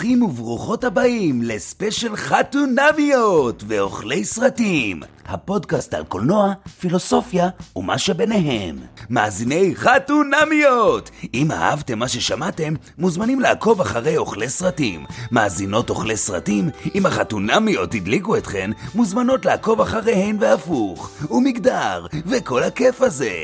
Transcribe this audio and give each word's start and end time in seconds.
ברוכים 0.00 0.22
וברוכות 0.22 0.84
הבאים 0.84 1.42
לספיישל 1.42 2.16
חתונמיות 2.16 3.64
ואוכלי 3.66 4.24
סרטים, 4.24 5.00
הפודקאסט 5.26 5.94
על 5.94 6.04
קולנוע, 6.04 6.52
פילוסופיה 6.80 7.48
ומה 7.76 7.98
שביניהם. 7.98 8.78
מאזיני 9.10 9.72
חתונמיות! 9.76 11.10
אם 11.34 11.52
אהבתם 11.52 11.98
מה 11.98 12.08
ששמעתם, 12.08 12.74
מוזמנים 12.98 13.40
לעקוב 13.40 13.80
אחרי 13.80 14.16
אוכלי 14.16 14.48
סרטים. 14.48 15.04
מאזינות 15.30 15.90
אוכלי 15.90 16.16
סרטים, 16.16 16.70
אם 16.94 17.06
החתונמיות 17.06 17.94
הדליקו 17.94 18.36
אתכן, 18.36 18.70
מוזמנות 18.94 19.44
לעקוב 19.44 19.80
אחריהן 19.80 20.36
והפוך. 20.40 21.10
ומגדר, 21.30 22.06
וכל 22.26 22.62
הכיף 22.62 23.02
הזה. 23.02 23.34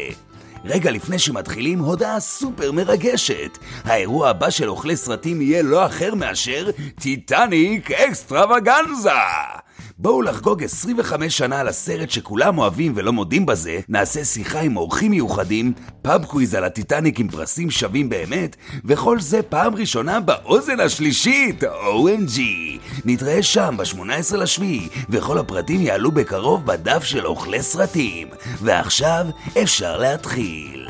רגע 0.69 0.91
לפני 0.91 1.19
שמתחילים, 1.19 1.79
הודעה 1.79 2.21
סופר 2.21 2.73
מרגשת. 2.73 3.59
האירוע 3.85 4.29
הבא 4.29 4.51
של 4.51 4.69
אוכלי 4.69 4.97
סרטים 4.97 5.43
יהיה 5.43 5.63
לא 5.63 5.87
אחר 5.87 6.15
מאשר 6.15 6.71
טיטניק 7.01 7.91
extravaganza! 7.91 9.11
בואו 9.99 10.23
לחגוג 10.23 10.65
25 10.65 11.39
שנה 11.39 11.61
על 11.61 11.69
הסרט 11.69 12.11
שכולם 12.11 12.59
אוהבים 12.59 12.93
ולא 12.97 13.13
מודים 13.13 13.47
בזה, 13.47 13.81
נעשה 13.89 14.25
שיחה 14.25 14.61
עם 14.61 14.77
אורחים 14.77 15.11
מיוחדים, 15.11 15.73
pub 16.03 16.25
quiz 16.25 16.55
על 16.55 16.65
הטיטניק 16.65 17.21
עם 17.21 17.29
פרסים 17.29 17.71
שווים 17.71 18.09
באמת, 18.09 18.57
וכל 18.85 19.21
זה 19.21 19.43
פעם 19.43 19.75
ראשונה 19.75 20.21
באוזן 20.21 20.81
השלישית, 20.81 21.65
OMG. 21.65 22.41
נתראה 23.05 23.43
שם 23.43 23.77
ב-18 23.77 24.37
לשביעי, 24.37 24.89
וכל 25.11 25.39
הפרטים 25.39 25.81
יעלו 25.81 26.13
בקרוב 26.13 26.67
בדף 26.67 27.05
של 27.05 27.27
אוכלי 27.27 27.63
סרטים. 27.63 28.29
ועכשיו 28.63 29.27
אפשר 29.63 29.99
להתחיל. 29.99 30.89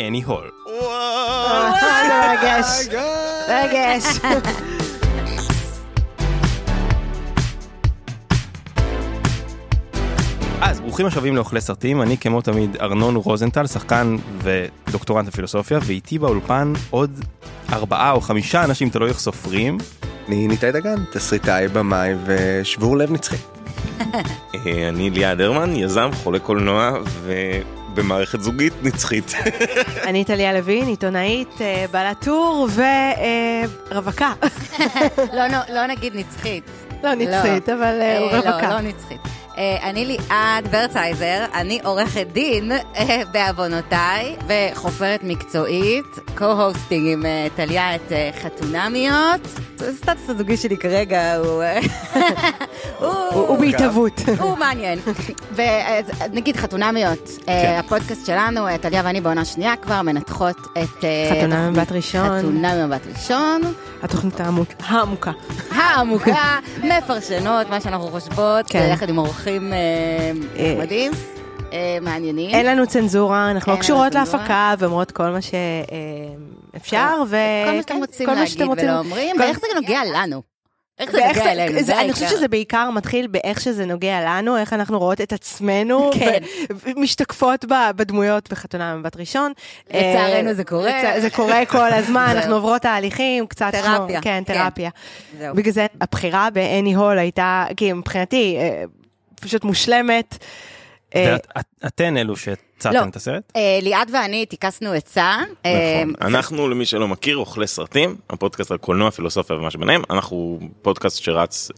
אני 0.00 0.22
הול. 0.22 0.50
רגש, 2.22 2.88
רגש. 3.48 4.04
אז 10.60 10.80
ברוכים 10.80 11.06
השבים 11.06 11.36
לאוכלי 11.36 11.60
סרטים, 11.60 12.02
אני 12.02 12.18
כמו 12.18 12.40
תמיד 12.40 12.76
ארנון 12.80 13.16
רוזנטל, 13.16 13.66
שחקן 13.66 14.16
ודוקטורנט 14.42 15.28
בפילוסופיה, 15.28 15.78
ואיתי 15.82 16.18
באולפן 16.18 16.72
עוד 16.90 17.24
ארבעה 17.72 18.10
או 18.10 18.20
חמישה 18.20 18.64
אנשים, 18.64 18.90
תלוי 18.90 19.08
איך 19.08 19.18
סופרים. 19.18 19.78
אני 20.28 20.48
ניתאי 20.48 20.72
דגן, 20.72 21.04
תסריטאי, 21.12 21.68
במאי 21.68 22.14
ושבור 22.24 22.96
לב 22.96 23.12
נצחי. 23.12 23.36
אה, 24.54 24.88
אני 24.88 25.10
ליעד 25.10 25.40
הרמן, 25.40 25.76
יזם, 25.76 26.10
חולה 26.14 26.38
קולנוע 26.38 26.92
ובמערכת 27.22 28.40
זוגית 28.40 28.72
נצחית. 28.82 29.32
אני 30.08 30.24
טליה 30.24 30.52
לוין, 30.52 30.86
עיתונאית, 30.86 31.60
אה, 31.60 31.84
בעלת 31.90 32.24
טור 32.24 32.68
ורווקה. 33.90 34.32
לא, 35.36 35.46
לא, 35.46 35.58
לא 35.74 35.86
נגיד 35.86 36.16
נצחית. 36.16 36.64
לא 37.02 37.14
נצחית, 37.14 37.68
אבל 37.68 38.00
אה, 38.00 38.18
אה, 38.18 38.38
רווקה. 38.40 38.68
לא, 38.68 38.74
לא 38.74 38.80
נצחית. 38.80 39.20
אה, 39.58 39.90
אני 39.90 40.04
ליעד 40.04 40.68
ורצייזר, 40.70 41.44
אני 41.54 41.80
עורכת 41.84 42.26
דין 42.32 42.72
אה, 42.72 43.22
בעוונותיי 43.32 44.36
וחופרת 44.48 45.20
מקצועית, 45.22 46.04
co-hosting 46.36 47.06
עם 47.12 47.26
אה, 47.26 47.46
טליה 47.56 47.94
את 47.94 48.12
חתונמיות. 48.42 49.40
הסטטוס 49.74 50.28
הזוגי 50.28 50.56
שלי 50.56 50.76
כרגע 50.76 51.36
הוא... 51.36 51.62
אה, 53.02 53.06
הוא 53.32 53.58
בהתהוות. 53.58 54.20
הוא 54.40 54.56
מעניין. 54.58 54.98
ונגיד 55.54 56.56
חתונמיות, 56.56 57.28
אה, 57.48 57.78
הפודקאסט 57.78 58.26
שלנו, 58.26 58.68
אה, 58.68 58.78
טליה 58.78 59.02
ואני 59.04 59.20
בעונה 59.20 59.44
שנייה 59.44 59.76
כבר 59.76 60.02
מנתחות 60.02 60.56
את... 60.72 61.04
אה, 61.04 61.30
חתונה 61.38 61.68
תוכנית 61.68 61.92
ראשון. 61.92 62.38
חתונה 62.38 62.86
מבט 62.86 63.06
ראשון. 63.14 63.60
התוכנית 64.02 64.40
העמוק- 64.40 64.82
העמוקה. 64.86 65.30
העמוקה, 65.70 66.58
מפרשנות, 66.84 67.70
מה 67.70 67.80
שאנחנו 67.80 68.06
חושבות, 68.08 68.66
כן. 68.66 68.78
כן. 68.78 68.90
יחד 68.92 69.08
עם 69.08 69.18
אורחים 69.18 69.72
אה, 69.72 69.78
אה, 70.56 70.72
נחמדים, 70.74 71.12
אה, 71.72 71.98
מעניינים. 72.02 72.50
אין 72.50 72.66
לנו 72.66 72.86
צנזורה, 72.86 73.50
אנחנו 73.50 73.72
לא 73.72 73.78
קשורות. 73.78 74.14
להפקה 74.14 74.74
ואומרות 74.78 75.10
כל 75.10 75.30
מה 75.30 75.38
שאפשר. 75.42 77.06
כל 77.18 77.74
מה 77.76 77.82
שאתם 77.82 77.94
כן, 77.94 78.00
רוצים 78.00 78.28
להגיד. 78.28 78.84
ולא 78.84 78.98
אומרים, 78.98 79.36
ואיך 79.40 79.58
זה 79.60 79.66
נוגע 79.74 80.00
לנו. 80.14 80.42
איך 80.98 81.10
זה 81.12 81.18
נוגע 81.28 81.52
אלינו, 81.52 81.82
זה, 81.82 82.00
אני 82.00 82.12
חושבת. 82.12 82.28
שזה 82.28 82.48
בעיקר 82.48 82.90
מתחיל 82.90 83.26
באיך 83.26 83.60
שזה 83.60 83.86
נוגע 83.86 84.20
לנו, 84.26 84.56
איך 84.56 84.72
אנחנו 84.72 84.98
רואות 84.98 85.20
את 85.20 85.32
עצמנו, 85.32 86.10
כן. 86.14 86.42
ומשתקפות 86.86 87.64
בדמויות 87.96 88.52
בחתונה 88.52 88.96
מבט 88.96 89.16
ראשון. 89.16 89.52
לצערנו 89.88 90.48
אה, 90.48 90.54
זה 90.54 90.64
קורה. 90.64 91.20
זה 91.20 91.30
קורה 91.30 91.66
כל 91.66 91.92
הזמן. 91.92 92.32
אנחנו 92.36 92.54
עוברות 92.54 92.82
תהליכים, 92.82 93.46
קצת 93.46 93.72
תרפיה, 93.72 94.20
כן, 94.20 94.42
כן. 94.46 94.54
תרפיה. 94.54 94.90
זהו. 95.38 95.54
בגלל 95.54 95.72
זה 95.72 95.86
הבחירה 96.00 96.50
באני 96.50 96.94
הול 96.94 97.18
הייתה, 97.18 97.66
כי 97.76 97.92
מבחינתי, 97.92 98.56
אה, 98.58 98.84
פשוט 99.40 99.64
מושלמת. 99.64 100.38
אה, 101.14 101.36
ואתן 101.82 102.16
אלו 102.16 102.28
לא. 102.28 102.36
שהצעתם 102.36 103.08
את 103.08 103.16
הסרט? 103.16 103.42
אה, 103.56 103.78
ליעד 103.82 104.10
ואני 104.12 104.46
טיכסנו 104.46 104.92
עצה. 104.92 105.36
אה, 105.66 106.02
נכון. 106.04 106.28
אנחנו, 106.28 106.68
למי 106.68 106.86
שלא 106.86 107.08
מכיר, 107.08 107.36
אוכלי 107.36 107.66
סרטים, 107.66 108.16
הפודקאסט 108.30 108.70
על 108.70 108.78
קולנוע, 108.78 109.10
פילוסופיה 109.10 109.56
ומה 109.56 109.70
שביניהם. 109.70 110.02
אנחנו 110.10 110.58
פודקאסט 110.82 111.22
שרץ 111.22 111.68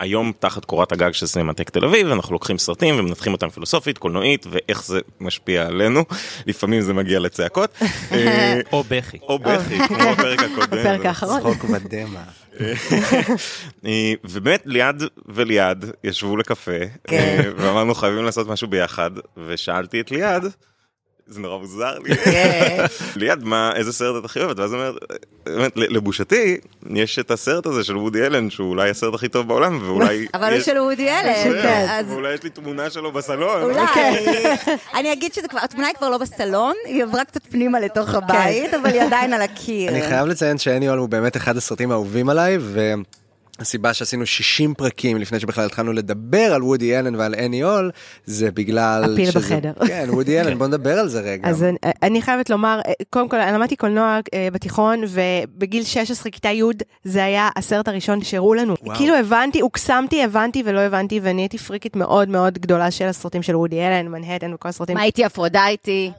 היום 0.00 0.32
תחת 0.38 0.64
קורת 0.64 0.92
הגג 0.92 1.12
של 1.12 1.26
סינמטק 1.26 1.70
תל 1.70 1.84
אביב, 1.84 2.10
אנחנו 2.10 2.32
לוקחים 2.32 2.58
סרטים 2.58 2.98
ומנתחים 2.98 3.32
אותם 3.32 3.48
פילוסופית, 3.48 3.98
קולנועית, 3.98 4.46
ואיך 4.50 4.84
זה 4.84 5.00
משפיע 5.20 5.66
עלינו. 5.66 6.04
לפעמים 6.46 6.80
זה 6.80 6.94
מגיע 6.94 7.20
לצעקות. 7.20 7.78
או 8.72 8.84
בכי. 8.88 9.18
או 9.22 9.38
בכי, 9.38 9.78
כמו 9.88 9.98
בפרק 10.12 10.40
הקודם. 10.40 10.78
בפרק 10.78 11.06
האחרון. 11.06 11.40
צחוק 11.40 11.64
ודמע. 11.64 12.20
אה, 13.86 14.12
ובאמת 14.24 14.62
ליעד 14.64 15.02
וליעד 15.26 15.84
ישבו 16.04 16.36
לקפה, 16.36 16.78
כן. 17.04 17.40
אה, 17.44 17.50
ואמרנו 17.56 17.94
חייבים 17.94 18.24
לעשות 18.24 18.48
משהו 18.48 18.68
ביחד, 18.68 19.10
ושאלתי 19.46 20.00
את 20.00 20.10
ליעד, 20.10 20.44
זה 21.32 21.40
נורא 21.40 21.58
מוזר 21.58 21.98
לי, 21.98 22.16
כן. 22.16 22.84
ליעד 23.16 23.44
מה, 23.44 23.72
איזה 23.76 23.92
סרט 23.92 24.20
את 24.20 24.24
הכי 24.24 24.40
אוהבת, 24.40 24.58
ואז 24.58 24.72
הוא 24.72 24.80
אומר, 24.80 24.96
באמת, 25.46 25.72
לבושתי, 25.76 26.56
יש 26.94 27.18
את 27.18 27.30
הסרט 27.30 27.66
הזה 27.66 27.84
של 27.84 27.96
וודי 27.96 28.26
אלן, 28.26 28.50
שהוא 28.50 28.68
אולי 28.70 28.90
הסרט 28.90 29.14
הכי 29.14 29.28
טוב 29.28 29.48
בעולם, 29.48 29.78
ואולי... 29.86 30.26
אבל 30.34 30.50
הוא 30.50 30.58
יש- 30.58 30.64
של 30.66 30.78
אודי 30.78 31.10
אלן, 31.10 31.54
אז 31.88 32.06
ואולי 32.08 32.34
יש 32.34 32.42
לי 32.42 32.50
תמונה 32.50 32.90
שלו 32.90 33.12
בסלון. 33.12 33.62
אולי. 33.62 33.78
אני 34.98 35.12
אגיד 35.12 35.34
שזה 35.34 35.48
כבר, 35.48 35.60
התמונה 35.62 35.86
היא 35.86 35.94
כבר 35.96 36.08
לא 36.10 36.18
בסלון, 36.18 36.74
היא 36.84 37.02
עברה 37.02 37.24
קצת 37.24 37.42
פנימה 37.50 37.80
לתוך 37.80 38.08
כן. 38.10 38.16
הבית, 38.16 38.74
אבל 38.74 38.90
היא 38.90 39.02
עדיין 39.02 39.32
על 39.32 39.42
הקיר. 39.42 39.90
אני 39.90 40.02
חייב 40.02 40.26
לציין 40.26 40.58
שאני 40.58 40.88
הול 40.88 40.98
הוא 40.98 41.08
באמת 41.08 41.36
אחד 41.36 41.56
הסרטים 41.56 41.90
האהובים 41.90 42.28
עליי, 42.28 42.58
והסיבה 43.62 43.94
שעשינו 43.94 44.26
60 44.26 44.74
פרקים 44.74 45.16
לפני 45.18 45.40
שבכלל 45.40 45.64
התחלנו 45.64 45.92
לדבר 45.92 46.52
על 46.54 46.62
וודי 46.62 46.98
אלן 46.98 47.14
ועל 47.14 47.34
אני 47.34 47.62
הול, 47.62 47.90
זה 48.24 48.50
בגלל... 48.50 49.04
הפיל 49.12 49.30
שזה- 49.30 49.38
בחדר. 49.38 49.72
כן, 49.86 50.06
וודי 50.10 50.40
אלן, 50.40 50.58
בוא 50.58 50.66
נדבר 50.66 50.98
על 50.98 51.08
זה 51.08 51.20
רגע. 51.20 51.48
אז 51.48 51.62
אני, 51.62 51.76
אני 52.02 52.22
חייבת 52.22 52.50
לומר, 52.50 52.80
אה, 52.86 52.92
קודם 53.10 53.28
כל, 53.28 53.36
אני 53.40 53.52
למדתי 53.52 53.76
קולנוע 53.76 54.18
אה, 54.34 54.48
בתיכון, 54.52 55.02
ובגיל 55.08 55.84
16, 55.84 56.30
כיתה 56.32 56.48
י', 56.48 56.62
זה 57.04 57.24
היה 57.24 57.48
הסרט 57.56 57.88
הראשון 57.88 58.22
שהראו 58.24 58.54
לנו. 58.54 58.74
וואו. 58.82 58.96
כאילו 58.96 59.14
הבנתי, 59.16 59.60
הוקסמתי, 59.60 60.22
הבנתי 60.24 60.62
ולא 60.66 60.80
הבנתי, 60.80 61.20
ואני 61.22 61.42
הייתי 61.42 61.58
פריקית 61.58 61.96
מאוד 61.96 62.28
מאוד 62.28 62.58
גדולה 62.58 62.90
של 62.90 63.04
הסרטים 63.04 63.42
של 63.42 63.56
וודי 63.56 63.80
אלן, 63.80 64.08
מנהטן 64.08 64.54
וכל 64.54 64.68
הסרטים. 64.68 64.94
מה 64.96 65.02
הייתי 65.02 65.26
אפרודייטי? 65.26 66.10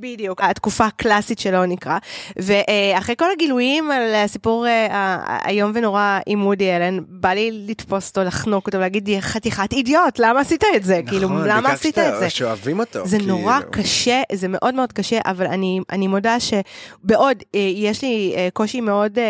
בדיוק, 0.00 0.40
התקופה 0.42 0.86
הקלאסית 0.86 1.38
שלו 1.38 1.66
נקרא. 1.66 1.98
ואחרי 2.36 3.14
כל 3.18 3.30
הגילויים 3.32 3.90
על 3.90 4.14
הסיפור 4.14 4.66
אה, 4.66 4.86
האיום 5.26 5.72
ונורא 5.74 6.18
עם 6.26 6.46
וודי 6.46 6.76
אלן, 6.76 6.85
בא 7.08 7.28
לי 7.28 7.64
לתפוס 7.68 8.08
אותו, 8.08 8.24
לחנוק 8.24 8.66
אותו, 8.66 8.78
ולהגיד, 8.78 9.08
"יא 9.08 9.20
חתיכת 9.20 9.72
אידיוט, 9.72 10.18
למה 10.18 10.40
עשית 10.40 10.64
את 10.76 10.84
זה? 10.84 11.00
כאילו, 11.06 11.28
נכון, 11.28 11.42
למה 11.48 11.60
בעיקר 11.60 11.72
עשית 11.74 11.98
את 11.98 12.18
זה? 12.20 12.30
שאוהבים 12.30 12.78
אותו. 12.78 13.06
זה 13.06 13.18
כאילו. 13.18 13.36
נורא 13.38 13.58
קשה, 13.70 14.22
זה 14.32 14.46
מאוד 14.48 14.74
מאוד 14.74 14.92
קשה, 14.92 15.18
אבל 15.24 15.46
אני, 15.46 15.80
אני 15.90 16.06
מודה 16.06 16.36
שבעוד 16.40 17.36
אה, 17.54 17.60
יש 17.74 18.02
לי 18.02 18.32
אה, 18.36 18.48
קושי 18.52 18.80
מאוד 18.80 19.18
אה, 19.18 19.24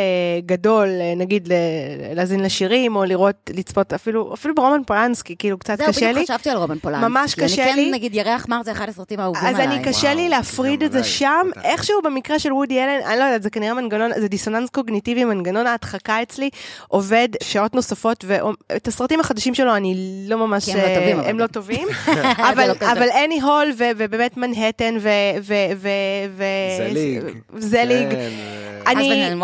גדול, 0.46 0.88
נגיד 1.16 1.48
ל- 1.48 1.52
להאזין 2.14 2.40
לשירים, 2.40 2.96
או 2.96 3.04
לראות, 3.04 3.50
לצפות 3.54 3.92
אפילו, 3.92 4.34
אפילו 4.34 4.54
ברומן 4.54 4.80
פולנסקי, 4.86 5.36
כאילו 5.38 5.58
קצת 5.58 5.78
זהו, 5.78 5.86
קשה 5.88 6.00
בדיוק 6.00 6.18
לי. 6.18 6.24
חשבתי 6.24 6.50
על 6.50 6.56
רומן 6.56 6.78
פולנסקי. 6.78 7.06
ממש 7.08 7.34
קשה 7.34 7.64
אני 7.72 7.80
לי. 7.84 7.88
כן, 7.88 7.94
נגיד, 7.94 8.14
ירח 8.14 8.46
מר 8.48 8.62
זה 8.64 8.72
אחד 8.72 8.88
הסרטים 8.88 9.20
האהובים 9.20 9.44
אז 9.48 9.54
עליי. 9.54 9.66
אני, 9.66 9.84
קשה 9.84 10.14
לי 10.14 10.20
וואו, 10.20 10.30
להפריד 10.30 10.80
גם 10.80 10.86
את 10.86 10.92
זה 10.92 10.98
עליי, 10.98 11.10
שם, 11.10 11.46
בטח. 11.50 11.64
איכשהו 11.64 12.02
במקרה 12.02 12.38
של 12.38 12.52
וודי 12.52 12.80
אלן, 12.84 13.00
אני 13.06 13.18
לא 13.18 13.24
יודעת, 13.24 13.42
זה 13.42 13.50
כנראה 13.50 13.74
מנגנון, 13.74 14.10
זה 14.20 14.28
דיסוננס 14.28 14.70
קוגניטיבי, 14.70 15.24
מנגנון 15.24 15.66
ההדחקה 15.66 16.22
אצלי, 16.22 16.50
עובד 16.88 17.28
שעות 17.42 17.74
נוספות, 17.74 18.24
ואת 18.28 18.88
הסרטים 18.88 19.20
החדשים 19.20 19.54
שלו 19.54 19.76
אני 19.76 20.24
לא 20.28 20.38
ממש... 20.46 20.64
כי 20.64 20.72
הם 20.72 20.78
לא 20.78 20.84
אה, 20.84 20.94
טובים, 20.94 21.18
אבל 21.18 21.28
הם. 21.28 21.38
לא 21.38 21.46
טובים, 21.46 21.88
אבל 22.38 22.68
לא. 22.68 22.74
אבל 22.92 23.08
אני 23.24 23.40
הול, 23.40 23.72
ובאמת 23.76 24.36
מנהטן, 24.36 24.96
ו... 25.00 25.08
ו- 25.42 25.54
ו- 25.76 25.88
ו- 26.30 26.90
זליג. 26.90 27.22
זליג. 27.56 28.08
אני... 28.86 29.34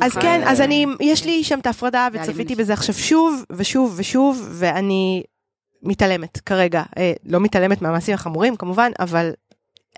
אז 0.00 0.10
נכון. 0.10 0.22
כן, 0.22 0.40
אז 0.46 0.60
אני, 0.60 0.86
יש 1.00 1.24
לי 1.24 1.44
שם 1.44 1.58
את 1.58 1.66
ההפרדה, 1.66 2.08
וצפיתי. 2.12 2.54
בזה 2.54 2.72
עכשיו 2.72 2.94
שוב 2.94 3.44
ושוב 3.50 3.94
ושוב, 3.96 4.48
ואני 4.50 5.22
מתעלמת 5.82 6.40
כרגע. 6.46 6.82
אה, 6.98 7.12
לא 7.26 7.40
מתעלמת 7.40 7.82
מהמעשים 7.82 8.14
החמורים, 8.14 8.56
כמובן, 8.56 8.90
אבל 9.00 9.30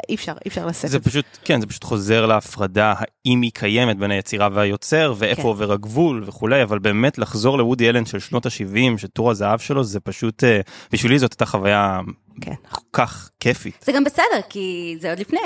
אי 0.08 0.14
אפשר, 0.14 0.32
אי 0.32 0.48
אפשר 0.48 0.66
לשאת 0.66 0.90
זה 0.90 0.96
את 0.96 1.04
זה. 1.04 1.10
פשוט, 1.10 1.24
כן, 1.44 1.60
זה 1.60 1.66
פשוט 1.66 1.84
חוזר 1.84 2.26
להפרדה, 2.26 2.94
האם 2.98 3.40
היא 3.42 3.50
קיימת 3.54 3.96
בין 3.98 4.10
היצירה 4.10 4.48
והיוצר, 4.52 5.14
ואיפה 5.18 5.42
כן. 5.42 5.48
עובר 5.48 5.72
הגבול 5.72 6.22
וכולי, 6.26 6.62
אבל 6.62 6.78
באמת 6.78 7.18
לחזור 7.18 7.58
לוודי 7.58 7.88
אלן 7.88 8.06
של 8.06 8.18
שנות 8.18 8.46
ה-70, 8.46 8.98
שטור 8.98 9.30
הזהב 9.30 9.58
שלו, 9.58 9.84
זה 9.84 10.00
פשוט, 10.00 10.44
אה, 10.44 10.60
בשבילי 10.92 11.18
זאת 11.18 11.32
הייתה 11.32 11.46
חוויה 11.46 12.00
כן. 12.40 12.52
כל 12.70 12.80
כך 12.92 13.30
כיפית. 13.40 13.84
זה 13.86 13.92
גם 13.92 14.04
בסדר, 14.04 14.40
כי 14.48 14.96
זה 15.00 15.10
עוד 15.10 15.18
לפני. 15.18 15.38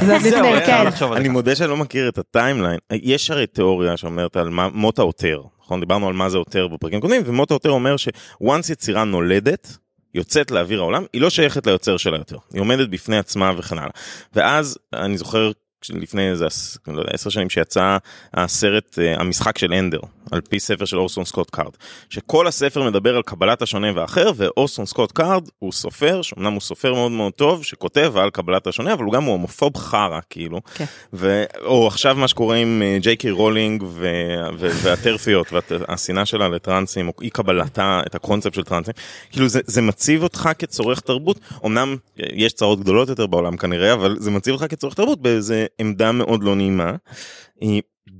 זה 0.00 0.12
עוד 0.16 0.22
לפני, 0.26 0.66
כן. 0.66 1.12
אני. 1.16 1.28
מודה 1.28 1.56
שאני 1.56 1.70
לא 1.70 1.76
מכיר 1.76 2.08
את 2.08 2.18
הטיימליין. 2.18 2.78
יש 2.92 3.30
הרי 3.30 3.46
תיאוריה 3.46 3.96
שאומרת 3.96 4.36
על 4.36 4.48
מה- 4.48 4.68
מות 4.68 4.98
העותר, 4.98 5.42
נכון? 5.62 5.80
דיברנו 5.80 6.08
על 6.08 6.14
מה 6.14 6.28
זה 6.30 6.38
עותר 6.38 6.68
בפרקים 6.68 7.00
קודמים, 7.00 7.22
ומות 7.26 7.50
העותר 7.50 7.70
אומר 7.70 7.96
ש-once 7.96 8.72
יצירה 8.72 9.04
נולדת, 9.04 9.76
יוצאת 10.14 10.50
לאוויר 10.50 10.80
העולם, 10.80 11.04
היא 11.12 11.22
לא 11.22 11.30
שייכת 11.30 11.66
ליוצר 11.66 11.96
שלה 11.96 12.16
יותר. 12.16 12.36
היא 12.52 12.60
עומדת 12.60 12.88
בפני 12.88 13.18
עצמה 13.18 13.52
וכן 13.58 13.78
הלאה. 13.78 13.90
ואז 14.32 14.78
אני 14.92 15.18
זוכר 15.18 15.52
לפני 15.90 16.30
איזה 16.30 16.46
לא 16.86 17.02
עשר 17.12 17.30
שנים 17.30 17.50
שיצא 17.50 17.96
הסרט 18.34 18.98
אה, 18.98 19.20
המשחק 19.20 19.58
של 19.58 19.72
אנדר 19.72 20.00
על 20.32 20.40
פי 20.40 20.60
ספר 20.60 20.84
של 20.84 20.98
אורסון 20.98 21.24
סקוט 21.24 21.50
קארד 21.50 21.72
שכל 22.10 22.46
הספר 22.46 22.82
מדבר 22.82 23.16
על 23.16 23.22
קבלת 23.22 23.62
השונה 23.62 23.88
והאחר 23.94 24.30
ואורסון 24.36 24.86
סקוט 24.86 25.12
קארד 25.12 25.48
הוא 25.58 25.72
סופר 25.72 26.22
שאומנם 26.22 26.52
הוא 26.52 26.60
סופר 26.60 26.94
מאוד 26.94 27.12
מאוד 27.12 27.32
טוב 27.32 27.64
שכותב 27.64 28.12
על 28.16 28.30
קבלת 28.30 28.66
השונה 28.66 28.92
אבל 28.92 29.04
הוא 29.04 29.12
גם 29.12 29.24
הומופוב 29.24 29.76
חרא 29.76 30.20
כאילו. 30.30 30.60
כן. 30.74 30.84
ו... 31.12 31.44
או 31.64 31.86
עכשיו 31.86 32.16
מה 32.16 32.28
שקורה 32.28 32.56
עם 32.56 32.82
אה, 32.84 32.98
ג'יי 33.00 33.16
קיי 33.16 33.30
רולינג 33.30 33.82
ו... 33.82 34.08
ו... 34.58 34.68
והטרפיות 34.82 35.46
והשנאה 35.52 36.26
שלה 36.26 36.48
לטרנסים 36.48 37.08
או 37.08 37.12
אי 37.22 37.30
קבלתה 37.30 38.00
את 38.06 38.14
הקונספט 38.14 38.54
של 38.54 38.64
טרנסים. 38.64 38.94
כאילו 39.30 39.48
זה, 39.48 39.60
זה 39.66 39.82
מציב 39.82 40.22
אותך 40.22 40.48
כצרכן 40.58 41.00
תרבות. 41.00 41.40
אמנם 41.66 41.96
אה, 42.20 42.26
יש 42.32 42.52
צרות 42.52 42.80
גדולות 42.80 43.08
יותר 43.08 43.26
בעולם 43.26 43.56
כנראה 43.56 43.92
אבל 43.92 44.16
זה 44.18 44.30
מציב 44.30 44.54
אותך 44.54 44.66
כצרכן 44.70 44.94
תרבות 44.94 45.22
באיזה 45.22 45.66
עמדה 45.78 46.12
מאוד 46.12 46.42
לא 46.42 46.56
נעימה. 46.56 46.96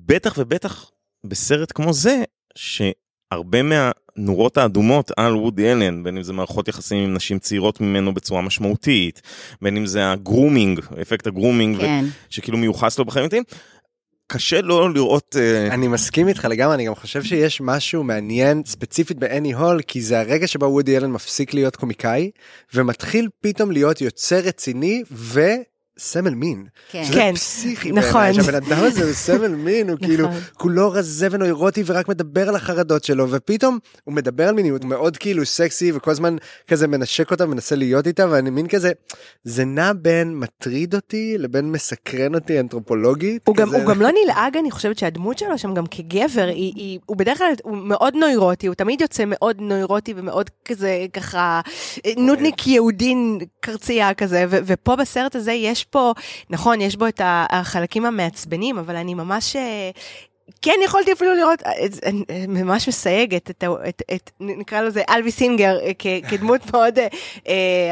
בטח 0.07 0.35
ובטח 0.39 0.91
בסרט 1.25 1.73
כמו 1.73 1.93
זה 1.93 2.23
שהרבה 2.55 3.59
מהנורות 3.63 4.59
האדומות 4.59 5.11
על 5.17 5.37
וודי 5.37 5.73
אלן 5.73 6.03
בין 6.03 6.17
אם 6.17 6.23
זה 6.23 6.33
מערכות 6.33 6.69
יחסים 6.69 7.05
עם 7.05 7.15
נשים 7.15 7.39
צעירות 7.39 7.81
ממנו 7.81 8.15
בצורה 8.15 8.43
משמעותית 8.43 9.23
בין 9.63 9.77
אם 9.77 9.87
זה 9.87 10.11
הגרומינג 10.11 10.81
אפקט 11.03 11.27
הגרומינג 11.27 11.77
ו- 11.77 11.81
כן. 11.81 12.05
שכאילו 12.31 12.59
מיוחס 12.59 12.99
לו 12.99 13.05
בחיים 13.05 13.23
אמיתיים. 13.23 13.43
קשה 14.33 14.61
לא 14.61 14.95
לראות 14.95 15.37
אה, 15.39 15.75
אני 15.75 15.89
מסכים 15.89 16.29
איתך 16.29 16.47
לגמרי, 16.51 16.75
אני 16.75 16.87
גם 16.87 16.95
חושב 16.95 17.23
שיש 17.23 17.61
משהו 17.61 18.05
מעניין 18.05 18.63
ספציפית 18.67 19.19
באני 19.19 19.53
הול, 19.53 19.83
כי 19.83 20.01
זה 20.01 20.21
הרגע 20.21 20.47
שבו 20.47 20.67
וודי 20.67 20.97
אלן 20.97 21.11
מפסיק 21.11 21.55
להיות 21.55 21.77
קומיקאי, 21.77 22.31
ומתחיל 22.75 23.29
פתאום 23.41 23.71
להיות 23.71 24.01
יוצר 24.01 24.39
רציני 24.39 25.03
וסמל 25.99 26.35
מין. 26.35 26.67
כן. 26.91 27.05
שזה 27.05 27.13
כן, 27.13 27.35
פסיכי 27.35 27.93
נכון. 27.93 28.13
בעיניי, 28.13 28.35
שהבן 28.35 28.55
אדם 28.55 28.79
הזה 28.85 29.05
הוא 29.05 29.13
סמל 29.13 29.49
מין, 29.49 29.91
הוא 29.91 29.99
כאילו 30.07 30.29
נכון. 30.29 30.41
כולו 30.55 30.91
רזה 30.91 31.29
ונוירוטי 31.31 31.83
ורק 31.87 32.09
מדבר 32.09 32.49
על 32.49 32.57
החרדות 32.57 33.05
שלו, 33.05 33.31
ופתאום 33.31 33.79
הוא 34.05 34.15
מדבר 34.15 34.49
על 34.49 34.55
מיניות, 34.55 34.85
מאוד 34.85 35.17
כאילו 35.17 35.47
סקסי 35.47 35.93
וכל 35.93 36.11
הזמן 36.11 36.37
כזה 36.67 36.87
מנשק 36.87 37.31
אותה 37.31 37.45
ומנסה 37.45 37.77
להיות 37.77 38.07
איתה, 38.07 38.27
ואני 38.31 38.51
מין 38.51 38.69
כזה, 38.69 38.93
זה 39.45 39.65
נע 39.65 39.93
בין 39.93 40.35
מטריד 40.35 40.95
אותי 40.95 41.39
לבין 41.39 41.73
מסקרן 41.73 42.35
אותי 42.35 42.61
אנתרופולוגית. 42.61 43.43
הוא 43.49 43.57
גם. 43.57 43.75
הוא 43.75 43.85
גם 43.85 44.03
לא 44.03 44.09
נלעג, 44.25 44.57
אני 44.57 44.71
חושבת 44.71 44.99
שהדמות 44.99 45.39
שלו 45.39 45.59
שם 45.59 45.75
גם 45.75 45.87
כגבר, 45.87 46.47
היא, 46.49 46.73
היא, 46.77 46.99
הוא 47.07 47.17
בדרך 47.17 47.39
כלל, 47.39 47.53
הוא 47.63 47.77
מאוד 47.77 48.15
נוירוטי, 48.15 48.67
הוא 48.67 48.75
תמיד 48.75 49.01
יוצא 49.01 49.25
מאוד 49.27 49.57
נוירוטי 49.61 50.15
ומאוד 50.17 50.51
כזה, 50.65 51.07
ככה, 51.13 51.61
נודניק 52.17 52.67
יהודי 52.67 53.15
קרצייה 53.61 54.15
כזה, 54.15 54.45
ו, 54.49 54.59
ופה 54.65 54.97
בסרט 54.97 55.37
הזה 55.37 55.53
יש 55.53 55.85
פה, 55.91 56.13
נכון, 56.51 56.81
יש 56.81 56.97
בו 56.97 57.07
את 57.07 57.21
החלקים 57.25 58.05
המעצבנים, 58.05 58.79
אבל 58.79 58.97
אני 58.97 59.15
ממש... 59.15 59.57
אה, 59.57 59.91
כן, 60.63 60.75
יכולתי 60.85 61.13
אפילו 61.13 61.35
לראות, 61.35 61.63
אה, 61.63 61.73
אני 62.07 62.25
אה, 62.31 62.45
ממש 62.49 62.89
מסייגת 62.89 63.51
את, 63.51 63.65
את, 63.89 64.03
את 64.15 64.31
נקרא 64.41 64.81
לזה 64.81 65.03
אלוי 65.11 65.31
סינגר 65.31 65.79
כ, 65.99 66.07
כדמות 66.31 66.61
מאוד, 66.73 66.99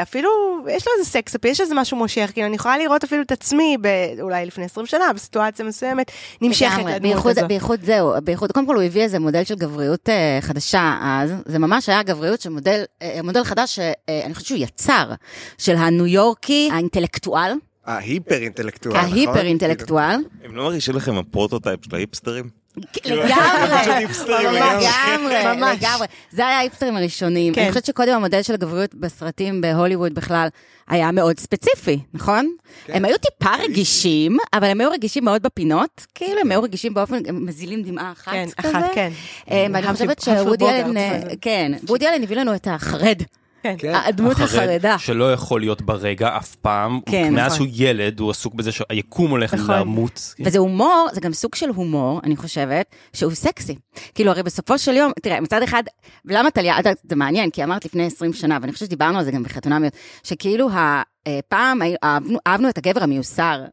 אפילו 0.03 0.31
יש 0.69 0.87
לו 0.87 0.93
איזה 0.99 1.11
סקס 1.11 1.35
אפיל, 1.35 1.51
יש 1.51 1.61
איזה 1.61 1.75
משהו 1.75 1.97
מושך, 1.97 2.31
כאילו 2.35 2.47
אני 2.47 2.57
יכולה 2.57 2.79
לראות 2.79 3.05
אפילו 3.05 3.23
את 3.23 3.33
עצמי, 3.33 3.77
ב- 3.81 4.21
אולי 4.21 4.47
לפני 4.47 4.65
20 4.65 4.87
שנה, 4.87 5.13
בסיטואציה 5.15 5.65
מסוימת, 5.65 6.11
נמשכת 6.41 6.79
לדמות 6.79 7.03
בייחוד, 7.03 7.39
הזו. 7.39 7.49
בייחוד 7.49 7.81
זהו, 7.85 8.13
בייחוד, 8.25 8.53
קודם 8.53 8.67
כל 8.67 8.75
הוא 8.75 8.83
הביא 8.83 9.03
איזה 9.03 9.19
מודל 9.19 9.45
של 9.45 9.55
גבריות 9.55 10.09
אה, 10.09 10.39
חדשה 10.41 10.99
אז, 11.03 11.35
זה 11.47 11.59
ממש 11.59 11.89
היה 11.89 12.03
גבריות 12.03 12.41
של 12.41 12.51
מודל, 12.51 12.83
אה, 13.03 13.21
מודל 13.25 13.45
חדש 13.45 13.75
שאני 13.75 14.35
חושבת 14.35 14.47
שהוא 14.47 14.59
יצר, 14.59 15.11
של 15.59 15.77
הניו 15.77 16.07
יורקי 16.07 16.69
האינטלקטואל, 16.73 17.53
ההיפר 17.87 18.35
אינטלקטואל, 18.35 18.97
נכון? 18.97 19.13
ההיפר 19.13 19.47
אינטלקטואל, 19.47 20.21
הם 20.45 20.57
לא 20.57 20.65
מרגישים 20.65 20.97
לכם 20.97 21.19
הפרוטוטייפ 21.19 21.85
של 21.85 21.95
ההיפסטרים? 21.97 22.67
לגמרי, 23.05 23.25
לגמרי, 24.61 25.57
ממש. 25.57 25.79
לגמרי, 25.83 26.07
זה 26.31 26.47
היה 26.47 26.59
ההיפסטרים 26.59 26.97
הראשונים, 26.97 27.55
כן. 27.55 27.61
אני 27.61 27.69
חושבת 27.69 27.85
שקודם 27.85 28.13
המודל 28.13 28.43
של 28.43 28.55
הגבריות 28.55 28.95
בסרטים 28.95 29.61
בהוליווד 29.61 30.15
בכלל 30.15 30.49
היה 30.89 31.13
מאוד 31.13 31.39
ספציפי, 31.41 31.99
נכון? 32.15 32.53
הם 32.89 33.05
היו 33.05 33.17
טיפה 33.19 33.51
רגישים, 33.65 34.37
אבל 34.53 34.67
הם 34.67 34.81
היו 34.81 34.91
רגישים 34.91 35.25
מאוד 35.25 35.43
בפינות, 35.43 36.07
כאילו 36.15 36.41
הם 36.41 36.51
היו 36.51 36.63
רגישים 36.63 36.95
באופן, 36.95 37.19
הם 37.29 37.47
מזילים 37.47 37.83
דמעה 37.83 38.13
אחת 38.13 38.33
כן, 38.33 38.49
כזה. 38.59 38.71
אחת, 38.71 38.85
כן. 38.95 39.11
אה, 39.51 39.67
ואני 39.73 39.93
חושבת 39.93 40.21
שוודי 40.23 40.65
אלן. 40.65 40.95
כן, 41.41 41.73
וודי 41.89 42.09
אלן 42.09 42.23
הביא 42.23 42.37
לנו 42.37 42.55
את 42.55 42.69
החרד, 42.71 43.23
כן. 43.79 43.93
כן. 43.93 43.95
הדמות 43.95 44.41
החרדה. 44.41 44.99
שלא 44.99 45.33
יכול 45.33 45.61
להיות 45.61 45.83
ברגע 45.83 46.37
אף 46.37 46.55
פעם, 46.55 47.01
כן, 47.07 47.35
מאז 47.35 47.53
נכון. 47.53 47.57
שהוא 47.57 47.87
ילד 47.87 48.21
הוא 48.21 48.31
עסוק 48.31 48.55
בזה 48.55 48.73
שהיקום 48.73 49.31
הולך 49.31 49.55
נכון. 49.55 49.75
למות. 49.79 50.35
וזה 50.45 50.59
הומור, 50.59 51.09
זה 51.13 51.21
גם 51.21 51.33
סוג 51.33 51.55
של 51.55 51.69
הומור, 51.69 52.21
אני 52.25 52.37
חושבת, 52.37 52.87
שהוא 53.13 53.33
סקסי. 53.35 53.75
כאילו, 54.15 54.31
הרי 54.31 54.43
בסופו 54.43 54.79
של 54.79 54.93
יום, 54.97 55.13
תראה, 55.23 55.41
מצד 55.41 55.63
אחד, 55.63 55.83
למה 56.25 56.51
טליה, 56.51 56.77
זה 57.11 57.17
מעניין, 57.17 57.51
כי 57.51 57.65
אמרת 57.65 57.85
לפני 57.85 58.07
20 58.07 58.33
שנה, 58.33 58.59
ואני 58.63 58.73
חושבת 58.73 58.89
שדיברנו 58.89 59.19
על 59.19 59.25
זה 59.25 59.31
גם 59.31 59.43
בחתונמיות, 59.43 59.93
שכאילו, 60.23 60.71
ה- 60.71 61.03
אה, 61.27 61.39
פעם 61.49 61.79
אהבנו, 62.05 62.39
אהבנו 62.47 62.69
את 62.69 62.79
הגבר 62.79 63.03
המיוסר. 63.03 63.65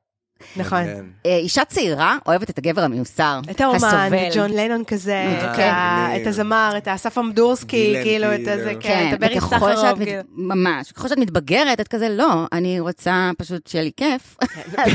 נכון. 0.55 0.83
כן. 0.83 1.05
אה, 1.25 1.37
אישה 1.37 1.65
צעירה 1.65 2.17
אוהבת 2.27 2.49
את 2.49 2.57
הגבר 2.57 2.81
המיוסר. 2.81 3.39
את 3.51 3.61
האומן, 3.61 3.77
הסובל. 3.77 4.29
ג'ון 4.35 4.51
לנון 4.51 4.83
כזה, 4.83 5.25
את 5.37 5.55
כן. 5.55 5.73
את 6.21 6.27
הזמר, 6.27 6.73
את 6.77 6.87
אסף 6.87 7.17
אמדורסקי, 7.17 7.95
כאילו, 8.03 8.35
את. 8.35 8.47
הזה, 8.47 8.73
כן, 8.79 8.79
כן, 8.79 9.09
את 9.09 9.23
הברי 9.23 9.37
וככל 9.37 9.49
שאת, 9.49 9.77
סחרוב, 9.77 10.03
כאילו. 10.03 10.21
ממש, 10.35 10.91
ככל 10.91 11.07
שאת 11.07 11.17
מתבגרת, 11.17 11.79
את 11.79 11.87
כזה, 11.87 12.09
לא, 12.09 12.45
אני 12.51 12.79
רוצה 12.79 13.31
פשוט 13.37 13.67
שיהיה 13.67 13.83
לי 13.83 13.91
כיף. 13.97 14.37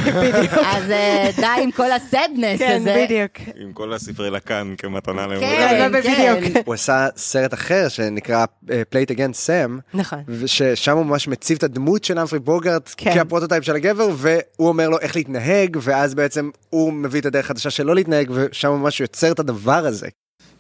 אז 0.75 0.91
אה, 0.91 1.31
די 1.37 1.63
עם 1.63 1.71
כל 1.71 1.93
הסדנס 1.93 2.59
כן, 2.59 2.77
הזה. 2.81 3.05
בדיוק. 3.05 3.33
עם 3.57 3.73
כל 3.73 3.93
הספרי 3.93 4.31
לקאן 4.31 4.75
כמתנה 4.79 5.27
כן, 5.27 5.31
למולדת. 5.31 5.93
לא, 5.93 6.01
כן. 6.03 6.41
בדיוק. 6.41 6.67
הוא 6.67 6.75
עשה 6.75 7.09
סרט 7.17 7.55
אחר 7.55 7.89
שנקרא 7.89 8.45
אה, 8.71 8.83
Play 8.93 9.11
It 9.11 9.15
Against 9.15 9.47
Sam, 9.47 9.71
נכון. 9.95 10.19
ששם 10.47 10.97
הוא 10.97 11.07
ממש 11.07 11.29
מציב 11.29 11.57
את 11.57 11.63
הדמות 11.63 12.05
של 12.05 12.19
אמפרי 12.19 12.39
בוגרט 12.39 12.95
כן. 12.97 13.15
כהפרוטוטייפ 13.15 13.65
של 13.65 13.75
הגבר, 13.75 14.09
והוא 14.17 14.69
אומר 14.69 14.89
לו 14.89 14.99
איך 14.99 15.17
להתנהג, 15.17 15.38
ואז 15.82 16.16
בעצם 16.16 16.50
הוא 16.70 16.94
מביא 16.94 17.20
את 17.20 17.26
הדרך 17.26 17.46
החדשה 17.46 17.70
שלו 17.70 17.94
להתנהג, 17.94 18.32
ושם 18.34 18.68
הוא 18.68 18.78
ממש 18.78 19.00
יוצר 19.00 19.32
את 19.32 19.40
הדבר 19.40 19.86
הזה. 19.86 20.08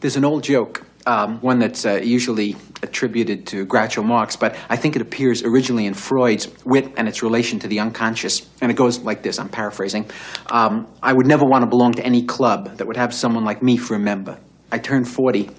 There's 0.02 0.18
an 0.18 0.26
old 0.26 0.44
joke, 0.44 0.84
um, 1.08 1.40
one 1.42 1.60
that's 1.60 1.86
uh, 1.86 2.02
usually 2.04 2.58
attributed 2.82 3.48
to 3.48 3.66
Groucho 3.66 4.04
Marx, 4.04 4.36
but 4.36 4.52
I 4.70 4.76
think 4.76 4.96
it 4.98 5.02
appears 5.02 5.44
originally 5.44 5.86
in 5.86 5.94
Freud's 5.94 6.46
wit 6.66 6.86
and 6.98 7.08
its 7.08 7.24
relation 7.24 7.60
to 7.60 7.68
the 7.68 7.80
unconscious. 7.80 8.36
And 8.62 8.70
it 8.70 8.78
goes 8.84 9.00
like 9.00 9.24
this 9.24 9.40
I'm 9.40 9.50
paraphrasing. 9.50 10.06
Um, 10.52 10.88
I 11.02 11.14
would 11.14 11.28
never 11.34 11.46
want 11.46 11.62
to 11.64 11.70
belong 11.70 11.94
to 11.94 12.06
any 12.06 12.24
club 12.24 12.78
that 12.78 12.86
would 12.88 12.98
have 12.98 13.14
someone 13.14 13.46
like 13.46 13.60
me 13.64 13.78
for 13.78 13.96
a 13.96 14.00
member. 14.00 14.38
I 14.72 14.78
turned 14.80 15.08
40. 15.08 15.50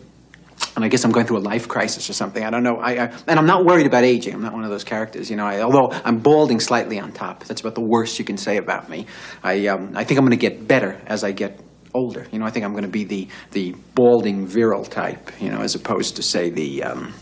and 0.75 0.85
I 0.85 0.87
guess 0.87 1.03
I'm 1.03 1.11
going 1.11 1.25
through 1.25 1.39
a 1.39 1.39
life 1.39 1.67
crisis 1.67 2.09
or 2.09 2.13
something. 2.13 2.43
I 2.43 2.49
don't 2.49 2.63
know. 2.63 2.77
I, 2.77 2.91
I, 2.91 3.13
and 3.27 3.39
I'm 3.39 3.45
not 3.45 3.65
worried 3.65 3.85
about 3.85 4.03
aging. 4.03 4.33
I'm 4.33 4.41
not 4.41 4.53
one 4.53 4.63
of 4.63 4.69
those 4.69 4.83
characters, 4.83 5.29
you 5.29 5.35
know. 5.35 5.45
I, 5.45 5.61
although 5.61 5.91
I'm 5.91 6.19
balding 6.19 6.59
slightly 6.59 6.99
on 6.99 7.11
top. 7.11 7.45
That's 7.45 7.61
about 7.61 7.75
the 7.75 7.81
worst 7.81 8.19
you 8.19 8.25
can 8.25 8.37
say 8.37 8.57
about 8.57 8.89
me. 8.89 9.05
I, 9.43 9.67
um, 9.67 9.93
I 9.95 10.03
think 10.03 10.17
I'm 10.17 10.25
going 10.25 10.37
to 10.37 10.49
get 10.49 10.67
better 10.67 10.99
as 11.05 11.23
I 11.23 11.31
get 11.31 11.59
older. 11.93 12.27
You 12.31 12.39
know, 12.39 12.45
I 12.45 12.51
think 12.51 12.65
I'm 12.65 12.71
going 12.71 12.83
to 12.83 12.89
be 12.89 13.03
the, 13.03 13.27
the 13.51 13.75
balding 13.95 14.47
virile 14.47 14.85
type, 14.85 15.31
you 15.41 15.49
know, 15.49 15.61
as 15.61 15.75
opposed 15.75 16.17
to, 16.17 16.23
say, 16.23 16.49
the 16.49 16.83
um, 16.83 17.13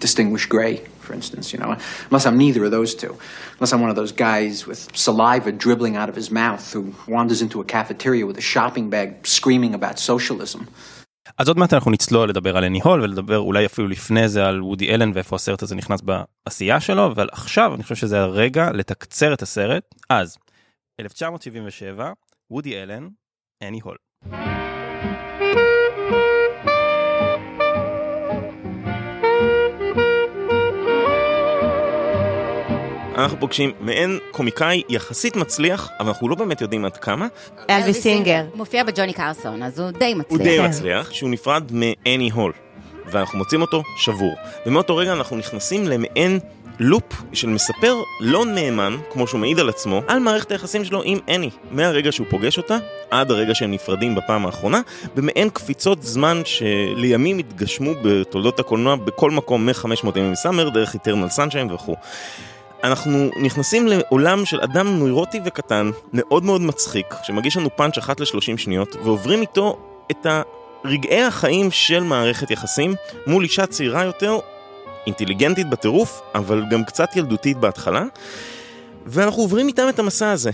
distinguished 0.00 0.48
gray, 0.48 0.84
for 1.00 1.14
instance, 1.14 1.52
you 1.52 1.58
know. 1.58 1.76
Unless 2.10 2.26
I'm 2.26 2.38
neither 2.38 2.64
of 2.64 2.70
those 2.70 2.94
two. 2.94 3.16
Unless 3.54 3.72
I'm 3.72 3.80
one 3.80 3.90
of 3.90 3.96
those 3.96 4.12
guys 4.12 4.66
with 4.66 4.96
saliva 4.96 5.52
dribbling 5.52 5.96
out 5.96 6.08
of 6.08 6.14
his 6.14 6.30
mouth 6.30 6.72
who 6.72 6.94
wanders 7.06 7.42
into 7.42 7.60
a 7.60 7.64
cafeteria 7.64 8.26
with 8.26 8.38
a 8.38 8.42
shopping 8.42 8.90
bag 8.90 9.26
screaming 9.26 9.74
about 9.74 9.98
socialism. 9.98 10.68
אז 11.38 11.48
עוד 11.48 11.58
מעט 11.58 11.74
אנחנו 11.74 11.90
נצלול 11.90 12.28
לדבר 12.28 12.56
על 12.56 12.64
אני 12.64 12.80
הול 12.84 13.02
ולדבר 13.02 13.38
אולי 13.38 13.66
אפילו 13.66 13.88
לפני 13.88 14.28
זה 14.28 14.46
על 14.46 14.62
וודי 14.62 14.94
אלן 14.94 15.10
ואיפה 15.14 15.36
הסרט 15.36 15.62
הזה 15.62 15.74
נכנס 15.74 16.00
בעשייה 16.00 16.80
שלו, 16.80 17.06
אבל 17.06 17.28
עכשיו 17.32 17.74
אני 17.74 17.82
חושב 17.82 17.94
שזה 17.94 18.20
הרגע 18.20 18.70
לתקצר 18.72 19.34
את 19.34 19.42
הסרט. 19.42 19.94
אז, 20.10 20.38
1977, 21.00 22.12
וודי 22.50 22.82
אלן, 22.82 23.08
אני 23.62 23.80
הול. 23.80 23.96
אנחנו 33.18 33.40
פוגשים 33.40 33.72
מעין 33.80 34.18
קומיקאי 34.30 34.82
יחסית 34.88 35.36
מצליח, 35.36 35.90
אבל 36.00 36.08
אנחנו 36.08 36.28
לא 36.28 36.34
באמת 36.34 36.60
יודעים 36.60 36.84
עד 36.84 36.96
כמה. 36.96 37.26
אלוויס 37.70 38.00
סינגר. 38.00 38.44
מופיע 38.54 38.84
בג'וני 38.84 39.12
קרסון, 39.12 39.62
אז 39.62 39.80
הוא 39.80 39.90
די 39.90 40.14
מצליח. 40.14 40.30
הוא 40.30 40.38
די. 40.38 40.60
מצליח, 40.60 41.10
שהוא 41.12 41.30
נפרד 41.30 41.70
מאני 41.72 42.30
הול. 42.30 42.52
ואנחנו 43.06 43.38
מוצאים 43.38 43.62
אותו 43.62 43.82
שבור. 43.96 44.34
ומאותו 44.66 44.96
רגע 44.96 45.12
אנחנו 45.12 45.36
נכנסים 45.36 45.88
למעין 45.88 46.38
לופ 46.78 47.22
של 47.32 47.48
מספר 47.48 47.96
לא 48.20 48.46
נאמן, 48.46 48.96
כמו 49.12 49.26
שהוא 49.26 49.40
מעיד 49.40 49.58
על 49.58 49.68
עצמו, 49.68 50.02
על 50.08 50.18
מערכת 50.18 50.52
היחסים 50.52 50.84
שלו 50.84 51.02
עם 51.04 51.18
אני. 51.28 51.50
מהרגע 51.70 52.12
שהוא 52.12 52.26
פוגש 52.30 52.58
אותה, 52.58 52.78
עד 53.10 53.30
הרגע 53.30 53.54
שהם 53.54 53.70
נפרדים 53.70 54.14
בפעם 54.14 54.46
האחרונה, 54.46 54.80
במעין 55.14 55.50
קפיצות 55.50 56.02
זמן 56.02 56.42
שלימים 56.44 57.38
התגשמו 57.38 57.90
בתולדות 58.02 58.60
הקולנוע 58.60 58.96
בכל 58.96 59.30
מקום 59.30 59.66
מ-500 59.66 60.18
ימים 60.18 60.32
מסאמר, 60.32 60.68
דרך 60.68 60.94
איטרנל 60.94 61.28
סנשיין 61.28 61.72
וכו'. 61.72 61.96
אנחנו 62.84 63.30
נכנסים 63.36 63.86
לעולם 63.86 64.44
של 64.44 64.60
אדם 64.60 64.98
נוירוטי 64.98 65.40
וקטן, 65.44 65.90
מאוד 66.12 66.44
מאוד 66.44 66.60
מצחיק, 66.60 67.14
שמגיש 67.22 67.56
לנו 67.56 67.76
פאנץ' 67.76 67.98
אחת 67.98 68.20
ל-30 68.20 68.56
שניות, 68.56 68.96
ועוברים 68.96 69.40
איתו 69.40 69.78
את 70.10 70.26
רגעי 70.84 71.22
החיים 71.22 71.70
של 71.70 72.02
מערכת 72.02 72.50
יחסים 72.50 72.94
מול 73.26 73.42
אישה 73.42 73.66
צעירה 73.66 74.04
יותר, 74.04 74.38
אינטליגנטית 75.06 75.68
בטירוף, 75.68 76.22
אבל 76.34 76.62
גם 76.70 76.84
קצת 76.84 77.16
ילדותית 77.16 77.56
בהתחלה, 77.56 78.04
ואנחנו 79.06 79.42
עוברים 79.42 79.68
איתם 79.68 79.88
את 79.88 79.98
המסע 79.98 80.30
הזה. 80.30 80.50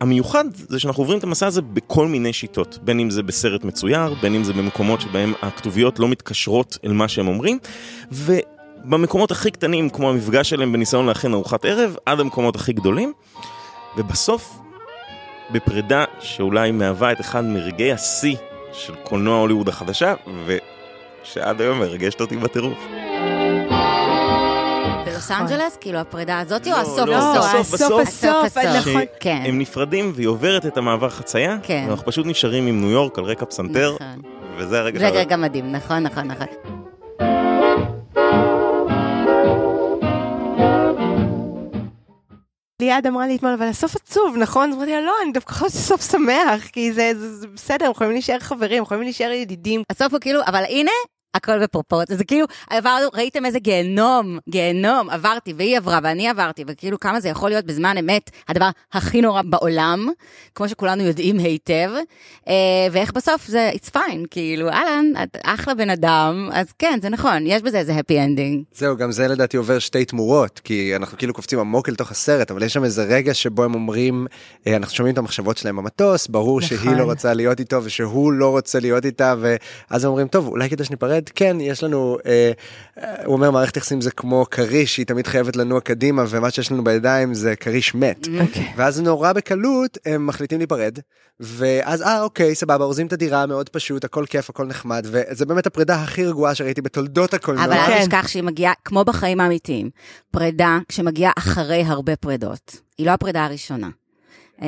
המיוחד 0.00 0.44
זה 0.54 0.78
שאנחנו 0.78 1.02
עוברים 1.02 1.18
את 1.18 1.24
המסע 1.24 1.46
הזה 1.46 1.62
בכל 1.62 2.06
מיני 2.06 2.32
שיטות, 2.32 2.78
בין 2.82 3.00
אם 3.00 3.10
זה 3.10 3.22
בסרט 3.22 3.64
מצויר, 3.64 4.14
בין 4.14 4.34
אם 4.34 4.44
זה 4.44 4.52
במקומות 4.52 5.00
שבהם 5.00 5.32
הכתוביות 5.42 5.98
לא 5.98 6.08
מתקשרות 6.08 6.78
אל 6.84 6.92
מה 6.92 7.08
שהם 7.08 7.28
אומרים, 7.28 7.58
ובמקומות 8.84 9.30
הכי 9.30 9.50
קטנים, 9.50 9.90
כמו 9.90 10.10
המפגש 10.10 10.50
שלהם 10.50 10.72
בניסיון 10.72 11.06
להכין 11.06 11.34
ארוחת 11.34 11.64
ערב, 11.64 11.96
עד 12.06 12.20
המקומות 12.20 12.56
הכי 12.56 12.72
גדולים, 12.72 13.12
ובסוף, 13.96 14.58
בפרידה 15.50 16.04
שאולי 16.20 16.70
מהווה 16.70 17.12
את 17.12 17.20
אחד 17.20 17.44
מרגעי 17.44 17.92
השיא 17.92 18.36
של 18.72 18.94
קולנוע 18.94 19.40
הוליווד 19.40 19.68
החדשה, 19.68 20.14
ושעד 20.46 21.60
היום 21.60 21.78
מרגשת 21.78 22.20
אותי 22.20 22.36
בטירוף. 22.36 22.78
בלוס 25.04 25.30
אנג'לס, 25.30 25.76
כאילו 25.80 25.98
הפרידה 25.98 26.38
הזאת, 26.38 26.66
או 26.66 26.72
לא, 26.72 26.78
הסוף 26.80 27.08
לא, 27.08 27.16
הסוף? 27.16 27.74
הסוף 27.74 28.02
בסוף. 28.02 28.56
הסוף, 28.56 28.58
נכון. 28.58 29.02
הם 29.24 29.58
נפרדים 29.58 30.12
והיא 30.14 30.28
עוברת 30.28 30.66
את 30.66 30.76
המעבר 30.76 31.08
חצייה, 31.08 31.56
כן. 31.62 31.84
ואנחנו 31.88 32.06
פשוט 32.06 32.26
נשארים 32.26 32.66
עם 32.66 32.80
ניו 32.80 32.90
יורק 32.90 33.18
על 33.18 33.24
רקע 33.24 33.46
פסנתר, 33.46 33.94
נכון. 33.94 34.22
וזה 34.56 34.78
הרגע 34.78 34.98
זה 34.98 35.08
רגע 35.08 35.36
מדהים, 35.36 35.72
נכון, 35.72 35.98
נכון, 36.02 36.24
נכון. 36.24 36.46
ליעד 42.82 43.06
אמרה 43.06 43.26
לי 43.26 43.36
אתמול, 43.36 43.52
אבל 43.52 43.66
הסוף 43.66 43.96
עצוב, 43.96 44.36
נכון? 44.36 44.70
אז 44.70 44.76
אמרתי 44.76 44.90
לה, 44.90 45.00
לא, 45.00 45.14
אני 45.24 45.32
דווקא 45.32 45.52
חושבת 45.52 45.70
סוף 45.70 46.10
שמח, 46.10 46.66
כי 46.72 46.92
זה, 46.92 47.12
זה, 47.16 47.36
זה 47.36 47.46
בסדר, 47.48 47.90
יכולים 47.90 48.12
להישאר 48.12 48.38
חברים, 48.38 48.82
יכולים 48.82 49.02
להישאר 49.02 49.30
ידידים. 49.30 49.82
הסוף 49.90 50.12
הוא 50.12 50.20
כאילו, 50.20 50.40
אבל 50.46 50.64
הנה, 50.64 50.90
הכל 51.34 51.62
בפרופורציה, 51.62 52.16
זה 52.16 52.24
כאילו, 52.24 52.46
עברנו, 52.70 53.08
ראיתם 53.14 53.44
איזה 53.46 53.58
גיהנום, 53.58 54.38
גיהנום, 54.48 55.10
עברתי, 55.10 55.52
והיא 55.56 55.76
עברה, 55.76 55.98
ואני 56.02 56.28
עברתי, 56.28 56.64
וכאילו 56.66 57.00
כמה 57.00 57.20
זה 57.20 57.28
יכול 57.28 57.50
להיות 57.50 57.64
בזמן 57.64 57.98
אמת 57.98 58.30
הדבר 58.48 58.68
הכי 58.92 59.20
נורא 59.20 59.42
בעולם, 59.42 60.08
כמו 60.54 60.68
שכולנו 60.68 61.02
יודעים 61.02 61.38
היטב, 61.38 61.90
אה, 62.48 62.54
ואיך 62.92 63.12
בסוף 63.12 63.46
זה, 63.46 63.70
it's 63.74 63.90
fine, 63.96 64.26
כאילו, 64.30 64.68
אהלן, 64.68 65.06
את 65.22 65.36
אחלה 65.44 65.74
בן 65.74 65.90
אדם, 65.90 66.48
אז 66.52 66.66
כן, 66.78 66.98
זה 67.02 67.08
נכון, 67.08 67.46
יש 67.46 67.62
בזה 67.62 67.78
איזה 67.78 67.92
happy 67.98 68.12
ending. 68.12 68.76
זהו, 68.78 68.96
גם 68.96 69.12
זה 69.12 69.28
לדעתי 69.28 69.56
עובר 69.56 69.78
שתי 69.78 70.04
תמורות, 70.04 70.60
כי 70.64 70.96
אנחנו 70.96 71.18
כאילו 71.18 71.34
קופצים 71.34 71.58
עמוק 71.58 71.88
אל 71.88 71.94
תוך 71.94 72.10
הסרט, 72.10 72.50
אבל 72.50 72.62
יש 72.62 72.72
שם 72.72 72.84
איזה 72.84 73.04
רגע 73.04 73.34
שבו 73.34 73.64
הם 73.64 73.74
אומרים, 73.74 74.26
אה, 74.66 74.76
אנחנו 74.76 74.94
שומעים 74.94 75.12
את 75.12 75.18
המחשבות 75.18 75.56
שלהם 75.56 75.76
במטוס, 75.76 76.26
ברור 76.26 76.60
נכון. 76.60 76.78
שהיא 76.78 76.96
לא 76.96 77.04
רוצה 77.04 77.34
להיות 77.34 77.60
איתו 77.60 77.80
ושהוא 77.84 78.32
לא 78.32 78.50
רוצה 78.50 78.80
להיות 78.80 79.04
איתה, 79.04 79.34
ואז 79.40 80.04
הם 80.04 80.10
אומרים, 80.10 80.28
טוב, 80.28 80.46
אולי 80.46 80.70
כדאי 80.70 80.86
שניפרד? 80.86 81.21
כן, 81.28 81.56
יש 81.60 81.84
לנו, 81.84 82.18
אה, 82.26 82.52
אה, 82.98 83.24
הוא 83.24 83.32
אומר, 83.32 83.50
מערכת 83.50 83.76
יחסים 83.76 84.00
זה 84.00 84.10
כמו 84.10 84.46
כריש, 84.50 84.96
היא 84.96 85.06
תמיד 85.06 85.26
חייבת 85.26 85.56
לנוע 85.56 85.80
קדימה, 85.80 86.24
ומה 86.28 86.50
שיש 86.50 86.72
לנו 86.72 86.84
בידיים 86.84 87.34
זה 87.34 87.56
כריש 87.56 87.94
מת. 87.94 88.28
אוקיי. 88.40 88.72
ואז 88.76 89.00
נורא 89.00 89.32
בקלות 89.32 89.98
הם 90.06 90.26
מחליטים 90.26 90.58
להיפרד, 90.58 90.98
ואז 91.40 92.02
אה 92.02 92.22
אוקיי 92.22 92.54
סבבה 92.54 92.84
אורזים 92.84 93.06
את 93.06 93.12
הדירה 93.12 93.46
מאוד 93.46 93.68
פשוט 93.68 94.04
הכל 94.04 94.24
כיף 94.26 94.50
הכל 94.50 94.66
נחמד 94.66 95.06
וזה 95.10 95.46
באמת 95.46 95.66
הפרידה 95.66 96.02
הכי 96.02 96.24
רגועה 96.24 96.54
שראיתי 96.54 96.82
בתולדות 96.82 97.34
הקולנוע. 97.34 97.64
אבל 97.64 97.72
אל 97.72 97.86
כן. 97.86 98.00
תשכח 98.02 98.28
שהיא 98.28 98.42
מגיעה, 98.42 98.72
כמו 98.84 99.04
בחיים 99.04 99.40
האמיתיים, 99.40 99.90
פרידה 100.30 100.78
שמגיעה 100.92 101.32
אחרי 101.38 101.82
הרבה 101.86 102.16
פרידות. 102.16 102.76
היא 102.98 103.06
לא 103.06 103.10
הפרידה 103.10 103.44
הראשונה. 103.44 103.88
Uh, 104.62 104.64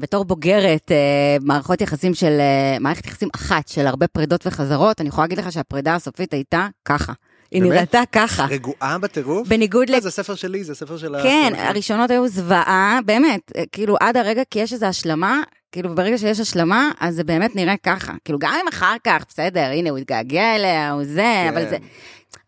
בתור 0.00 0.24
בוגרת 0.24 0.90
uh, 0.90 1.44
מערכות 1.44 1.80
יחסים 1.80 2.14
של, 2.14 2.38
uh, 2.38 2.80
מערכת 2.80 3.06
יחסים 3.06 3.28
אחת 3.34 3.68
של 3.68 3.86
הרבה 3.86 4.08
פרידות 4.08 4.46
וחזרות, 4.46 5.00
אני 5.00 5.08
יכולה 5.08 5.24
להגיד 5.24 5.38
לך 5.38 5.52
שהפרידה 5.52 5.94
הסופית 5.94 6.32
הייתה 6.32 6.66
ככה. 6.84 7.12
היא 7.50 7.62
באמת? 7.62 7.74
נראתה 7.74 8.02
ככה. 8.12 8.46
רגועה 8.50 8.98
בטירוף? 8.98 9.48
בניגוד 9.48 9.90
ל... 9.90 9.94
אה, 9.94 10.00
זה 10.00 10.10
ספר 10.10 10.34
שלי 10.34 10.64
זה 10.64 10.74
ספר 10.74 10.98
של. 10.98 11.14
כן, 11.22 11.52
הראשונות 11.56 12.10
היו 12.10 12.28
זוועה, 12.28 12.98
באמת, 13.04 13.52
אה, 13.56 13.62
כאילו 13.72 13.96
עד 14.00 14.16
הרגע, 14.16 14.42
כי 14.50 14.58
יש 14.58 14.72
איזו 14.72 14.86
השלמה, 14.86 15.42
כאילו 15.72 15.94
ברגע 15.94 16.18
שיש 16.18 16.40
השלמה, 16.40 16.90
אז 17.00 17.14
זה 17.14 17.24
באמת 17.24 17.56
נראה 17.56 17.74
ככה. 17.82 18.12
כאילו 18.24 18.38
גם 18.38 18.54
אם 18.62 18.68
אחר 18.68 18.96
כך, 19.04 19.24
בסדר, 19.28 19.70
הנה, 19.72 19.90
הוא 19.90 19.98
התגעגע 19.98 20.56
אליה, 20.56 20.90
הוא 20.90 21.04
זה, 21.04 21.22
כן. 21.22 21.52
אבל 21.52 21.68
זה... 21.68 21.76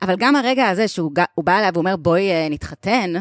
אבל 0.03 0.15
גם 0.19 0.37
הרגע 0.37 0.69
הזה 0.69 0.89
שהוא 0.89 1.13
בא 1.45 1.59
אליה 1.59 1.71
ואומר, 1.75 1.97
בואי 1.97 2.31
אה, 2.31 2.49
נתחתן, 2.51 3.13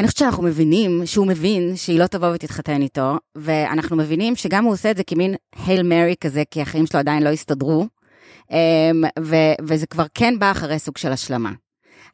אני 0.00 0.06
חושבת 0.06 0.18
שאנחנו 0.18 0.42
מבינים, 0.42 1.02
שהוא 1.04 1.26
מבין 1.26 1.76
שהיא 1.76 1.98
לא 1.98 2.06
תבוא 2.06 2.28
ותתחתן 2.28 2.82
איתו, 2.82 3.16
ואנחנו 3.34 3.96
מבינים 3.96 4.36
שגם 4.36 4.64
הוא 4.64 4.72
עושה 4.72 4.90
את 4.90 4.96
זה 4.96 5.04
כמין 5.04 5.34
הייל 5.66 5.82
מרי 5.82 6.14
כזה, 6.20 6.42
כי 6.50 6.62
החיים 6.62 6.86
שלו 6.86 7.00
עדיין 7.00 7.22
לא 7.22 7.28
הסתדרו, 7.28 7.86
אמ, 8.50 8.56
ו- 9.20 9.54
וזה 9.62 9.86
כבר 9.86 10.06
כן 10.14 10.38
בא 10.38 10.50
אחרי 10.50 10.78
סוג 10.78 10.98
של 10.98 11.12
השלמה. 11.12 11.52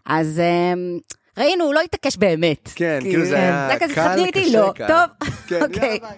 אז 0.07 0.41
אמ, 0.41 0.99
ראינו, 1.39 1.65
הוא 1.65 1.75
לא 1.75 1.81
התעקש 1.81 2.17
באמת. 2.17 2.71
כן, 2.75 2.99
כאילו 3.03 3.25
זה 3.25 3.37
היה 3.37 3.69
זה 3.73 3.85
כזה, 3.85 3.95
קל, 3.95 4.31
קשה, 4.31 4.61
לא, 4.61 4.73
קל. 4.75 4.87
טוב, 4.89 5.29
כן, 5.47 5.63
אוקיי. 5.63 5.83
יאללה, 5.83 5.99
ביי. 5.99 6.17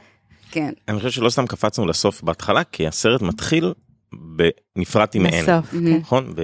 כן. 0.51 0.73
אני 0.89 0.97
חושב 0.97 1.11
שלא 1.11 1.31
סתם 1.31 1.47
קפצנו 1.47 1.87
לסוף 1.87 2.23
בהתחלה, 2.23 2.65
כי 2.65 2.87
הסרט 2.87 3.23
מתחיל 3.23 3.75
בנפרדתי 4.13 5.19
מהן. 5.19 5.43
בסוף, 5.43 5.71
כן. 5.71 5.97
נכון? 5.97 6.35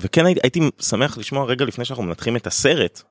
וכן 0.00 0.26
הייתי 0.26 0.60
שמח 0.80 1.18
לשמוע 1.18 1.44
רגע 1.44 1.64
לפני 1.64 1.84
שאנחנו 1.84 2.04
מנתחים 2.04 2.36
את 2.36 2.46
הסרט. 2.46 3.02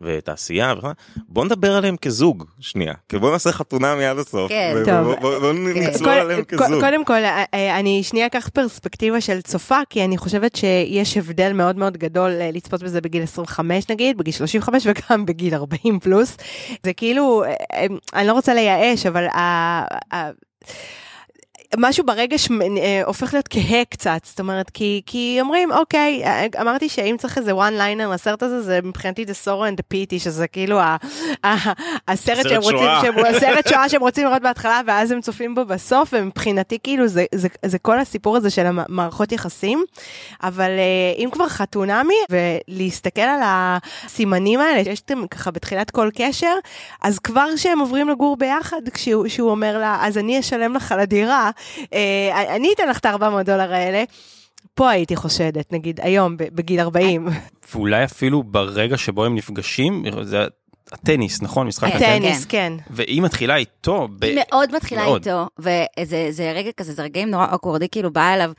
ואת 0.00 0.28
העשייה 0.28 0.74
וכו', 0.78 0.88
בוא 1.28 1.44
נדבר 1.44 1.72
עליהם 1.76 1.96
כזוג 1.96 2.44
שנייה, 2.60 2.94
כי 3.08 3.18
בוא 3.18 3.32
נעשה 3.32 3.52
חתונה 3.52 3.94
מיד 3.94 4.18
הסוף, 4.18 4.48
כן. 4.48 4.72
ו- 4.76 4.84
טוב. 4.84 4.94
בוא- 5.04 5.16
בוא 5.20 5.38
בוא 5.38 5.52
כן. 5.74 5.80
נצלול 5.82 6.10
קוד- 6.12 6.18
עליהם 6.20 6.42
ק- 6.44 6.54
כזוג. 6.54 6.80
קודם 6.80 7.04
כל, 7.04 7.12
אה, 7.12 7.44
אה, 7.54 7.78
אני 7.78 8.02
שנייה 8.02 8.26
אקח 8.26 8.48
פרספקטיבה 8.48 9.20
של 9.20 9.40
צופה, 9.40 9.78
כי 9.90 10.04
אני 10.04 10.18
חושבת 10.18 10.56
שיש 10.56 11.16
הבדל 11.16 11.52
מאוד 11.52 11.76
מאוד 11.76 11.96
גדול 11.96 12.30
אה, 12.40 12.50
לצפות 12.52 12.82
בזה 12.82 13.00
בגיל 13.00 13.22
25 13.22 13.90
נגיד, 13.90 14.18
בגיל 14.18 14.34
35 14.34 14.86
וגם 14.86 15.26
בגיל 15.26 15.54
40 15.54 15.98
פלוס. 16.00 16.36
זה 16.84 16.92
כאילו, 16.92 17.42
אני 18.14 18.26
לא 18.26 18.32
רוצה 18.32 18.54
לייאש, 18.54 19.06
אבל 19.06 19.26
ה- 19.26 19.34
ה- 20.16 20.30
משהו 21.78 22.06
ברגש 22.06 22.48
אה, 22.50 23.02
הופך 23.06 23.34
להיות 23.34 23.48
כהה 23.48 23.84
קצת, 23.84 24.20
זאת 24.24 24.40
אומרת, 24.40 24.70
כי, 24.70 25.02
כי 25.06 25.38
אומרים, 25.40 25.72
אוקיי, 25.72 26.24
אה, 26.24 26.46
אמרתי 26.60 26.88
שאם 26.88 27.16
צריך 27.18 27.38
איזה 27.38 27.52
one 27.52 27.78
liner 27.78 28.14
לסרט 28.14 28.42
הזה, 28.42 28.62
זה 28.62 28.80
מבחינתי 28.82 29.24
The 29.24 29.46
Sorrow 29.46 29.74
and 29.74 29.80
the 29.80 29.94
Pity, 29.94 30.18
שזה 30.18 30.46
כאילו 30.46 30.80
ה, 30.80 30.96
ה, 31.44 31.54
הסרט 32.08 32.36
סרט 32.36 32.48
שהם 32.48 32.62
רוצים. 32.62 32.78
שהם, 33.02 33.14
הסרט 33.36 33.68
שואה 33.68 33.88
שהם 33.88 34.00
רוצים 34.00 34.26
לראות 34.26 34.42
בהתחלה, 34.42 34.80
ואז 34.86 35.10
הם 35.10 35.20
צופים 35.20 35.54
בו 35.54 35.64
בסוף, 35.64 36.08
ומבחינתי 36.12 36.78
כאילו 36.82 37.08
זה, 37.08 37.24
זה, 37.34 37.48
זה 37.64 37.78
כל 37.78 37.98
הסיפור 37.98 38.36
הזה 38.36 38.50
של 38.50 38.66
המערכות 38.66 39.32
יחסים. 39.32 39.84
אבל 40.42 40.70
אה, 40.70 41.14
אם 41.18 41.28
כבר 41.32 41.48
חתונמי, 41.48 42.14
ולהסתכל 42.30 43.20
על 43.20 43.40
הסימנים 43.44 44.60
האלה, 44.60 44.84
שיש 44.84 45.00
אתם 45.00 45.26
ככה 45.26 45.50
בתחילת 45.50 45.90
כל 45.90 46.10
קשר, 46.14 46.54
אז 47.02 47.18
כבר 47.18 47.46
כשהם 47.56 47.78
עוברים 47.78 48.08
לגור 48.08 48.36
ביחד, 48.36 48.88
כשהוא, 48.94 49.50
אומר 49.50 49.78
לה, 49.78 49.98
אז 50.00 50.18
אני 50.18 50.40
אשלם 50.40 50.74
לך 50.74 50.92
על 50.92 51.00
הדירה, 51.00 51.50
אני 52.48 52.72
אתן 52.74 52.88
לך 52.88 52.98
את 52.98 53.06
ה-400 53.06 53.42
דולר 53.44 53.72
האלה. 53.72 54.04
פה 54.74 54.90
הייתי 54.90 55.16
חושדת, 55.16 55.72
נגיד, 55.72 56.00
היום, 56.02 56.36
בגיל 56.36 56.80
40. 56.80 57.28
ואולי 57.74 58.04
אפילו 58.04 58.42
ברגע 58.42 58.96
שבו 58.96 59.24
הם 59.24 59.34
נפגשים, 59.34 60.04
זה 60.22 60.46
הטניס, 60.92 61.42
נכון? 61.42 61.66
משחק 61.66 61.88
כן. 61.88 61.96
הטניס. 61.96 62.32
טניס, 62.32 62.44
כן. 62.44 62.72
והיא 62.90 63.22
מתחילה 63.22 63.56
איתו. 63.56 64.08
ב- 64.18 64.24
היא 64.24 64.38
מאוד 64.48 64.74
מתחילה 64.76 65.04
מאוד. 65.04 65.26
איתו, 65.28 65.48
וזה 65.58 66.26
זה 66.30 66.52
רגע 66.52 66.70
כזה, 66.76 66.92
זה 66.92 67.02
רגעים 67.02 67.30
נורא 67.30 67.46
awkwardי, 67.52 67.88
כאילו 67.88 68.12
באה 68.12 68.34
אליו, 68.34 68.52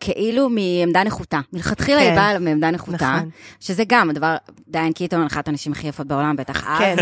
כאילו 0.00 0.48
מעמדה 0.48 1.04
נחותה. 1.04 1.40
מלכתחילה 1.52 1.98
היא 2.00 2.10
כן. 2.10 2.16
באה 2.16 2.38
מעמדה 2.38 2.70
נחותה, 2.70 3.16
נכון. 3.16 3.30
שזה 3.60 3.82
גם 3.88 4.10
הדבר, 4.10 4.36
דיאן 4.68 4.92
קיטון, 4.92 5.22
אחת 5.26 5.48
הנשים 5.48 5.72
הכי 5.72 5.86
יפות 5.88 6.06
בעולם, 6.06 6.36
בטח 6.36 6.64
אז. 6.66 6.78
כן, 6.78 6.96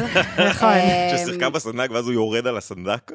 נכון. 0.51 0.69
אמ, 0.69 1.17
ששיחקה 1.19 1.51
בסנדק 1.51 1.91
ואז 1.91 2.05
הוא 2.05 2.13
יורד 2.13 2.47
על 2.47 2.57
הסנדק. 2.57 3.13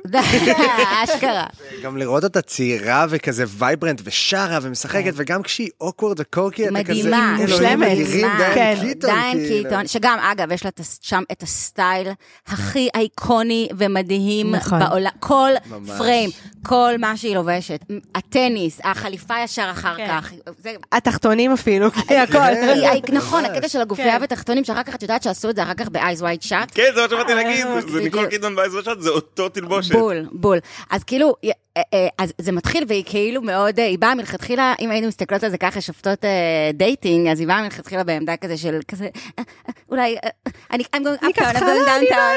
אשכרה. 1.03 1.45
גם 1.83 1.97
לראות 1.97 2.23
אותה 2.23 2.41
צעירה 2.41 3.05
וכזה 3.09 3.43
vibrant 3.47 4.01
ושרה 4.03 4.59
ומשחקת, 4.61 5.11
וגם 5.15 5.43
כשהיא 5.43 5.69
awkward 5.81 6.19
ו 6.19 6.25
quirky, 6.25 6.63
אתה 6.69 6.83
כזה, 6.83 6.93
מדהימה, 6.93 7.37
מושלמת. 7.41 7.87
דיאן 7.87 8.53
כן. 8.55 8.75
קיטון, 8.81 9.09
דיאן 9.09 9.37
כאילו. 9.37 9.69
קיטון, 9.69 9.87
שגם 9.87 10.17
אגב 10.19 10.51
יש 10.51 10.63
לה 10.63 10.69
את 10.69 10.79
הס- 10.79 10.99
שם 11.01 11.23
את 11.31 11.43
הסטייל 11.43 12.07
הכי 12.47 12.89
אייקוני 12.95 13.67
ומדהים 13.77 14.55
נכון. 14.55 14.79
בעולם, 14.79 15.11
כל. 15.19 15.51
פריים, 15.97 16.29
כל 16.65 16.93
מה 16.99 17.17
שהיא 17.17 17.35
לובשת, 17.35 17.79
הטניס, 18.15 18.79
החליפה 19.03 19.33
ישר 19.43 19.67
אחר 19.71 19.97
כן. 19.97 20.07
כך, 20.07 20.31
זה 20.57 20.71
התחתונים 20.91 21.51
אפילו, 21.53 21.91
כי 21.91 22.17
הכל. 22.17 22.37
היא- 22.37 22.87
היא- 22.87 23.01
נכון. 23.11 23.45
הקטע 23.45 23.67
של 23.67 23.81
הגופייה 23.81 24.17
כן. 24.19 24.23
ותחתונים, 24.23 24.63
שאחר 24.63 24.83
כך 24.83 24.95
את 24.95 25.01
יודעת 25.01 25.23
שעשו 25.23 25.49
את 25.49 25.55
זה 25.55 25.63
אחר 25.63 25.73
כך 25.73 25.89
ב-eyes 25.89 26.21
wide 26.21 26.47
shut. 26.49 26.73
כן, 26.75 26.83
זה 26.95 27.01
מה 27.01 27.07
שבאתי 27.09 27.33
להגיד, 27.33 27.65
זה. 27.87 27.99
ניקול 28.01 28.25
קידמן 28.27 28.55
באייז 28.55 28.75
ושט, 28.75 28.99
זה 28.99 29.09
אותו 29.09 29.49
תלבושת. 29.49 29.91
בול, 29.95 30.25
בול. 30.31 30.59
אז 30.89 31.03
כאילו, 31.03 31.35
אה, 31.45 31.51
אה, 31.93 32.07
אז 32.17 32.33
זה 32.37 32.51
מתחיל 32.51 32.83
והיא 32.87 33.03
כאילו 33.05 33.41
מאוד, 33.41 33.79
אה, 33.79 33.85
היא 33.85 33.99
באה 33.99 34.15
מלכתחילה, 34.15 34.73
אם 34.79 34.91
היינו 34.91 35.07
מסתכלות 35.07 35.43
על 35.43 35.49
זה 35.49 35.57
ככה, 35.57 35.81
שופטות 35.81 36.25
אה, 36.25 36.29
דייטינג, 36.73 37.27
אז 37.27 37.39
היא 37.39 37.47
באה 37.47 37.61
מלכתחילה 37.61 38.03
בעמדה 38.03 38.37
כזה 38.37 38.57
של 38.57 38.79
כזה, 38.87 39.03
אה, 39.03 39.09
אה, 39.39 39.73
אולי, 39.91 40.15
אה, 40.23 40.29
אני, 40.71 40.83
going 40.83 40.97
אני 40.97 41.05
uptown, 41.15 41.25
I'm 41.25 41.33
ככה, 41.33 41.59
going 41.59 41.63
לא, 41.63 42.15
אה. 42.15 42.35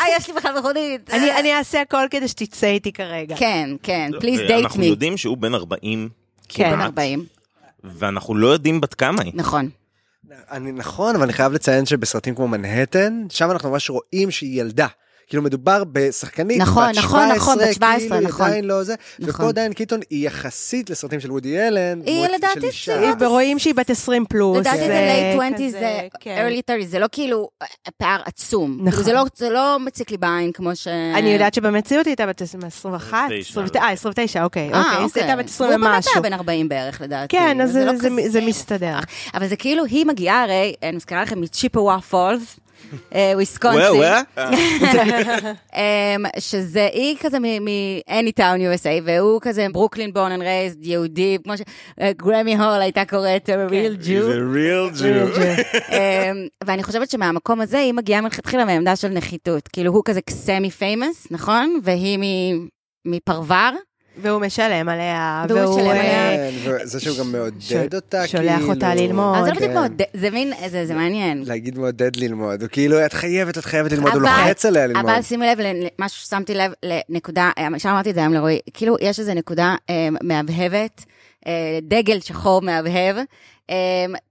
אה, 0.00 0.16
יש 0.16 0.28
לי 0.28 0.34
בכלל 0.34 0.58
מכונית. 0.58 1.10
אני 1.12 1.32
אני 1.32 1.54
אעשה 1.54 1.80
הכל 1.80 2.06
כדי 2.10 2.28
שתצא 2.28 2.66
איתי 2.66 2.92
כרגע. 2.92 3.36
כן, 3.36 3.70
כן, 3.82 4.10
לא, 4.12 4.18
please 4.20 4.50
date 4.50 4.52
אנחנו. 4.62 4.84
יודעים 4.84 5.16
שהוא 5.16 5.36
בן 5.36 5.54
40 5.54 5.87
כן. 6.48 6.64
בן 6.64 6.76
כמעט, 6.76 6.86
40, 6.86 7.24
ואנחנו 7.84 8.34
לא 8.34 8.46
יודעים 8.46 8.80
בת 8.80 8.94
כמה 8.94 9.22
היא. 9.22 9.32
נכון. 9.34 9.70
אני 10.50 10.72
נכון, 10.72 11.14
אבל 11.14 11.24
אני 11.24 11.32
חייב 11.32 11.52
לציין 11.52 11.86
שבסרטים 11.86 12.34
כמו 12.34 12.48
מנהטן, 12.48 13.26
שם 13.30 13.50
אנחנו 13.50 13.70
ממש 13.70 13.90
רואים 13.90 14.30
שהיא 14.30 14.60
ילדה. 14.60 14.86
כאילו 15.28 15.42
מדובר 15.42 15.82
בשחקנית 15.92 16.58
נכון, 16.60 16.88
בת 16.92 16.98
נכון, 16.98 17.20
17, 17.20 17.36
נכון, 17.36 17.58
בת 17.58 17.74
17, 17.74 17.98
כאילו, 18.08 18.16
היא 18.20 18.28
נכון. 18.28 18.46
עדיין 18.46 18.64
לא 18.64 18.82
זה. 18.82 18.94
נכון. 19.18 19.44
ופה 19.44 19.52
דיין 19.52 19.72
קיטון 19.72 20.00
היא 20.10 20.26
יחסית 20.26 20.90
לסרטים 20.90 21.20
של 21.20 21.32
וודי 21.32 21.58
אלן. 21.60 22.00
היא 22.06 22.26
לדעתי. 22.28 22.60
צעירה. 22.84 23.12
ורואים 23.20 23.58
שהיא 23.58 23.74
בת 23.74 23.90
20 23.90 24.24
פלוס. 24.24 24.58
לדעתי 24.58 24.78
זה 24.78 25.32
late 25.36 25.40
20's, 25.40 25.54
כזה, 25.54 25.70
זה 25.70 26.00
כן. 26.20 26.48
early 26.48 26.82
30's, 26.82 26.86
זה 26.86 26.98
לא 26.98 27.06
כאילו 27.12 27.48
אה, 27.62 27.66
פער 27.96 28.20
עצום. 28.24 28.78
נכון. 28.84 29.04
זה 29.04 29.12
לא- 29.12 29.24
זה 29.36 29.50
לא 29.50 29.76
מציק 29.80 30.10
לי 30.10 30.16
בעין 30.16 30.52
כמו 30.52 30.76
ש... 30.76 30.86
אני 31.14 31.30
יודעת 31.32 31.54
שבמציאות 31.54 32.06
היא 32.06 32.10
הייתה 32.12 32.26
בת 32.26 32.42
21, 32.42 33.18
29. 33.40 33.78
אה, 33.80 33.90
29, 33.92 34.44
אוקיי, 34.44 34.72
אה, 34.74 34.78
אוקיי, 34.78 34.98
היא 34.98 35.10
הייתה 35.14 35.36
בת 35.42 35.48
20 35.48 35.70
הוא 35.70 35.78
באמת 35.80 35.94
ומשהו. 35.96 36.12
היה 36.14 36.22
בן 36.22 36.32
40 36.32 36.68
בערך, 36.68 37.00
לדעתי. 37.00 37.36
כן, 37.36 37.60
אז 37.60 37.72
זה 37.72 37.84
לא 38.40 38.46
מסתדר. 38.46 38.98
אבל 39.34 39.46
זה 39.48 39.56
כאילו, 39.56 39.84
היא 39.84 40.06
מגיעה 40.06 40.42
הרי, 40.42 40.74
אני 40.82 40.96
מזכירה 40.96 41.22
לכם, 41.22 41.40
מצ'יפואה 41.40 42.00
פולס. 42.00 42.56
אה, 43.14 43.32
וויסקונסין, 43.34 43.82
וואה. 43.96 44.20
אמ, 45.76 46.24
שזה 46.38 46.88
היא 46.92 47.16
כזה 47.20 47.38
מ-Anytown 47.38 48.40
USA, 48.58 49.02
והוא 49.04 49.40
כזה 49.42 49.66
ברוקלין 49.72 50.12
בורן 50.12 50.32
אנד 50.32 50.42
רייזד, 50.42 50.84
יהודי, 50.86 51.38
כמו 51.44 51.52
שגרמי 51.56 52.56
הול 52.56 52.80
הייתה 52.80 53.04
קוראת 53.04 53.46
כן. 53.46 53.66
real 53.68 54.02
He's 54.02 54.06
Jew. 54.06 54.24
a 54.30 54.54
real 54.56 55.00
Jew. 55.00 55.40
אמ, 55.92 56.46
ואני 56.64 56.82
חושבת 56.82 57.10
שמהמקום 57.10 57.60
הזה 57.60 57.78
היא 57.78 57.92
מגיעה 57.94 58.20
מלכתחילה 58.20 58.64
מעמדה 58.64 58.96
של 58.96 59.08
נחיתות. 59.08 59.68
כאילו 59.68 59.92
הוא 59.92 60.02
כזה 60.04 60.20
סמי 60.30 60.70
פיימוס, 60.70 61.26
נכון? 61.30 61.80
והיא 61.82 62.18
מ- 62.18 62.68
מפרבר. 63.04 63.70
והוא 64.22 64.40
משלם 64.40 64.88
עליה, 64.88 65.44
והוא 65.48 65.60
והוא 65.60 65.76
משלם 65.76 65.90
אה, 65.90 66.30
עליה. 66.30 66.50
כן, 66.50 66.70
וזה 66.84 67.00
שהוא 67.00 67.18
גם 67.18 67.32
מעודד 67.32 67.94
אותה, 67.94 68.26
כאילו. 68.26 68.42
שולח 68.42 68.62
אותה 68.68 68.94
ללמוד. 68.94 69.36
אבל 69.36 69.44
זה 69.44 69.50
לא 69.50 69.56
בדיוק 69.56 69.72
כן. 69.72 69.78
מאוד, 69.78 70.02
זה 70.14 70.30
מין, 70.30 70.52
זה 70.68 70.86
זה 70.86 70.94
מעניין. 70.94 71.42
להגיד 71.46 71.78
מעודד 71.78 72.16
ללמוד, 72.16 72.62
הוא 72.62 72.68
כאילו, 72.72 73.06
את 73.06 73.12
חייבת, 73.12 73.58
את 73.58 73.64
חייבת 73.64 73.92
ללמוד, 73.92 74.12
הוא 74.12 74.22
לוחץ 74.22 74.64
עליה 74.66 74.86
ללמוד. 74.86 75.10
אבל 75.10 75.22
שימי 75.22 75.46
לב 75.46 75.58
למשהו 75.60 76.20
ששמתי 76.20 76.54
לב 76.54 76.72
לנקודה, 76.82 77.50
אה, 77.58 77.78
שאמרתי 77.78 78.10
את 78.10 78.14
זה 78.14 78.20
היום 78.20 78.32
לרועי, 78.32 78.58
כאילו 78.74 78.96
יש 79.00 79.18
איזו 79.18 79.34
נקודה 79.34 79.74
אה, 79.90 80.08
מהבהבת, 80.22 81.04
דגל 81.82 82.20
שחור 82.20 82.62
מהבהב, 82.62 83.16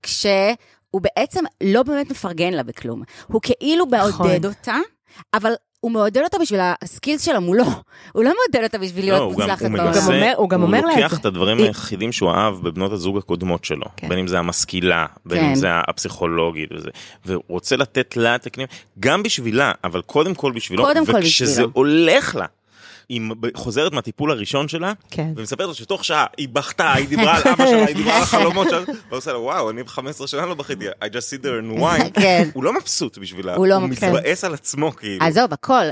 כשהוא 0.03 1.01
בעצם 1.01 1.43
לא 1.63 1.83
באמת 1.83 2.11
מפרגן 2.11 2.53
לה 2.53 2.63
בכלום. 2.63 3.01
הוא 3.27 3.41
כאילו 3.43 3.85
מעודד 3.85 4.09
נכון. 4.09 4.45
אותה, 4.45 4.77
אבל... 5.33 5.53
הוא 5.79 5.91
מעודד 5.91 6.21
אותה 6.23 6.37
בשביל 6.39 6.59
הסקילס 6.63 7.21
שלה 7.25 7.39
מולו, 7.39 7.63
הוא 8.13 8.23
לא 8.23 8.33
מעודד 8.39 8.63
אותה 8.65 8.77
בשביל 8.77 9.05
לא, 9.05 9.11
להיות 9.11 9.23
הוא 9.23 9.31
גם- 9.33 9.39
מוצלחת 9.49 9.61
הוא 9.61 9.69
בעולם. 9.77 10.33
הוא 10.37 10.49
גם 10.49 10.63
אומר 10.63 10.81
לה 10.81 10.91
את 10.93 10.97
לוקח 10.97 11.11
זה. 11.11 11.17
את 11.19 11.25
הדברים 11.25 11.57
היחידים 11.57 12.11
שהוא 12.11 12.31
אהב 12.31 12.53
בבנות 12.61 12.91
הזוג 12.91 13.17
הקודמות 13.17 13.65
שלו, 13.65 13.85
כן. 13.97 14.09
בין 14.09 14.19
אם 14.19 14.27
זה 14.27 14.39
המשכילה, 14.39 15.05
בין 15.25 15.39
כן. 15.39 15.45
אם 15.45 15.55
זה 15.55 15.67
הפסיכולוגית 15.71 16.69
וזה, 16.75 16.89
והוא 17.25 17.43
רוצה 17.47 17.75
לתת 17.75 18.17
לה 18.17 18.35
את 18.35 18.45
הכלים, 18.45 18.67
גם 18.99 19.23
בשבילה, 19.23 19.71
אבל 19.83 20.01
קודם 20.01 20.35
כל 20.35 20.51
בשבילו, 20.51 20.83
קודם 20.83 21.05
כל 21.05 21.11
וכשזה. 21.19 21.63
הולך 21.73 22.35
לה. 22.35 22.45
היא 23.09 23.21
חוזרת 23.55 23.93
מהטיפול 23.93 24.31
הראשון 24.31 24.67
שלה, 24.67 24.93
כן. 25.11 25.31
ומספרת 25.35 25.67
לו 25.67 25.73
שתוך 25.73 26.05
שעה 26.05 26.25
היא 26.37 26.49
בכתה, 26.49 26.93
היא 26.93 27.07
דיברה 27.07 27.35
על 27.35 27.41
אבא 27.53 27.65
שלה, 27.65 27.85
היא 27.85 27.95
דיברה 27.95 28.17
על 28.17 28.23
החלומות 28.23 28.69
שלה, 28.69 28.79
והוא 28.87 29.17
עושה 29.17 29.33
לה, 29.33 29.39
וואו, 29.39 29.69
אני 29.69 29.83
ב-15 29.83 30.27
שנה 30.27 30.45
לא 30.45 30.53
בכיתי, 30.53 30.89
I 30.89 31.05
just 31.05 31.33
sit 31.33 31.43
there 31.43 31.77
and 31.77 31.79
wine. 31.79 32.21
כן. 32.21 32.49
הוא 32.53 32.63
לא 32.63 32.73
מבסוט 32.73 33.17
בשבילה, 33.17 33.55
הוא 33.55 33.67
לא 33.67 33.75
הוא. 33.75 33.89
מתבאס 33.89 34.43
על 34.43 34.53
עצמו, 34.53 34.91
כאילו. 34.91 35.25
עזוב, 35.25 35.53
הכל. 35.53 35.83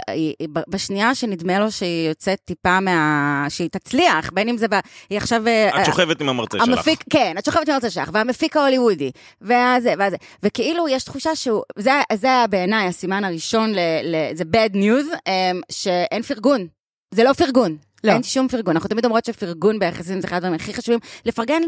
בשנייה 0.70 1.16
שנדמה 1.16 1.60
לו 1.60 1.72
שהיא 1.72 2.10
יוצאת 2.10 2.40
טיפה 2.46 2.80
מה... 2.80 3.46
שהיא 3.50 3.70
תצליח, 3.70 4.30
בין 4.34 4.50
אם 4.50 4.58
זה 4.58 4.68
ב... 4.68 4.74
היא 5.10 5.18
עכשיו... 5.18 5.48
אה, 5.48 5.82
את 5.82 5.86
שוכבת 5.86 6.22
עם 6.22 6.30
המרצה 6.30 6.58
שלך. 6.58 6.68
המפיק, 6.68 7.04
כן, 7.10 7.36
את 7.40 7.46
שוכבת 7.46 7.68
עם 7.68 7.74
המרצה 7.74 7.90
שלך, 7.90 8.10
והמפיק 8.14 8.58
ההוליוודי, 8.58 9.12
והזה, 9.42 9.94
והזה, 10.00 10.18
וכאילו 10.44 10.88
יש 10.90 11.04
תחושה 11.04 11.36
שהוא, 11.36 11.64
זה, 11.78 11.92
זה 12.14 12.30
בעיניי 12.50 12.88
הסימן 12.88 13.24
הראשון, 13.24 13.74
ל, 13.74 13.80
ל, 14.04 14.16
זה 14.36 14.44
bad 14.44 14.76
news, 14.76 15.16
um, 15.16 15.62
שאין 15.72 16.22
פרגון. 16.22 16.68
זה 17.12 17.24
לא 17.24 17.34
פרגון. 17.34 17.78
לא. 18.04 18.12
אין 18.12 18.24
שום 18.24 18.48
פרגון. 18.48 18.76
אנחנו 18.76 18.90
תמיד 18.90 19.06
אומרות 19.06 19.26
שפרגון 19.26 19.80
ביחסים 19.80 20.22
זה 20.22 20.28
אחד 20.28 20.36
הדברים 20.36 20.54
הכי 20.56 20.74
חשובים. 20.74 21.00
לפרגן 21.26 21.62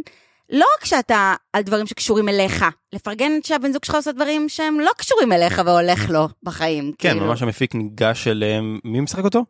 לא 0.49 0.65
רק 0.79 0.85
שאתה 0.85 1.33
על 1.53 1.63
דברים 1.63 1.87
שקשורים 1.87 2.29
אליך, 2.29 2.65
לפרגן 2.93 3.31
שהבן 3.43 3.71
זוג 3.73 3.85
שלך 3.85 3.95
עושה 3.95 4.11
דברים 4.11 4.49
שהם 4.49 4.79
לא 4.79 4.91
קשורים 4.97 5.31
אליך 5.31 5.61
והולך 5.65 6.09
לו 6.09 6.27
בחיים. 6.43 6.91
כן, 6.99 7.11
כאילו. 7.11 7.25
ממש 7.25 7.41
המפיק 7.41 7.75
ניגש 7.75 8.27
אליהם, 8.27 8.79
מי 8.83 8.99
משחק 8.99 9.23
אותו? 9.23 9.45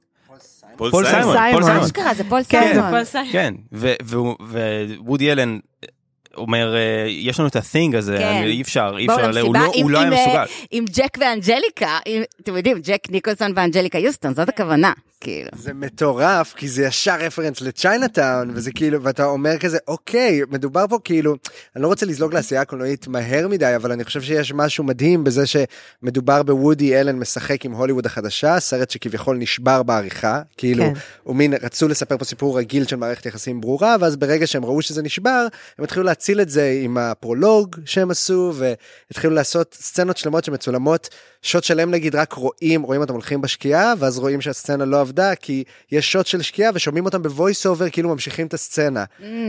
פול 0.78 0.92
פול 0.92 1.06
סיימון. 1.06 1.24
פול 1.24 1.34
סיימון. 1.36 1.64
סיימון. 1.64 1.84
אשכרה, 1.84 2.14
זה 2.14 2.24
פול 2.30 2.42
כן, 2.50 2.72
סיימון. 3.06 3.32
כן, 3.32 3.54
ו- 3.74 3.94
והוא- 4.04 4.36
ווודי 5.00 5.32
אלן 5.32 5.60
אומר, 6.38 6.76
אה, 6.76 6.82
יש 7.08 7.40
לנו 7.40 7.48
את 7.50 7.56
ה-thing 7.56 7.98
הזה, 7.98 8.18
כן. 8.18 8.24
אני- 8.24 8.46
אי 8.52 8.62
אפשר, 8.62 8.96
אי 8.98 9.06
אפשר, 9.06 9.40
הוא 9.42 9.54
לא- 9.56 9.72
עם- 9.74 9.84
הוא 9.84 9.92
לא 9.92 9.98
היה 10.00 10.08
עם, 10.08 10.14
אה, 10.14 10.24
מסוגל. 10.26 10.44
עם 10.72 10.86
ג'ק 10.96 11.18
ואנג'ליקה, 11.22 11.98
עם- 12.06 12.24
אתם 12.44 12.58
יודעים, 12.58 12.78
ג'ק 12.84 13.00
ניקולסון 13.10 13.52
ואנג'ליקה 13.56 13.98
יוסטון, 13.98 14.34
זאת 14.34 14.50
הכוונה, 14.50 14.92
כאילו. 15.22 15.50
זה 15.56 15.74
מטורף, 15.74 16.54
כי 16.58 16.68
זה 16.68 16.84
ישר 16.86 17.16
רפרנס 17.20 17.62
לצ'יינאטאון, 17.62 18.52
וזה 18.54 18.72
כאילו, 18.72 19.04
ואתה 19.04 19.26
אומר 19.26 19.58
כזה, 19.58 19.78
אוקיי, 19.88 20.42
מדובר 20.52 20.86
פה 20.90 20.98
כאילו, 21.04 21.36
אני 21.76 21.84
לא 21.84 21.88
רוצה 21.88 22.06
לזלוג 22.06 22.34
לעשייה 22.34 22.62
הקולנועית 22.62 23.08
מהר 23.08 23.48
מדי, 23.48 23.76
אבל 23.76 23.92
אני 23.92 24.04
חושב 24.04 24.22
שיש 24.22 24.54
משהו 24.54 24.84
מדהים 24.84 25.24
בזה 25.24 25.44
שמדובר 25.46 26.44
בוודי 26.44 27.00
אלן 27.00 27.16
משחק 27.20 27.66
עם 27.66 27.72
הוליווד 27.72 28.06
החדשה, 28.06 28.60
סרט 28.60 28.90
שכביכול 28.90 29.38
נשבר 29.38 29.84
בעריכה, 29.84 30.42
כאילו, 30.58 30.84
כן. 30.84 30.94
הוא 31.24 31.36
מין, 31.36 31.54
רצו 31.62 31.88
לספר 31.88 32.18
פה 32.18 32.26
סיפור 32.26 32.58
רגיל 32.58 32.86
של 32.88 32.96
מערכת 32.96 33.26
יחסים 33.26 33.62
ברורה, 33.62 33.96
ואז 34.00 34.16
ברגע 34.16 34.48
שהם 34.48 34.66
ראו 34.66 34.82
שזה 34.82 35.02
נשבר, 35.04 35.48
הם 35.78 35.84
התחילו 35.84 36.06
להציל 36.28 36.42
את 36.42 36.50
זה 36.50 36.80
עם 36.84 36.98
הפרולוג 36.98 37.76
שהם 37.86 38.12
עשו, 38.12 38.54
והתחילו 38.56 39.34
לעשות 39.34 39.78
סצנות 39.80 40.18
שלמות 40.18 40.44
שמצולמות, 40.44 41.10
שוט 41.42 41.64
שלם 41.64 41.92
נגיד 41.92 42.16
רק 42.16 42.34
רואים, 42.34 42.82
רואים 42.82 43.02
אותם 43.02 43.14
הולכים 43.14 43.42
בשקיעה, 43.42 43.94
ואז 44.00 44.20
רואים 44.20 44.42
שהסצנה 44.42 44.86
לא 44.86 45.02
עבדה, 45.02 45.36
כי 45.36 45.64
יש 45.92 46.12
שוט 46.12 46.26
של 46.26 46.42
שקיעה 46.42 46.72
ושומעים 46.74 47.06
אותם 47.06 47.24
ב 47.24 47.31
voice 47.31 47.66
over, 47.66 47.90
כאילו 47.90 48.10
ממשיכים 48.10 48.48
את 48.48 48.54
הסצנה. 48.54 49.04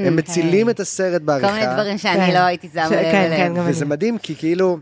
הם 0.07 0.17
מצילים 0.17 0.71
את 0.71 0.81
הסרט 0.81 1.21
כל 1.21 1.27
בעריכה. 1.27 1.53
מיני 1.53 1.67
דברים 1.75 1.99
שאני 1.99 2.27
כן. 2.27 2.35
לא 2.35 2.39
הייתי 2.39 2.69
לב 2.75 2.89
כן, 2.89 3.03
כן, 3.13 3.33
אליהם. 3.33 3.69
וזה 3.69 3.85
אני. 3.85 3.91
מדהים 3.91 4.19
כי 4.19 4.35
כאילו 4.35 4.79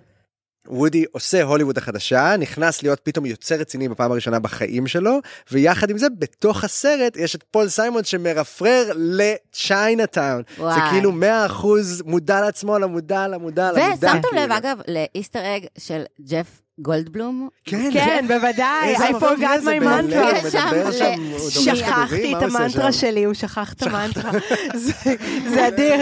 וודי 0.69 1.05
עושה 1.13 1.43
הוליווד 1.43 1.79
החדשה, 1.79 2.37
נכנס 2.37 2.83
להיות 2.83 3.01
פתאום 3.03 3.27
יוצר 3.27 3.55
רציני 3.55 3.89
בפעם 3.89 4.13
הראשונה 4.13 4.39
בחיים 4.39 4.87
שלו, 4.87 5.21
ויחד 5.53 5.91
עם 5.91 5.99
זה 5.99 6.07
בתוך 6.19 6.65
הסרט 6.65 7.17
יש 7.17 7.35
את 7.35 7.43
פול 7.51 7.69
סיימון 7.69 8.05
שמרפרר 8.05 8.93
לצ'יינאטאון. 8.97 10.43
זה 10.57 10.63
וואי. 10.63 10.91
כאילו 10.91 11.13
100% 11.49 11.67
מודע 12.05 12.41
לעצמו, 12.41 12.79
למודע, 12.79 13.29
למודע, 13.29 13.73
למודע. 13.73 13.95
ושמתם 13.95 14.37
לב. 14.37 14.53
אגב, 14.53 14.79
לאיסטר 14.89 15.57
אג 15.57 15.67
של 15.79 16.03
ג'ף 16.21 16.66
גולדבלום? 16.81 17.49
כן, 17.65 17.91
כן, 17.93 18.25
בוודאי, 18.29 18.89
איזה 18.89 19.09
I 19.09 19.13
מבוא 19.15 19.31
forgot 19.31 19.61
זה 19.61 19.77
my 19.77 19.81
בלב, 19.81 20.11
mantra. 20.11 20.17
הוא 20.17 20.31
יש 20.47 20.53
שם 20.53 20.67
מדבר 20.67 20.89
ל- 20.89 20.93
שם, 20.93 21.05
הוא 21.21 21.39
דורש 21.39 21.59
כדורים, 21.59 21.77
שכחתי 21.77 22.33
מה 22.33 22.39
את 22.39 22.43
הוא 22.43 22.47
עושה 22.49 22.59
המנטרה 22.59 22.93
שם? 22.93 22.99
שלי, 23.01 23.25
הוא 23.25 23.35
שכח 23.35 23.73
את 23.73 23.83
המנטרה. 23.83 24.31
זה- 24.75 25.15
זה 25.51 25.69
אדיר. 25.69 25.97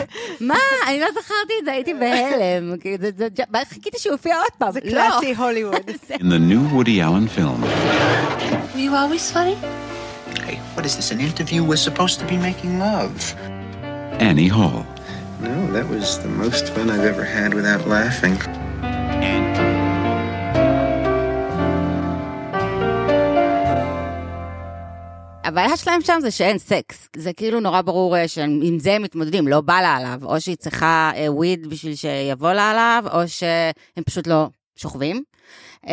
מה? 0.40 0.54
אני 0.88 1.00
לא 1.00 1.06
זכרתי 1.10 1.52
את 1.60 1.64
זה, 1.64 1.72
הייתי 1.72 1.94
בהלם. 1.94 2.76
כאילו, 2.80 2.96
זה- 3.00 3.10
זה- 3.16 3.28
זה- 3.36 3.64
חיכיתי 3.68 3.98
שהוא 3.98 4.12
יופיע 4.12 4.36
עוד 4.36 4.52
פעם. 4.58 4.72
זה 4.72 4.80
לא. 4.84 4.90
קלאסי 4.90 5.34
הוליווד. 5.34 5.90
in 6.12 6.22
the 6.22 6.52
new 6.52 6.74
Woody 6.74 7.00
Allen 7.00 7.38
film. 7.38 7.62
Were 8.74 8.80
you 8.80 8.94
always 8.94 9.30
funny? 9.36 9.56
Hey, 10.46 10.56
what 10.76 10.84
is 10.86 10.94
this, 10.98 11.10
an 11.10 11.20
interview? 11.20 11.60
We're 11.70 11.84
supposed 11.90 12.16
to 12.20 12.26
be 12.32 12.36
making 12.48 12.72
love. 12.88 13.16
Annie 14.28 14.52
Hall. 14.58 14.80
No, 15.48 15.54
that 15.76 15.86
was 15.94 16.06
the 16.26 16.32
most 16.44 16.64
fun 16.74 16.86
I've 16.94 17.06
ever 17.12 17.24
had 17.38 17.50
without 17.58 17.82
laughing. 17.96 18.36
הבעיה 25.48 25.76
שלהם 25.76 26.00
שם 26.00 26.18
זה 26.22 26.30
שאין 26.30 26.58
סקס. 26.58 27.08
זה 27.16 27.32
כאילו 27.32 27.60
נורא 27.60 27.82
ברור 27.82 28.16
אה, 28.16 28.28
שעם 28.28 28.78
זה 28.78 28.92
הם 28.92 29.02
מתמודדים, 29.02 29.48
לא 29.48 29.60
בא 29.60 29.80
לה 29.80 29.96
עליו. 29.96 30.20
או 30.22 30.40
שהיא 30.40 30.56
צריכה 30.56 31.10
אה, 31.16 31.32
וויד 31.32 31.66
בשביל 31.66 31.94
שיבוא 31.94 32.52
לה 32.52 32.70
עליו, 32.70 33.04
או 33.12 33.28
שהם 33.28 34.04
פשוט 34.04 34.26
לא 34.26 34.48
שוכבים. 34.76 35.22
אמ, 35.86 35.92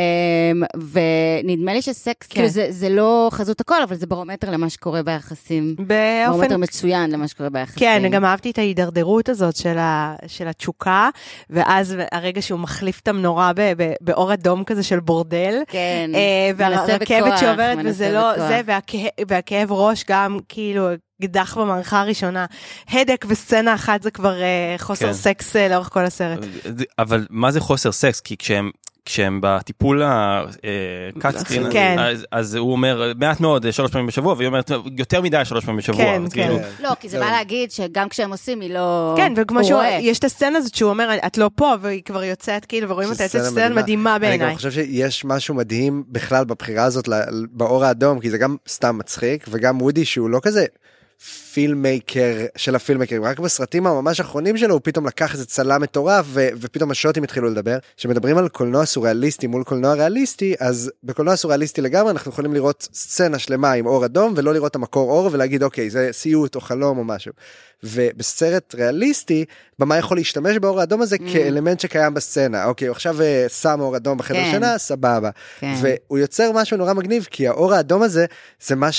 ונדמה 0.92 1.74
לי 1.74 1.82
שסקס, 1.82 2.28
כן. 2.28 2.36
כאילו 2.36 2.48
זה, 2.48 2.68
זה 2.70 2.90
לא 2.90 3.30
חזות 3.32 3.62
הכל, 3.62 3.84
אבל 3.84 3.96
זה 3.96 4.08
ברומטר 4.08 4.52
למה 4.52 4.70
שקורה 4.70 5.04
ביחסים. 5.04 5.76
ברומטר 5.76 6.48
באופן... 6.48 6.64
מצוין 6.64 7.12
למה 7.12 7.28
שקורה 7.28 7.50
ביחסים. 7.50 7.80
כן, 7.80 8.10
גם 8.12 8.26
אהבתי 8.26 8.52
את 8.52 8.58
ההידרדרות 8.58 9.30
הזאת 9.30 9.56
של, 9.56 9.78
ה, 9.78 10.16
של 10.28 10.48
התשוקה, 10.48 11.10
ואז 11.50 11.96
הרגע 12.12 12.42
שהוא 12.42 12.60
מחליף 12.60 13.00
את 13.00 13.08
המנורה 13.08 13.52
ב, 13.56 13.62
ב, 13.78 13.94
באור 14.02 14.34
אדום 14.34 14.64
כזה 14.64 14.84
של 14.84 15.00
בורדל. 15.00 15.62
כן, 15.68 16.12
אה, 16.16 16.70
מנסה 16.70 16.84
והרכבת 16.88 17.22
בכוח, 17.26 17.40
שעוברת, 17.40 17.78
מנסה 17.78 17.90
וזה 17.90 18.12
לא, 18.12 18.34
בכוח. 18.34 18.48
זה, 18.48 18.62
והכאב, 18.66 19.10
והכאב 19.28 19.72
ראש 19.72 20.04
גם, 20.10 20.40
כאילו, 20.50 20.90
אקדח 21.24 21.58
במערכה 21.58 22.02
הראשונה. 22.02 22.46
הדק 22.90 23.26
וסצנה 23.30 23.74
אחת 23.74 24.04
זה 24.04 24.12
כבר 24.12 24.42
אה, 24.42 24.76
חוסר 24.78 25.08
כן. 25.08 25.14
סקס 25.14 25.56
אה, 25.56 25.68
לאורך 25.68 25.90
כל 25.94 26.06
הסרט. 26.06 26.40
אבל 27.00 27.28
מה 27.30 27.52
זה 27.52 27.60
חוסר 27.60 27.92
סקס? 27.92 28.22
כי 28.22 28.38
כשהם... 28.38 28.72
כשהם 29.06 29.40
בטיפול 29.44 30.02
ה 30.06 30.39
cut 30.39 31.38
screen, 31.38 31.72
כן. 31.72 31.96
אז, 32.00 32.26
אז 32.32 32.56
הוא 32.56 32.72
אומר 32.72 33.12
מעט 33.18 33.40
מאוד 33.40 33.72
שלוש 33.72 33.92
פעמים 33.92 34.08
בשבוע 34.08 34.34
והיא 34.34 34.48
אומרת 34.48 34.72
יותר 34.98 35.22
מדי 35.22 35.46
שלוש 35.46 35.66
פעמים 35.66 35.78
בשבוע. 35.78 35.98
כן, 36.06 36.22
כן. 36.34 36.42
כאילו, 36.44 36.60
לא, 36.84 36.92
כי 37.00 37.10
זה 37.10 37.20
בא 37.20 37.26
להגיד 37.32 37.72
שגם 37.72 38.10
כשהם 38.10 38.32
עושים, 38.32 38.62
היא 38.62 38.74
לא... 38.74 39.14
כן, 39.18 39.34
וכמו 39.38 39.60
הוא 39.60 39.68
שהוא, 39.68 39.78
רואה. 39.78 39.98
יש 40.02 40.20
את 40.20 40.24
הסצנה 40.24 40.58
הזאת 40.58 40.76
שהוא 40.76 40.90
אומר, 40.90 41.10
את 41.28 41.38
לא 41.38 41.50
פה, 41.56 41.74
והיא 41.82 42.02
כבר 42.04 42.24
יוצאת, 42.24 42.66
כאילו, 42.66 42.90
ורואים 42.90 43.10
אותה 43.10 43.24
יוצאת, 43.24 43.42
סצנה 43.44 43.76
מדהימה 43.76 44.16
אני 44.16 44.24
גם 44.26 44.30
בעיניי. 44.30 44.56
חושב 44.56 44.72
שיש 44.72 45.26
משהו 45.26 45.56
מדהים 45.56 46.04
בכלל 46.10 46.46
בבחירה 46.46 46.84
הזאת 46.84 47.08
ל- 47.08 47.22
באור 47.52 47.86
האדום, 47.86 48.20
כי 48.20 48.30
זה 48.30 48.38
גם 48.38 48.56
סתם 48.68 48.98
מצחיק, 48.98 49.46
וגם 49.50 49.82
וודי 49.82 50.06
שהוא 50.06 50.30
לא 50.30 50.40
כזה 50.44 50.66
פילמייקר 51.54 52.46
של 52.56 52.76
הפילמייקרים, 52.76 53.24
רק 53.24 53.40
בסרטים 53.40 53.88
הממש 53.88 54.20
האחרונים 54.20 54.58
שלו 54.58 54.74
הוא 54.74 54.82
פתאום 54.84 55.08
לקח 55.08 55.34
איזה 55.34 55.46
צלם 55.46 55.82
מטורף 55.82 56.26
ו- 56.30 56.50
ופתאום 56.62 56.92
השוטים 56.92 57.24
התחילו 57.24 57.50
לדבר. 57.50 57.78
כשמדברים 57.98 58.38
על 58.38 58.50
קולנוע 58.50 58.86
סוריאליסטי 58.86 59.48
מול 59.48 59.64
קולנוע 59.64 59.94
ריאליסטי, 59.94 60.56
אז 60.60 60.92
בקולנוע 61.04 61.36
סוריאליסטי 61.36 61.82
לגמרי 61.82 62.12
אנחנו 62.12 62.32
יכולים 62.32 62.54
לראות 62.54 62.88
סצנה 62.94 63.40
שלמה 63.40 63.72
עם 63.72 63.86
אור 63.86 64.06
אדום 64.06 64.34
ולא 64.38 64.54
לראות 64.54 64.72
את 64.72 64.76
המקור 64.76 65.12
אור 65.12 65.30
ולהגיד 65.32 65.64
אוקיי 65.64 65.90
זה 65.90 66.10
סיוט 66.12 66.56
או 66.56 66.62
חלום 66.62 66.98
או 66.98 67.04
משהו. 67.04 67.32
ובסרט 67.84 68.76
ריאליסטי, 68.76 69.46
במה 69.80 69.98
יכול 69.98 70.18
להשתמש 70.18 70.58
באור 70.58 70.80
האדום 70.80 71.02
הזה 71.02 71.16
Mm. 71.16 71.34
כאלמנט 71.34 71.80
שקיים 71.80 72.14
בסצנה. 72.14 72.66
אוקיי, 72.66 72.90
עכשיו 72.90 73.22
אה, 73.22 73.46
שם 73.50 73.80
אור 73.80 73.96
אדום 73.96 74.18
בחדר 74.18 74.38
כן. 74.38 74.52
שינה, 74.52 74.78
סבבה. 74.78 75.30
כן. 75.60 75.74
והוא 75.82 76.18
יוצר 76.20 76.52
משהו 76.52 76.78
נורא 76.78 76.94
מגניב, 76.94 77.28
כי 77.32 77.48
האור 77.48 77.74
האדום 77.74 78.02
הזה, 78.02 78.26
זה 78.62 78.76
מה 78.76 78.92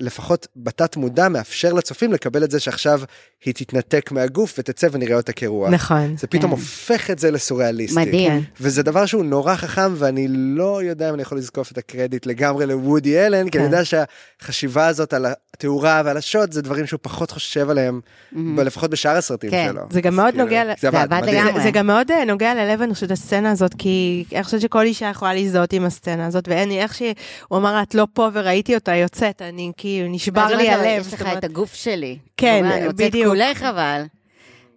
שלפחות 0.00 0.46
בתת 0.56 0.96
מודע 0.96 1.28
מאפשר 1.28 1.72
לצופים 1.72 2.12
לקבל 2.12 2.44
את 2.44 2.50
זה 2.50 2.60
שעכשיו 2.60 3.00
היא 3.44 3.54
תתנתק 3.54 4.12
מהגוף 4.12 4.54
ותצא 4.58 4.88
ונראה 4.92 5.16
אותה 5.16 5.32
כרוח. 5.32 5.70
נכון. 5.70 6.16
זה 6.16 6.26
פתאום 6.26 6.42
כן. 6.42 6.50
הופך 6.50 7.10
את 7.10 7.18
זה 7.18 7.30
לסוריאליסטי. 7.30 8.00
מדהים. 8.00 8.30
כן. 8.30 8.38
וזה 8.60 8.82
דבר 8.82 9.06
שהוא 9.06 9.24
נורא 9.24 9.56
חכם 9.56 9.92
ואני 9.96 10.26
לא 10.30 10.82
יודע 10.82 11.08
אם 11.08 11.14
אני 11.14 11.22
יכול 11.22 11.38
לזקוף 11.38 11.72
את 11.72 11.78
הקרדיט 11.78 12.26
לגמרי 12.26 12.66
לוודי 12.66 13.18
אלן 13.26 13.48
כי 13.48 13.58
אני 13.58 13.66
כן. 13.66 13.72
יודע 13.72 13.82
שהחשיבה 13.84 14.86
הזאת 14.86 15.12
על 15.12 15.26
התאורה 15.54 16.02
ועל 16.04 16.16
השוט 16.16 16.52
זה 16.52 16.62
דברים 16.62 16.86
שהוא 16.86 17.00
פחות 17.02 17.30
חושב 17.30 17.70
עליהם 17.70 18.00
ב- 18.32 18.60
לפחות 18.60 18.90
בשאר 18.90 19.16
הסרטים 19.16 19.50
כן. 19.50 19.68
שלו. 19.72 19.82
זה 19.90 20.00
גם 20.00 20.16
מאוד 20.16 20.30
כאילו, 20.30 20.44
נוגע 20.44 20.64
ל- 20.64 20.68
זה 20.80 20.90
זה 20.90 21.02
עבד. 21.02 21.24
לגמרי. 21.24 21.52
זה, 21.56 21.62
זה 21.62 21.70
גם 21.70 21.86
מאוד 21.86 22.10
אה, 22.10 22.24
נוגע 22.24 22.54
ללב, 22.54 22.82
אני 22.82 22.94
חושבת, 22.94 23.10
הסצנה 23.10 23.50
הזאת, 23.50 23.74
כי 23.78 24.24
אני 24.34 24.44
חושבת 24.44 24.60
שכל 24.60 24.82
אישה 24.82 25.06
יכולה 25.06 25.34
להזדהות 25.34 25.72
עם 25.72 25.84
הסצנה 25.84 26.26
הזאת, 26.26 26.48
ואין, 26.48 26.70
איך 26.70 26.94
שהוא 26.94 27.12
אמר 27.58 27.82
את 27.82 27.94
לא 27.94 28.06
פה 28.12 28.28
וראיתי 28.32 28.74
אותה 28.74 28.94
יוצאת, 28.94 29.42
אני 29.42 29.72
כאילו, 29.98 30.08
נשבר 30.08 30.40
ואז 30.40 30.52
לי 30.52 30.70
הלב. 30.70 31.06
יש 31.06 31.14
לך 31.14 31.22
את 31.38 31.44
הגוף 31.44 31.74
שלי. 31.74 32.18
כן, 32.36 32.60
אומר, 32.64 32.76
אני 32.76 32.86
רוצה 32.86 33.06
את 33.06 33.10
בדיוק. 33.10 33.26
כולך 33.26 33.62
אבל. 33.62 34.02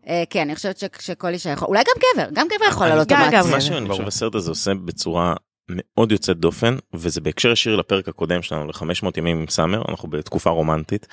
אה, 0.08 0.24
כן, 0.30 0.42
אני 0.42 0.56
חושבת 0.56 0.84
שכל 1.00 1.28
אישה 1.28 1.50
יכול, 1.50 1.68
אולי 1.68 1.80
גם 1.80 2.02
גבר, 2.14 2.30
גם 2.34 2.48
גבר 2.48 2.66
יכול 2.70 2.88
לעלות. 2.88 3.08
גם. 3.08 3.32
מה 3.52 3.62
שאני 3.62 3.90
חושב 3.90 4.08
הסרט 4.08 4.36
הזה 4.36 4.52
עושה 4.52 4.74
בצורה 4.74 5.34
מאוד 5.70 6.12
יוצאת 6.12 6.38
דופן 6.38 6.78
וזה 6.94 7.22
בהקשר 7.22 7.52
ישיר 7.52 7.76
לפרק 7.76 8.08
הקודם 8.08 8.42
שלנו 8.42 8.68
ל-500 8.68 9.08
ימים 9.18 9.40
עם 9.40 9.48
סאמר 9.50 9.82
אנחנו 9.90 10.10
בתקופה 10.10 10.50
רומנטית 10.50 11.08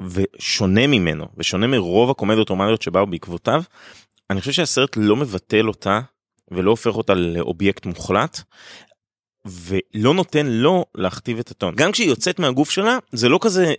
ושונה 0.00 0.86
ממנו 0.86 1.26
ושונה 1.36 1.66
מרוב 1.66 2.10
הקומדיות 2.10 2.48
רומנטיות 2.48 2.82
שבאו 2.82 3.06
בעקבותיו. 3.06 3.62
אני 4.30 4.40
חושב 4.40 4.52
שהסרט 4.52 4.96
לא 4.96 5.16
מבטל 5.16 5.68
אותה 5.68 6.00
ולא 6.50 6.70
הופך 6.70 6.96
אותה 6.96 7.14
לאובייקט 7.14 7.86
מוחלט. 7.86 8.40
ולא 9.46 10.14
נותן 10.14 10.46
לו 10.46 10.84
להכתיב 10.94 11.38
את 11.38 11.50
הטון 11.50 11.74
גם 11.76 11.92
כשהיא 11.92 12.08
יוצאת 12.08 12.38
מהגוף 12.38 12.70
שלה 12.70 12.98
זה 13.12 13.28
לא 13.28 13.38
כזה 13.42 13.74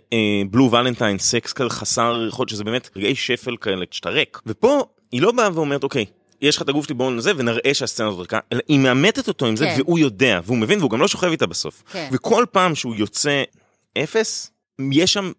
בלו 0.50 0.70
ולנטיין 0.70 1.18
סקס 1.18 1.52
כזה 1.52 1.70
חסר 1.70 2.26
יכול 2.28 2.48
שזה 2.48 2.64
באמת 2.64 2.88
רגעי 2.96 3.14
שפל 3.14 3.56
כאלה 3.56 3.86
כשאתה 3.86 4.10
ריק 4.10 4.40
ופה 4.46 4.84
היא 5.12 5.22
לא 5.22 5.32
באה 5.32 5.48
ואומרת 5.54 5.84
אוקיי 5.84 6.04
יש 6.40 6.56
לך 6.56 6.62
את 6.62 6.68
הגוף 6.68 6.84
שלי 6.84 6.94
בואו 6.94 7.10
נזה 7.10 7.32
ונראה 7.36 7.74
שהסצנה 7.74 8.08
הזאת 8.08 8.20
ריקה 8.20 8.38
אלא 8.52 8.60
היא 8.68 8.78
מאמתת 8.78 9.28
אותו 9.28 9.46
עם 9.46 9.56
זה 9.56 9.64
כן. 9.64 9.74
והוא 9.78 9.98
יודע 9.98 10.40
והוא 10.44 10.58
מבין 10.58 10.78
והוא 10.78 10.90
גם 10.90 11.00
לא 11.00 11.08
שוכב 11.08 11.30
איתה 11.30 11.46
בסוף 11.46 11.82
כן. 11.92 12.08
וכל 12.12 12.44
פעם 12.52 12.74
שהוא 12.74 12.94
יוצא 12.94 13.42
אפס 13.98 14.50
יש 14.92 15.12
שם 15.12 15.32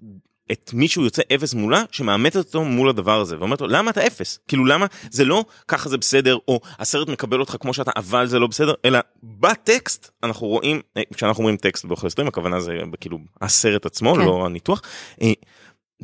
את 0.51 0.71
מי 0.73 0.87
שהוא 0.87 1.05
יוצא 1.05 1.21
אפס 1.35 1.53
מולה 1.53 1.83
שמאמתת 1.91 2.35
אותו 2.35 2.63
מול 2.63 2.89
הדבר 2.89 3.21
הזה 3.21 3.39
ואומרת 3.39 3.61
לו 3.61 3.67
למה 3.67 3.91
אתה 3.91 4.07
אפס 4.07 4.39
כאילו 4.47 4.65
למה 4.65 4.85
זה 5.11 5.25
לא 5.25 5.45
ככה 5.67 5.89
זה 5.89 5.97
בסדר 5.97 6.37
או 6.47 6.59
הסרט 6.79 7.07
מקבל 7.07 7.39
אותך 7.39 7.55
כמו 7.59 7.73
שאתה 7.73 7.91
אבל 7.95 8.27
זה 8.27 8.39
לא 8.39 8.47
בסדר 8.47 8.73
אלא 8.85 8.99
בטקסט 9.23 10.11
אנחנו 10.23 10.47
רואים 10.47 10.81
אה, 10.97 11.01
כשאנחנו 11.13 11.41
אומרים 11.41 11.57
טקסט 11.57 11.85
באוכל 11.85 12.09
סטרים 12.09 12.27
הכוונה 12.27 12.59
זה 12.59 12.73
כאילו 12.99 13.17
הסרט 13.41 13.85
עצמו 13.85 14.13
כן. 14.13 14.19
לא 14.21 14.45
הניתוח. 14.45 14.81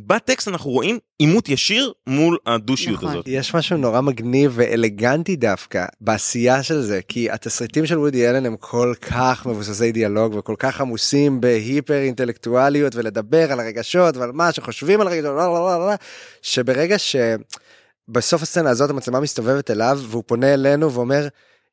אה, 0.00 0.16
בטקסט 0.16 0.48
אנחנו 0.48 0.70
רואים 0.70 0.98
עימות 1.18 1.48
ישיר 1.48 1.92
מול 2.06 2.38
הדושיות 2.46 2.96
נכון. 2.96 3.10
הזאת. 3.10 3.24
יש 3.28 3.54
משהו 3.54 3.76
נורא 3.76 4.00
מגניב 4.00 4.52
ואלגנטי 4.54 5.36
דווקא 5.36 5.86
בעשייה 6.00 6.62
של 6.62 6.80
זה 6.80 7.00
כי 7.08 7.30
התסריטים 7.30 7.86
של 7.86 7.98
וודי 7.98 8.28
אלן 8.30 8.46
הם 8.46 8.56
כל 8.56 8.94
כך 9.00 9.46
מבוססי 9.46 9.92
דיאלוג 9.92 10.34
וכל 10.34 10.54
כך 10.58 10.80
עמוסים 10.80 11.40
בהיפר 11.40 11.98
אינטלקטואליות 11.98 12.96
ולדבר 12.96 13.52
על 13.52 13.60
הרגשות 13.60 14.16
ועל 14.16 14.32
מה 14.32 14.52
שחושבים 14.52 15.00
על 15.00 15.06
הרגשות 15.06 15.24
לא, 15.36 15.36
לא, 15.36 15.78
לא, 15.78 15.86
לא, 15.86 15.94
שברגע 16.42 16.96
שבסוף 16.98 18.42
הסצנה 18.42 18.70
הזאת 18.70 18.90
המצלמה 18.90 19.20
מסתובבת 19.20 19.70
אליו 19.70 20.00
והוא 20.08 20.22
פונה 20.26 20.54
אלינו 20.54 20.92
ואומר 20.92 21.28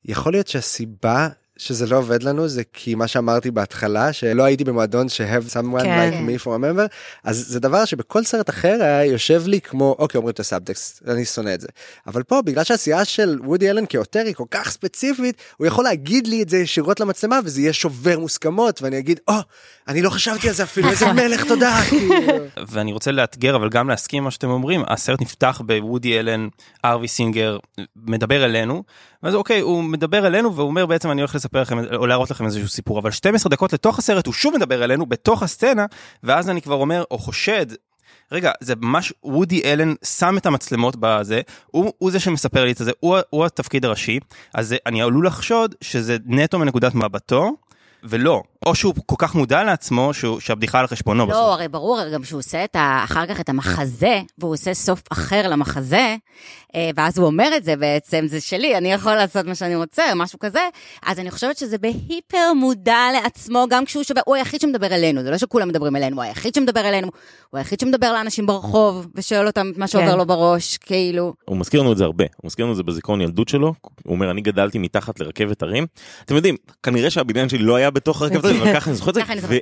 יכול 0.05 0.33
להיות 0.33 0.47
שהסיבה 0.47 1.27
שזה 1.57 1.87
לא 1.87 1.97
עובד 1.97 2.23
לנו 2.23 2.47
זה 2.47 2.61
כי 2.73 2.95
מה 2.95 3.07
שאמרתי 3.07 3.51
בהתחלה 3.51 4.13
שלא 4.13 4.43
הייתי 4.43 4.63
במועדון 4.63 5.09
ש-have 5.09 5.53
someone 5.53 5.83
כן. 5.83 6.11
like 6.11 6.29
me 6.29 6.43
for 6.43 6.47
a 6.47 6.59
member 6.59 6.87
אז 7.23 7.45
זה 7.47 7.59
דבר 7.59 7.85
שבכל 7.85 8.23
סרט 8.23 8.49
אחר 8.49 8.77
היה 8.81 9.05
יושב 9.05 9.43
לי 9.45 9.61
כמו 9.61 9.95
אוקיי 9.99 10.17
אומרים 10.17 10.33
את 10.33 10.39
הסאבטקסט 10.39 11.03
אני 11.07 11.25
שונא 11.25 11.53
את 11.53 11.61
זה 11.61 11.67
אבל 12.07 12.23
פה 12.23 12.41
בגלל 12.41 12.63
שהעשייה 12.63 13.05
של 13.05 13.39
וודי 13.43 13.69
אלן 13.69 13.85
כאותר 13.85 14.23
היא 14.25 14.35
כל 14.35 14.43
כך 14.51 14.71
ספציפית 14.71 15.35
הוא 15.57 15.67
יכול 15.67 15.83
להגיד 15.83 16.27
לי 16.27 16.43
את 16.43 16.49
זה 16.49 16.57
ישירות 16.57 16.99
למצלמה 16.99 17.39
וזה 17.43 17.61
יהיה 17.61 17.73
שובר 17.73 18.19
מוסכמות 18.19 18.81
ואני 18.81 18.99
אגיד 18.99 19.19
או 19.27 19.33
אני 19.87 20.01
לא 20.01 20.09
חשבתי 20.09 20.47
על 20.47 20.53
זה 20.53 20.63
אפילו 20.63 20.89
איזה 20.89 21.13
מלך 21.13 21.43
תודה. 21.47 21.79
ואני 22.71 22.93
רוצה 22.93 23.11
לאתגר 23.11 23.55
אבל 23.55 23.69
גם 23.69 23.89
להסכים 23.89 24.23
מה 24.23 24.31
שאתם 24.31 24.49
אומרים 24.49 24.83
הסרט 24.87 25.21
נפתח 25.21 25.61
בוודי 25.65 26.19
אלן 26.19 26.47
ארווי 26.85 27.07
סינגר 27.07 27.57
מדבר 27.95 28.45
אלינו 28.45 28.83
אז 29.21 29.35
אוקיי 29.35 29.59
הוא 29.59 29.83
מדבר 29.83 30.27
אלינו 30.27 30.55
והוא 30.55 30.67
אומר 30.67 30.85
בעצם 30.85 31.11
אני 31.11 31.21
הולך 31.21 31.35
לספר 31.35 31.61
לכם 31.61 31.95
או 31.95 32.07
להראות 32.07 32.31
לכם 32.31 32.45
איזשהו 32.45 32.67
סיפור 32.67 32.99
אבל 32.99 33.11
12 33.11 33.49
דקות 33.49 33.73
לתוך 33.73 33.99
הסרט 33.99 34.25
הוא 34.25 34.33
שוב 34.33 34.53
מדבר 34.55 34.83
אלינו 34.83 35.05
בתוך 35.05 35.43
הסצנה 35.43 35.85
ואז 36.23 36.49
אני 36.49 36.61
כבר 36.61 36.75
אומר 36.75 37.03
או 37.11 37.17
חושד. 37.17 37.65
רגע 38.31 38.51
זה 38.61 38.73
ממש 38.75 39.13
וודי 39.23 39.61
אלן 39.63 39.93
שם 40.03 40.37
את 40.37 40.45
המצלמות 40.45 40.95
בזה 40.99 41.41
הוא, 41.67 41.91
הוא 41.97 42.11
זה 42.11 42.19
שמספר 42.19 42.65
לי 42.65 42.71
את 42.71 42.77
זה 42.77 42.91
הוא, 42.99 43.17
הוא 43.29 43.45
התפקיד 43.45 43.85
הראשי 43.85 44.19
אז 44.53 44.75
אני 44.85 45.01
עלול 45.01 45.27
לחשוד 45.27 45.75
שזה 45.81 46.17
נטו 46.25 46.59
מנקודת 46.59 46.95
מבטו 46.95 47.55
ולא 48.09 48.43
או 48.65 48.75
שהוא 48.75 48.93
כל 49.05 49.15
כך 49.17 49.35
מודע 49.35 49.63
לעצמו 49.63 50.13
שהוא, 50.13 50.39
שהבדיחה 50.39 50.79
על 50.79 50.87
חשבונו 50.87 51.27
בסוף. 51.27 51.37
לא, 51.37 51.53
הרי 51.53 51.67
ברור 51.67 51.99
גם 52.13 52.23
שהוא 52.23 52.39
עושה 52.39 52.63
את 52.63 52.75
ה, 52.75 53.01
אחר 53.03 53.25
כך 53.25 53.39
את 53.39 53.49
המחזה, 53.49 54.21
והוא 54.37 54.53
עושה 54.53 54.73
סוף 54.73 55.01
אחר 55.11 55.49
למחזה, 55.49 56.15
אה, 56.75 56.89
ואז 56.95 57.17
הוא 57.17 57.27
אומר 57.27 57.49
את 57.57 57.63
זה 57.63 57.75
בעצם, 57.75 58.25
זה 58.27 58.41
שלי, 58.41 58.77
אני 58.77 58.91
יכול 58.91 59.15
לעשות 59.15 59.45
מה 59.45 59.55
שאני 59.55 59.75
רוצה, 59.75 60.03
משהו 60.15 60.39
כזה, 60.39 60.59
אז 61.05 61.19
אני 61.19 61.31
חושבת 61.31 61.57
שזה 61.57 61.77
בהיפר 61.77 62.53
מודע 62.55 62.99
לעצמו, 63.13 63.65
גם 63.69 63.85
כשהוא 63.85 64.03
שווה, 64.03 64.21
הוא 64.25 64.35
היחיד 64.35 64.61
שמדבר 64.61 64.87
אלינו, 64.87 65.23
זה 65.23 65.31
לא 65.31 65.37
שכולם 65.37 65.67
מדברים 65.67 65.95
אלינו, 65.95 66.15
הוא 66.15 66.23
היחיד 66.23 66.53
שמדבר 66.53 66.89
אלינו, 66.89 67.07
הוא 67.49 67.57
היחיד 67.57 67.79
שמדבר 67.79 68.13
לאנשים 68.13 68.45
ברחוב, 68.45 69.07
ושואל 69.15 69.47
אותם 69.47 69.71
את 69.73 69.77
מה 69.77 69.87
שעובר 69.87 70.11
כן. 70.11 70.17
לו 70.17 70.25
בראש, 70.25 70.77
כאילו, 70.77 71.33
הוא 71.45 71.57
מזכיר 71.57 71.81
לנו 71.81 71.91
את 71.91 71.97
זה 71.97 72.03
הרבה, 72.03 72.25
הוא 72.37 72.47
מזכיר 72.47 72.65
לנו 72.65 72.71
את 72.71 72.77
זה 72.77 72.83
בזיכרון 72.83 73.21
ילדות 73.21 73.49
שלו, 73.49 73.73
הוא 74.03 74.13
אומר 74.15 74.31
אני 74.31 74.41
גדלתי 74.41 74.77
מתחת 74.77 75.19
לרכבת 75.19 75.61
הרים, 75.61 75.85
אתם 76.25 76.35
יודעים, 76.35 76.55
כנראה 76.83 77.09
שהבניין 77.09 77.49
שלי 77.49 77.59
לא 77.59 77.75
היה 77.75 77.91
בתוך 77.97 78.21
רכבת 78.21 78.45
הרים, 78.45 78.61
אבל 78.61 78.73
ככה 78.73 78.89
אני 78.89 78.95
זוכר 78.95 79.11
את 79.11 79.41
זה. 79.41 79.59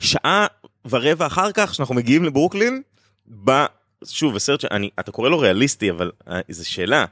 ושעה 0.00 0.46
ורבע 0.90 1.26
אחר 1.26 1.52
כך 1.52 1.74
שאנחנו 1.74 1.94
מגיעים 1.94 2.24
לברוקלין, 2.24 2.82
שוב, 4.04 4.36
הסרט 4.36 4.60
שאני, 4.60 4.90
אתה 5.00 5.12
קורא 5.12 5.28
לו 5.28 5.38
ריאליסטי, 5.38 5.90
אבל 5.90 6.10
אה, 6.28 6.40
זו 6.48 6.68
שאלה. 6.70 7.04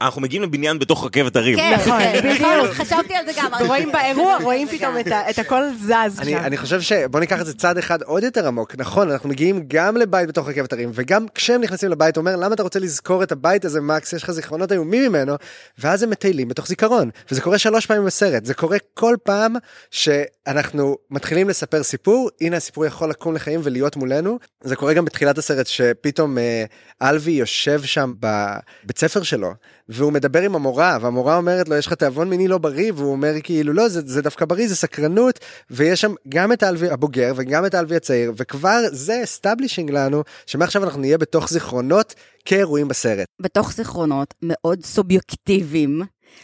אנחנו 0.00 0.20
מגיעים 0.20 0.42
לבניין 0.42 0.78
בתוך 0.78 1.04
רכבת 1.04 1.36
הרים. 1.36 1.56
כן, 1.56 1.76
נכון, 1.80 1.98
כן, 1.98 2.20
בדיוק. 2.34 2.74
חשבתי 2.74 3.14
על 3.14 3.26
זה 3.26 3.32
גם. 3.36 3.50
רואים 3.66 3.92
באירוע, 3.92 4.36
רואים 4.42 4.68
פתאום 4.68 4.94
את 5.30 5.38
הכל 5.38 5.62
זז 5.80 6.20
אני, 6.20 6.30
שם. 6.30 6.36
אני 6.38 6.56
חושב 6.56 6.80
שבוא 6.80 7.20
ניקח 7.20 7.40
את 7.40 7.46
זה 7.46 7.54
צעד 7.54 7.78
אחד 7.78 8.02
עוד 8.02 8.22
יותר 8.22 8.46
עמוק 8.46 8.74
נכון 8.76 9.10
אנחנו 9.10 9.28
מגיעים 9.28 9.64
גם 9.68 9.96
לבית 9.96 10.28
בתוך 10.28 10.48
רכבת 10.48 10.72
הרים 10.72 10.90
וגם 10.94 11.26
כשהם 11.34 11.60
נכנסים 11.60 11.90
לבית 11.90 12.16
הוא 12.16 12.22
אומר 12.22 12.36
למה 12.36 12.54
אתה 12.54 12.62
רוצה 12.62 12.78
לזכור 12.78 13.22
את 13.22 13.32
הבית 13.32 13.64
הזה 13.64 13.80
מקס 13.80 14.12
יש 14.12 14.22
לך 14.22 14.30
זיכרונות 14.30 14.72
איומים 14.72 15.12
ממנו 15.12 15.34
ואז 15.78 16.02
הם 16.02 16.10
מטיילים 16.10 16.48
בתוך 16.48 16.66
זיכרון 16.66 17.10
וזה 17.30 17.40
קורה 17.40 17.58
שלוש 17.58 17.86
פעמים 17.86 18.04
בסרט 18.04 18.44
זה 18.44 18.54
קורה 18.54 18.76
כל 18.94 19.16
פעם 19.22 19.54
שאנחנו 19.90 20.96
מתחילים 21.10 21.48
לספר 21.48 21.82
סיפור 21.82 22.30
הנה 22.40 22.56
הסיפור 22.56 22.86
יכול 22.86 23.10
לקום 23.10 23.34
לחיים 23.34 23.60
ולהיות 23.62 23.96
מולנו 23.96 24.38
זה 24.60 24.76
קורה 24.76 24.94
גם 24.94 25.04
בתחילת 25.04 25.38
הסרט 25.38 25.66
שפתאום 25.66 26.38
אה, 26.38 26.64
אלווי 27.02 27.32
יושב 27.32 27.82
שם 27.82 28.12
בבית 28.20 28.98
ספר 28.98 29.22
שלו 29.22 29.52
והוא 29.90 30.12
מדבר 30.12 30.42
עם 30.42 30.54
המורה 30.54 30.98
והמורה 31.00 31.36
אומרת 31.36 31.68
לו 31.68 31.76
יש 31.76 31.86
לך 31.86 31.92
תיאבון 31.92 32.28
מיני 32.28 32.48
לא 32.48 32.58
בריא 32.58 32.92
והוא 32.96 33.12
אומר 33.12 33.32
כאילו 33.42 33.72
לא 33.72 33.88
זה, 33.88 34.00
זה 34.04 34.22
דווקא 34.22 34.44
בריא 34.44 34.68
זה 34.68 34.76
סקרנות 34.76 35.38
ויש 35.70 36.00
שם 36.00 36.14
גם 36.28 36.52
את 36.52 36.62
האלווי 36.62 36.90
הבוגר 36.90 37.32
וגם 37.36 37.66
את 37.66 37.74
האלווי 37.74 37.96
הצעיר 37.96 38.32
וכבר 38.36 38.80
זה 38.92 39.20
establishing 39.24 39.90
לנו 39.90 40.22
שמעכשיו 40.46 40.84
אנחנו 40.84 41.00
נהיה 41.00 41.18
בתוך 41.18 41.48
זיכרונות 41.48 42.14
כאירועים 42.44 42.88
בסרט. 42.88 43.26
בתוך 43.40 43.72
זיכרונות 43.72 44.34
מאוד 44.42 44.84
סובייקטיביים, 44.84 46.02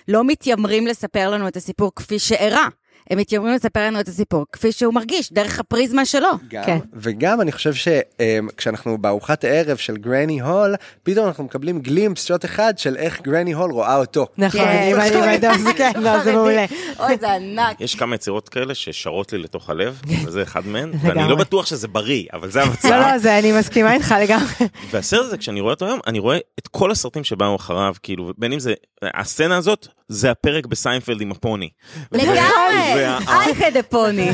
לא 0.09 0.25
מתיימרים 0.25 0.87
לספר 0.87 1.31
לנו 1.31 1.49
את 1.49 1.57
הסיפור 1.57 1.93
כפי 1.97 2.19
שאירע. 2.19 2.67
הם 3.11 3.19
מתיימרים 3.19 3.55
לספר 3.55 3.87
לנו 3.87 4.01
את 4.01 4.09
הסיפור 4.09 4.47
כפי 4.53 4.73
שהוא 4.73 4.95
מרגיש, 4.95 5.33
דרך 5.33 5.61
הפריזמה 5.61 6.05
שלו. 6.05 6.29
כן. 6.51 6.79
וגם 6.95 7.41
אני 7.41 7.53
חושב 7.53 7.73
שכשאנחנו 7.75 8.99
בארוחת 8.99 9.45
הערב 9.45 9.77
של 9.77 9.97
גרני 9.97 10.41
הול 10.41 10.75
פתאום 11.03 11.27
אנחנו 11.27 11.45
מקבלים 11.45 11.81
גלימפס 11.81 12.27
שוט 12.27 12.45
אחד 12.45 12.79
של 12.79 12.97
איך 12.97 13.21
גרני 13.23 13.53
הול 13.53 13.71
רואה 13.71 13.97
אותו. 13.97 14.27
נכון, 14.39 14.61
כן. 14.61 15.41
הדוב, 15.45 15.59
זה 15.63 15.73
כן, 15.77 15.93
לא, 15.97 16.25
זה 16.25 16.33
מעולה. 16.37 16.65
אוי, 17.01 17.17
זה 17.21 17.35
ענק. 17.35 17.81
יש 17.81 17.95
כמה 17.95 18.15
יצירות 18.15 18.49
כאלה 18.49 18.75
ששרות 18.75 19.33
לי 19.33 19.39
לתוך 19.39 19.71
הלב, 19.71 20.01
וזה 20.25 20.43
אחד 20.43 20.67
מהן. 20.67 20.93
ואני 21.03 21.29
לא 21.29 21.37
בטוח 21.37 21.67
שזה 21.67 21.89
בריא, 21.89 22.25
אבל 22.33 22.51
זה 22.51 22.63
המצב. 22.63 22.89
לא, 22.89 22.99
לא, 23.01 23.19
זה, 23.19 23.39
אני 23.39 23.53
מסכימה 23.53 23.95
איתך 23.95 24.15
לגמרי. 24.23 24.47
והסרט 24.91 25.25
הזה, 25.27 25.37
כשאני 25.39 25.61
רואה 25.61 25.75
אותו 25.75 25.87
היום, 25.87 26.01
אני 26.07 26.19
רואה 26.19 26.39
את 26.59 26.69
כל 26.69 26.91
הסרטים 26.91 27.25
שבאו 27.25 27.57
אחריו, 27.57 27.95
כאילו, 28.03 28.33
בין 28.39 28.53
אם 28.53 28.59
זה, 28.59 28.75
הסצנה 29.03 29.57
הזאת, 29.57 29.89
זה 30.09 30.31
הפרק 30.31 30.67
בסיינפלד 30.67 31.21
עם 31.21 31.31
הפוני. 31.33 31.69
לגמרי, 32.13 33.05
I 33.29 33.71
hate 33.71 33.78
the 33.78 33.83
pony. 33.83 34.31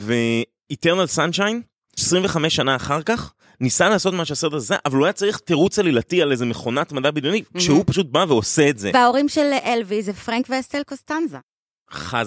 ו-Eternal 0.00 1.16
Sunshine, 1.16 1.56
25 1.98 2.56
שנה 2.56 2.76
אחר 2.76 3.02
כך, 3.02 3.32
ניסה 3.60 3.88
לעשות 3.88 4.14
מה 4.14 4.24
שהסרט 4.24 4.52
הזה, 4.52 4.74
אבל 4.86 4.96
הוא 4.96 5.06
היה 5.06 5.12
צריך 5.12 5.38
תירוץ 5.38 5.78
עלילתי 5.78 6.22
על 6.22 6.32
איזה 6.32 6.46
מכונת 6.46 6.92
מדע 6.92 7.10
בדיוני, 7.10 7.42
כשהוא 7.56 7.84
פשוט 7.86 8.06
בא 8.06 8.24
ועושה 8.28 8.68
את 8.68 8.78
זה. 8.78 8.90
וההורים 8.94 9.28
של 9.28 9.50
אלווי 9.64 10.02
זה 10.02 10.12
פרנק 10.12 10.46
ואסטל 10.50 10.82
קוסטנזה. 10.82 11.38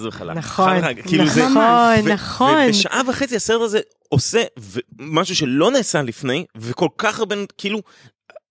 וחלק. 0.07 0.35
נכון, 0.37 0.77
וחלק. 0.79 1.07
כאילו 1.07 1.23
נכון, 1.23 1.57
ו- 2.05 2.13
נכון. 2.13 2.65
ובשעה 2.67 3.01
וחצי 3.07 3.35
הסרט 3.35 3.61
הזה 3.61 3.79
עושה 4.09 4.43
משהו 4.99 5.35
שלא 5.35 5.71
נעשה 5.71 6.01
לפני, 6.01 6.45
וכל 6.55 6.87
כך 6.97 7.19
הרבה, 7.19 7.35
כאילו, 7.57 7.81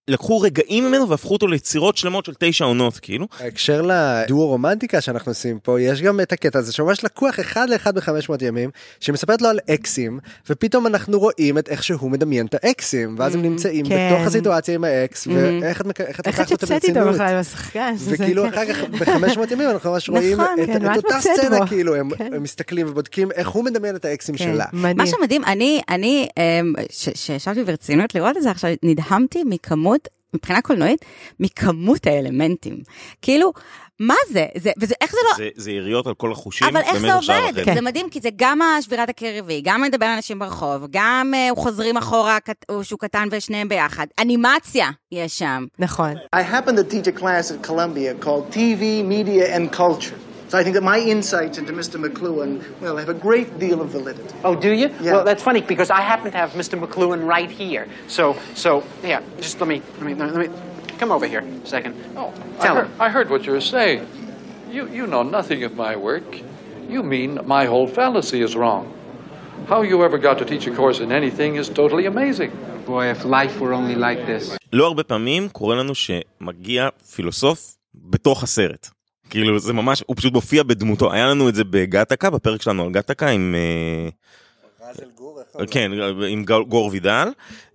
לקחו 0.07 0.39
רגעים 0.41 0.85
ממנו 0.87 1.09
והפכו 1.09 1.33
אותו 1.33 1.47
ליצירות 1.47 1.97
שלמות 1.97 2.25
של 2.25 2.33
תשע 2.39 2.65
עונות, 2.65 2.97
כאילו. 2.99 3.27
בהקשר 3.39 3.81
לדואו 3.81 4.47
רומנטיקה 4.47 5.01
שאנחנו 5.01 5.29
עושים 5.31 5.59
פה 5.59 5.81
יש 5.81 6.01
גם 6.01 6.19
את 6.21 6.31
הקטע 6.33 6.59
הזה 6.59 6.73
שממש 6.73 7.03
לקוח 7.03 7.39
אחד 7.39 7.69
לאחד 7.69 7.95
ב-500 7.95 8.11
ימים 8.41 8.69
שמספרת 8.99 9.41
לו 9.41 9.49
על 9.49 9.59
אקסים 9.69 10.19
ופתאום 10.49 10.87
אנחנו 10.87 11.19
רואים 11.19 11.57
את 11.57 11.69
איך 11.69 11.83
שהוא 11.83 12.11
מדמיין 12.11 12.45
את 12.45 12.55
האקסים 12.63 13.15
ואז 13.19 13.35
הם 13.35 13.41
נמצאים 13.41 13.85
כן. 13.89 14.09
בתוך 14.13 14.27
הסיטואציה 14.27 14.75
עם 14.75 14.83
האקס 14.83 15.27
ואיך 15.27 15.81
את 15.81 15.85
מק- 15.85 16.01
איך 16.01 16.19
את 16.19 16.27
איך 16.27 16.35
את 16.41 16.51
אותו 16.51 16.65
יוצאת 16.65 16.83
איתו 16.83 16.93
ברצינות. 16.99 17.15
בכלל 17.15 17.39
בשחקן? 17.39 17.93
וכאילו 17.99 18.43
כן. 18.43 18.49
אחר 18.49 18.73
כך 18.73 18.83
ב-500 18.83 19.53
ימים 19.53 19.69
אנחנו 19.69 19.91
ממש 19.91 20.09
רואים 20.13 20.41
נכון, 20.41 20.55
את, 20.63 20.65
כן, 20.67 20.91
את 20.91 20.97
אותה 20.97 21.15
סצנה? 21.21 21.67
כאילו 21.67 21.95
הם, 21.95 22.09
כן. 22.15 22.33
הם 22.33 22.43
מסתכלים 22.43 22.87
ובודקים 22.89 23.31
איך 23.31 23.49
הוא 23.49 23.63
מדמיין 23.65 23.95
את 23.95 24.05
האקסים 24.05 24.37
שלה. 24.37 24.65
מה 24.73 25.07
שמדהים, 25.07 25.43
אני, 25.43 25.81
אני, 25.89 26.27
אמ, 26.37 26.73
ש- 26.89 27.09
שישבתי 27.15 27.63
ברצינות 27.63 28.15
לראות 28.15 28.37
את 28.37 28.41
זה 28.43 28.51
עכשיו, 28.51 28.71
נדהמתי 28.83 29.43
מכמות, 29.45 29.96
מבחינה 30.37 30.61
קולנועית, 30.61 31.05
מכמות 31.39 32.07
האלמנטים. 32.07 32.77
כאילו, 33.21 33.53
מה 33.99 34.15
זה? 34.29 34.45
זה, 34.57 34.71
וזה, 34.79 34.95
איך 35.01 35.11
זה 35.11 35.17
לא... 35.29 35.35
זה- 35.37 35.49
זה 35.55 35.71
יריות 35.71 36.07
על 36.07 36.13
כל 36.13 36.31
החושים. 36.31 36.67
אבל 36.67 36.81
איך 36.81 36.97
זה 36.97 37.13
עובד? 37.13 37.51
וחצי. 37.55 37.73
זה 37.73 37.81
מדהים, 37.81 38.09
כי 38.09 38.19
זה 38.21 38.29
גם 38.35 38.59
השבירת 38.61 39.09
הקרבי, 39.09 39.61
גם 39.63 39.83
לדבר 39.83 40.05
על 40.05 40.15
אנשים 40.15 40.39
ברחוב, 40.39 40.81
גם 40.91 41.33
הוא 41.49 41.57
חוזרים 41.57 41.97
אחורה 41.97 42.37
שהוא 42.83 42.99
קטן 42.99 43.27
ושניהם 43.31 43.69
ביחד. 43.69 44.05
אנימציה 44.19 44.89
יש 45.11 45.39
שם. 45.39 45.65
נכון. 45.79 46.13
I 46.35 46.39
happen 46.39 46.69
to 46.71 46.93
teach 46.93 47.07
a 47.07 47.19
class 47.21 47.51
at 47.51 47.67
Columbia 47.67 48.25
called 48.25 48.53
TV, 48.53 48.81
Media, 49.03 49.55
and 49.55 49.77
Culture. 49.77 50.36
So 50.48 50.58
I 50.58 50.62
think 50.64 50.74
that 50.74 50.82
my 50.82 50.98
insights 50.98 51.56
into 51.56 51.72
Mr. 51.72 51.96
McLuhan, 52.04 52.62
well, 52.80 52.98
have 52.98 53.08
a 53.08 53.14
great 53.14 53.58
deal 53.58 53.80
of 53.80 53.88
validity. 53.88 54.34
Oh, 54.44 54.54
do 54.54 54.70
you? 54.70 54.88
Yeah. 55.00 55.12
Well, 55.12 55.24
that's 55.24 55.42
funny 55.42 55.62
because 55.62 55.90
I 55.90 56.02
happen 56.02 56.30
to 56.30 56.36
have 56.36 56.50
Mr. 56.50 56.78
McLuhan 56.78 57.26
right 57.26 57.50
here. 57.50 57.88
So, 58.06 58.36
so 58.54 58.84
yeah, 59.02 59.22
just 59.38 59.58
let 59.60 59.68
me, 59.68 59.80
let 59.98 60.02
me, 60.02 60.14
let 60.14 60.36
me, 60.36 60.48
come 60.98 61.10
over 61.10 61.26
here 61.26 61.40
a 61.40 61.66
second. 61.66 61.94
Oh, 62.16 62.34
I 62.58 62.62
Tell 62.62 62.76
heard, 62.76 62.86
him. 62.86 63.00
I 63.00 63.08
heard 63.08 63.30
what 63.30 63.46
you 63.46 63.52
were 63.52 63.62
saying. 63.62 64.06
You, 64.70 64.88
you 64.88 65.06
know 65.06 65.22
nothing 65.22 65.64
of 65.64 65.74
my 65.74 65.96
work. 65.96 66.28
You 66.88 67.02
mean 67.02 67.40
my 67.46 67.64
whole 67.64 67.86
fallacy 67.86 68.42
is 68.42 68.54
wrong. 68.54 68.92
How 69.68 69.80
you 69.80 70.04
ever 70.04 70.18
got 70.18 70.36
to 70.38 70.44
teach 70.44 70.66
a 70.66 70.74
course 70.74 71.00
in 71.00 71.12
anything 71.12 71.56
is 71.56 71.70
totally 71.70 72.04
amazing. 72.04 72.50
Boy, 72.84 73.04
if 73.14 73.24
life 73.24 73.58
were 73.58 73.72
only 73.72 73.94
like 73.94 74.26
this. 74.26 74.56
לא 74.72 74.86
הרבה 74.86 75.02
פעמים 75.02 75.48
קורה 75.48 75.76
לנו 75.76 75.94
שמגיע 75.94 76.88
פילוסוף 77.14 77.76
בתוך 77.94 78.42
הסרט. 78.42 78.88
כאילו 79.29 79.59
זה 79.59 79.73
ממש, 79.73 80.03
הוא 80.07 80.15
פשוט 80.15 80.33
מופיע 80.33 80.63
בדמותו. 80.63 81.13
היה 81.13 81.27
לנו 81.27 81.49
את 81.49 81.55
זה 81.55 81.63
בגטקה, 81.63 82.29
בפרק 82.29 82.61
שלנו 82.61 82.83
על 82.83 82.91
גטקה 82.91 83.27
עם... 83.29 83.55
אה, 83.57 84.09
כן, 85.71 85.91
עם 86.29 86.43
גור- 86.45 86.63
גור 86.63 86.89
וידל, 86.91 87.27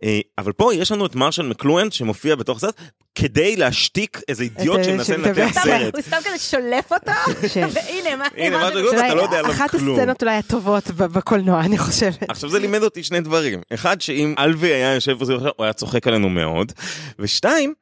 אה, 0.04 0.20
אבל 0.38 0.52
פה 0.52 0.74
יש 0.74 0.92
לנו 0.92 1.06
את 1.06 1.14
מרשל 1.14 1.42
מקלואן 1.42 1.90
שמופיע 1.90 2.34
בתוך 2.36 2.56
הסרט 2.56 2.74
כדי 3.14 3.56
להשתיק 3.56 4.20
איזה 4.28 4.42
אידיוט 4.44 4.78
אה, 4.78 4.84
שמנסה. 4.84 5.16
לנתח 5.16 5.48
סרט. 5.64 5.94
הוא 5.94 6.02
סתם 6.02 6.16
כזה 6.24 6.38
שולף 6.38 6.92
אותו, 6.92 7.10
והנה, 7.74 8.16
מה 8.16 8.24
הנה, 8.36 8.68
אתה 8.68 8.74
לא 9.14 9.22
יודע 9.22 9.38
עליו 9.38 9.50
אחת 9.50 9.70
כלום. 9.70 9.96
הסצנות 9.98 10.22
אולי 10.22 10.34
הטובות 10.34 10.90
בקולנוע, 10.90 11.60
אני 11.60 11.78
חושבת. 11.78 12.22
עכשיו 12.30 12.50
זה 12.50 12.58
לימד 12.58 12.82
אותי 12.82 13.02
שני 13.02 13.20
דברים, 13.20 13.60
אחד 13.74 14.00
שאם 14.00 14.34
אלווי 14.38 14.68
היה 14.74 14.94
יושב 14.94 15.22
השולחן, 15.22 15.46
הוא 15.56 15.64
היה 15.64 15.72
צוחק 15.72 16.06
עלינו 16.06 16.28
מאוד, 16.28 16.72
ושתיים, 17.18 17.74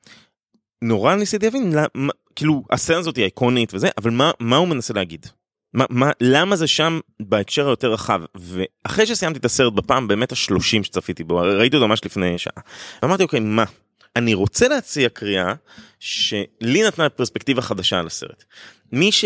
נורא 0.82 1.14
ניסיתי 1.14 1.46
להבין, 1.46 1.72
כאילו 2.40 2.62
הסצנה 2.70 2.98
הזאת 2.98 3.16
היא 3.16 3.24
איקונית 3.24 3.74
וזה, 3.74 3.88
אבל 3.98 4.10
מה, 4.10 4.30
מה 4.40 4.56
הוא 4.56 4.68
מנסה 4.68 4.94
להגיד? 4.94 5.26
מה, 5.74 5.84
מה, 5.90 6.10
למה 6.20 6.56
זה 6.56 6.66
שם 6.66 7.00
בהקשר 7.20 7.66
היותר 7.66 7.92
רחב? 7.92 8.22
ואחרי 8.34 9.06
שסיימתי 9.06 9.38
את 9.38 9.44
הסרט 9.44 9.72
בפעם 9.72 10.08
באמת 10.08 10.32
השלושים 10.32 10.84
שצפיתי 10.84 11.24
בו, 11.24 11.36
ראיתי 11.36 11.76
אותו 11.76 11.88
ממש 11.88 12.04
לפני 12.04 12.38
שעה, 12.38 12.62
ואמרתי 13.02 13.22
אוקיי 13.22 13.40
מה? 13.40 13.64
אני 14.16 14.34
רוצה 14.34 14.68
להציע 14.68 15.08
קריאה 15.08 15.54
שלי 15.98 16.82
נתנה 16.86 17.08
פרספקטיבה 17.08 17.62
חדשה 17.62 17.98
על 17.98 18.06
הסרט. 18.06 18.44
מי 18.92 19.12
ש... 19.12 19.24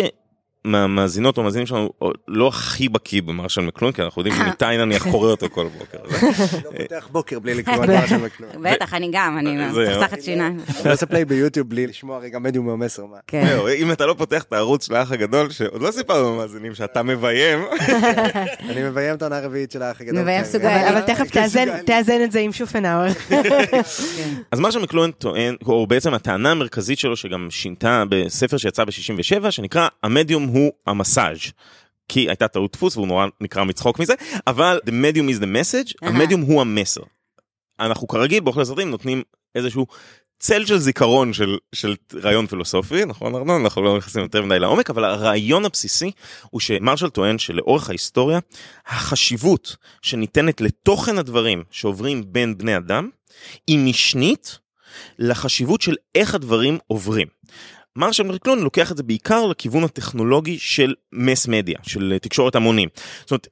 מהמאזינות 0.65 1.39
או 1.39 1.43
מאזינים 1.43 1.67
שלנו 1.67 1.91
לא 2.29 2.49
הכי 2.49 2.89
בקיא 2.89 3.23
במרשל 3.23 3.61
מקלון 3.61 3.93
כי 3.93 4.03
אנחנו 4.03 4.21
יודעים 4.21 4.37
שניתאי 4.45 4.77
נניח 4.77 5.09
קורא 5.11 5.31
אותו 5.31 5.47
כל 5.51 5.67
בוקר. 5.79 5.99
לא 6.65 6.71
פותח 6.83 7.09
בוקר 7.13 7.39
בלי 7.39 7.55
לקרוא 7.55 7.85
את 7.85 7.89
מרשל 8.01 8.17
מקלואן. 8.17 8.53
בטח, 8.63 8.95
אני 8.95 9.09
גם, 9.13 9.39
אני 9.39 9.73
זהו. 9.73 10.01
צחצחת 10.01 10.23
שיניים. 10.23 10.61
אני 10.85 10.91
עושה 10.93 11.07
פליי 11.07 11.25
ביוטיוב 11.25 11.69
בלי 11.69 11.87
לשמוע 11.87 12.19
רגע 12.19 12.39
מדיום 12.39 12.67
מהמסר 12.67 13.07
מה. 13.07 13.17
כן. 13.27 13.57
אם 13.79 13.93
אתה 13.93 14.07
לא 14.07 14.15
פותח 14.19 14.43
את 14.43 14.53
הערוץ 14.53 14.87
של 14.87 14.95
האח 14.95 15.13
הגדול 15.13 15.51
שעוד 15.51 15.83
לא 15.83 15.91
סיפרנו 15.91 16.35
למאזינים 16.35 16.75
שאתה 16.75 17.03
מביים 17.03 17.59
אני 18.71 18.83
מביים 18.83 19.15
את 19.15 19.23
העונה 19.23 19.39
הרביעית 19.39 19.71
של 19.71 19.83
האח 19.83 20.01
הגדול. 20.01 20.23
מביים 20.23 20.45
כן, 20.45 20.51
סוג 20.51 20.63
כן. 20.63 20.69
האלה. 20.69 20.91
אבל 20.91 21.01
תכף 21.01 21.31
תאזן- 21.31 21.83
תאזן 21.87 22.23
את 22.25 22.33
זה 22.33 22.41
עם 22.41 22.53
שופנהאואר. 22.53 23.13
אז 24.53 24.61
מרשל 24.61 24.79
מקלוהן 24.79 25.11
טוען 25.11 25.55
או 25.67 25.87
בעצם 25.87 26.15
הטענה 26.15 26.51
המרכזית 26.51 26.99
שלו 26.99 27.17
שגם 27.17 27.47
שינתה 27.51 28.05
בספר 28.09 28.57
שיצא 28.57 28.85
ב-67 28.85 29.51
שנקרא 29.51 29.89
המדיום 30.03 30.49
הוא 30.55 30.73
המסאז'. 30.87 31.39
כי 32.09 32.21
הייתה 32.21 32.49
טעות 32.49 32.73
דפוס 32.73 32.97
והוא 32.97 33.07
נורא 33.07 33.27
נקרא 33.41 33.65
מצחוק 33.65 33.99
מזה 33.99 34.15
אבל 34.47 34.81
the 34.87 34.91
medium 34.91 35.37
is 35.37 35.43
the 35.43 35.47
message 35.47 35.93
המדיום 36.03 36.41
הוא 36.41 36.61
המסר. 36.61 37.03
אנחנו 37.81 38.09
כרגיל 38.09 38.41
באוכל 38.41 38.65
סרטים 38.65 38.91
נותנים 38.91 39.23
איזשהו 39.55 39.87
צל 40.39 40.67
של 40.67 40.79
זיכרון 40.79 41.33
של, 41.33 41.59
של 41.73 41.95
רעיון 42.15 42.47
פילוסופי 42.47 43.05
נכון 43.05 43.35
ארנון 43.35 43.63
אנחנו 43.63 43.83
לא 43.83 43.99
נכנסים 43.99 44.23
יותר 44.23 44.43
מדי 44.43 44.59
לעומק 44.59 44.91
אבל 44.91 45.05
הרעיון 45.05 45.65
הבסיסי 45.65 46.11
הוא 46.51 46.61
שמרשל 46.61 47.09
טוען 47.09 47.39
שלאורך 47.39 47.89
ההיסטוריה 47.89 48.39
החשיבות 48.87 49.77
שניתנת 50.03 50.61
לתוכן 50.61 51.19
הדברים 51.19 51.65
שעוברים 51.71 52.25
בין 52.27 52.59
בני 52.59 52.77
אדם 52.77 53.09
היא 53.67 53.79
משנית 53.79 54.59
לחשיבות 55.19 55.81
של 55.81 55.95
איך 56.15 56.35
הדברים 56.35 56.79
עוברים. 56.87 57.27
מרשל 57.99 58.23
מקלון 58.23 58.59
לוקח 58.59 58.93
את 58.93 58.97
זה 58.97 59.03
בעיקר 59.03 59.47
לכיוון 59.47 59.85
הטכנולוגי 59.85 60.59
של 60.59 60.95
מס 61.13 61.49
מדיה, 61.49 61.79
של 61.83 62.17
תקשורת 62.23 62.55
המונים. 62.55 62.89
זאת 63.21 63.31
אומרת, 63.31 63.49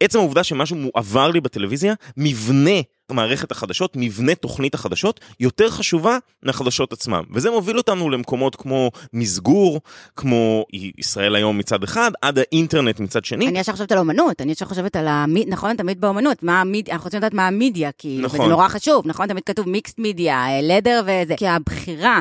עצם 0.00 0.18
העובדה 0.18 0.44
שמשהו 0.44 0.76
מועבר 0.76 1.30
לי 1.30 1.40
בטלוויזיה, 1.40 1.94
מבנה 2.16 2.80
מערכת 3.14 3.50
החדשות, 3.52 3.92
מבנה 3.96 4.34
תוכנית 4.34 4.74
החדשות, 4.74 5.20
יותר 5.40 5.70
חשובה 5.70 6.18
מהחדשות 6.42 6.92
עצמם. 6.92 7.22
וזה 7.30 7.50
מוביל 7.50 7.78
אותנו 7.78 8.10
למקומות 8.10 8.56
כמו 8.56 8.90
מסגור, 9.12 9.80
כמו 10.16 10.64
ישראל 10.98 11.34
היום 11.34 11.58
מצד 11.58 11.82
אחד, 11.84 12.10
עד 12.22 12.38
האינטרנט 12.38 13.00
מצד 13.00 13.24
שני. 13.24 13.48
אני 13.48 13.58
ישר 13.58 13.72
חושבת 13.72 13.92
על 13.92 13.98
אומנות, 13.98 14.40
אני 14.40 14.52
ישר 14.52 14.66
חושבת 14.66 14.96
על 14.96 15.08
המיד, 15.08 15.48
נכון, 15.48 15.76
תמיד 15.76 16.00
באומנות, 16.00 16.42
מה 16.42 16.60
המיד, 16.60 16.90
אנחנו 16.90 17.04
רוצים 17.04 17.18
לדעת 17.18 17.34
מה 17.34 17.46
המדיה, 17.46 17.90
כאילו, 17.98 18.24
נכון. 18.24 18.40
וזה 18.40 18.48
נורא 18.48 18.68
חשוב, 18.68 19.06
נכון, 19.06 19.26
תמיד 19.26 19.44
כתוב 19.44 19.68
מיקסט 19.68 19.98
מדיה, 19.98 20.46
לדר 20.62 21.02
וזה, 21.02 21.34
כי 21.36 21.48
הבחירה 21.48 22.20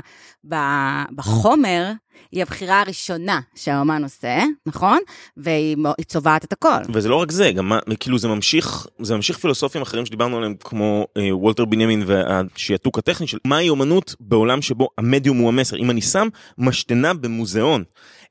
ב- 0.49 1.03
בחומר, 1.15 1.91
היא 2.31 2.41
הבחירה 2.41 2.81
הראשונה 2.81 3.39
שהאומן 3.55 4.03
עושה, 4.03 4.43
נכון? 4.65 4.99
והיא 5.37 5.77
צובעת 6.05 6.43
את 6.43 6.53
הכל. 6.53 6.69
וזה 6.93 7.09
לא 7.09 7.15
רק 7.15 7.31
זה, 7.31 7.51
גם 7.51 7.71
כאילו 7.99 8.19
זה 8.19 8.27
ממשיך, 8.27 8.87
זה 9.01 9.15
ממשיך 9.15 9.37
פילוסופים 9.37 9.81
אחרים 9.81 10.05
שדיברנו 10.05 10.37
עליהם, 10.37 10.55
כמו 10.59 11.07
אה, 11.17 11.35
וולטר 11.37 11.65
בנימין 11.65 12.03
והשעתוק 12.05 12.97
הטכני 12.97 13.27
של 13.27 13.37
מהי 13.45 13.69
אומנות 13.69 14.15
בעולם 14.19 14.61
שבו 14.61 14.89
המדיום 14.97 15.37
הוא 15.37 15.47
המסר. 15.47 15.77
אם 15.77 15.91
אני 15.91 16.01
שם 16.01 16.27
משתנה 16.57 17.13
במוזיאון, 17.13 17.83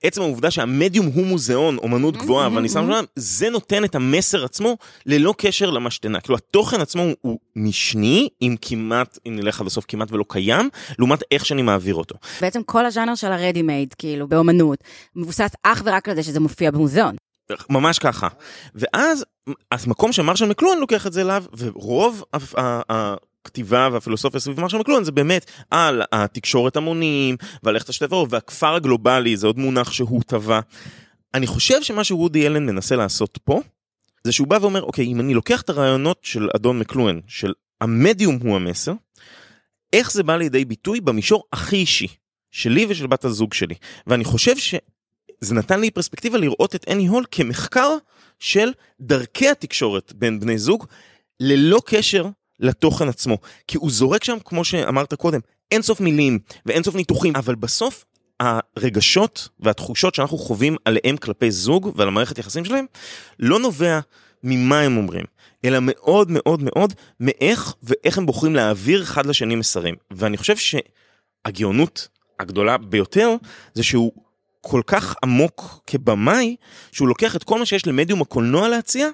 עצם 0.02 0.22
העובדה 0.22 0.50
שהמדיום 0.50 1.06
הוא 1.06 1.26
מוזיאון, 1.26 1.76
אומנות 1.78 2.16
גבוהה, 2.16 2.48
ואני 2.54 2.68
שם 2.68 2.92
שם, 2.92 3.04
זה 3.16 3.50
נותן 3.50 3.84
את 3.84 3.94
המסר 3.94 4.44
עצמו 4.44 4.76
ללא 5.06 5.34
קשר 5.38 5.70
למשתנה. 5.70 6.20
כאילו 6.20 6.36
התוכן 6.36 6.80
עצמו 6.80 7.02
הוא- 7.20 7.38
משני, 7.56 8.28
אם 8.42 8.56
כמעט, 8.62 9.18
אם 9.28 9.36
נלך 9.36 9.60
עד 9.60 9.66
הסוף, 9.66 9.84
כמעט 9.88 10.12
ולא 10.12 10.24
קיים, 10.28 10.68
לעומת 10.98 11.22
איך 11.30 11.46
שאני 11.46 11.62
מעביר 11.62 11.94
אותו. 11.94 12.14
בעצם 12.40 12.62
כל 12.62 12.86
הז'אנר 12.86 13.14
של 13.14 13.32
הרדי 13.32 13.62
מייד, 13.76 13.94
כאילו, 13.94 14.28
באומנות, 14.28 14.84
מבוסס 15.16 15.50
אך 15.62 15.82
ורק 15.84 16.08
על 16.08 16.14
זה 16.14 16.22
שזה 16.22 16.40
מופיע 16.40 16.70
במוזיאון. 16.70 17.16
ממש 17.70 17.98
ככה. 17.98 18.28
ואז 18.74 19.24
המקום 19.72 20.12
שמרשל 20.12 20.46
מקלואן 20.46 20.78
לוקח 20.78 21.06
את 21.06 21.12
זה 21.12 21.20
אליו, 21.20 21.44
ורוב 21.58 22.24
הכתיבה 22.88 23.88
והפילוסופיה 23.92 24.40
סביב 24.40 24.60
מרשל 24.60 24.78
מקלואן 24.78 25.04
זה 25.04 25.12
באמת 25.12 25.50
על 25.70 26.02
התקשורת 26.12 26.76
המונים, 26.76 27.36
ועל 27.62 27.74
איך 27.74 27.84
תשתף 27.84 28.12
אור, 28.12 28.26
והכפר 28.30 28.74
הגלובלי 28.74 29.36
זה 29.36 29.46
עוד 29.46 29.58
מונח 29.58 29.92
שהוא 29.92 30.22
טבע. 30.26 30.60
אני 31.34 31.46
חושב 31.46 31.82
שמה 31.82 32.04
שוודי 32.04 32.46
אלן 32.46 32.66
מנסה 32.66 32.96
לעשות 32.96 33.38
פה, 33.44 33.60
זה 34.24 34.32
שהוא 34.32 34.48
בא 34.48 34.58
ואומר, 34.60 34.82
אוקיי, 34.82 35.06
אם 35.06 35.20
אני 35.20 35.34
לוקח 35.34 35.60
את 35.60 35.70
הרעיונות 35.70 36.18
של 36.22 36.48
אדון 36.56 36.78
מקלואן, 36.78 37.20
של 37.26 37.52
המדיום 37.80 38.38
הוא 38.42 38.56
המסר, 38.56 38.92
איך 39.92 40.12
זה 40.12 40.22
בא 40.22 40.36
לידי 40.36 40.64
ביטוי 40.64 41.00
במישור 41.00 41.44
הכי 41.52 41.76
אישי, 41.76 42.06
שלי 42.56 42.86
ושל 42.88 43.06
בת 43.06 43.24
הזוג 43.24 43.54
שלי. 43.54 43.74
ואני 44.06 44.24
חושב 44.24 44.56
ש... 44.56 44.74
זה 45.40 45.54
נתן 45.54 45.80
לי 45.80 45.90
פרספקטיבה 45.90 46.38
לראות 46.38 46.74
את 46.74 46.84
אני 46.88 47.06
הול 47.06 47.24
כמחקר 47.30 47.96
של 48.38 48.68
דרכי 49.00 49.48
התקשורת 49.48 50.12
בין 50.12 50.40
בני 50.40 50.58
זוג, 50.58 50.86
ללא 51.40 51.82
קשר 51.86 52.26
לתוכן 52.60 53.08
עצמו. 53.08 53.38
כי 53.68 53.78
הוא 53.78 53.90
זורק 53.90 54.24
שם, 54.24 54.36
כמו 54.44 54.64
שאמרת 54.64 55.14
קודם, 55.14 55.40
אינסוף 55.70 56.00
מילים 56.00 56.38
ואינסוף 56.66 56.94
ניתוחים, 56.94 57.36
אבל 57.36 57.54
בסוף 57.54 58.04
הרגשות 58.40 59.48
והתחושות 59.60 60.14
שאנחנו 60.14 60.38
חווים 60.38 60.76
עליהם 60.84 61.16
כלפי 61.16 61.50
זוג 61.50 61.92
ועל 61.96 62.08
המערכת 62.08 62.38
יחסים 62.38 62.64
שלהם, 62.64 62.86
לא 63.38 63.58
נובע 63.58 64.00
ממה 64.42 64.80
הם 64.80 64.96
אומרים, 64.96 65.24
אלא 65.64 65.78
מאוד 65.82 66.30
מאוד 66.30 66.60
מאוד 66.62 66.92
מאיך 67.20 67.74
ואיך 67.82 68.18
הם 68.18 68.26
בוחרים 68.26 68.54
להעביר 68.54 69.02
אחד 69.02 69.26
לשני 69.26 69.54
מסרים. 69.54 69.94
ואני 70.10 70.36
חושב 70.36 70.56
שהגאונות 70.56 72.08
הגדולה 72.40 72.78
ביותר 72.78 73.36
זה 73.74 73.82
שהוא 73.82 74.12
כל 74.60 74.80
כך 74.86 75.14
עמוק 75.22 75.80
כבמאי, 75.86 76.56
שהוא 76.92 77.08
לוקח 77.08 77.36
את 77.36 77.44
כל 77.44 77.58
מה 77.58 77.66
שיש 77.66 77.86
למדיום 77.86 78.22
הקולנוע 78.22 78.68
להציע, 78.68 79.08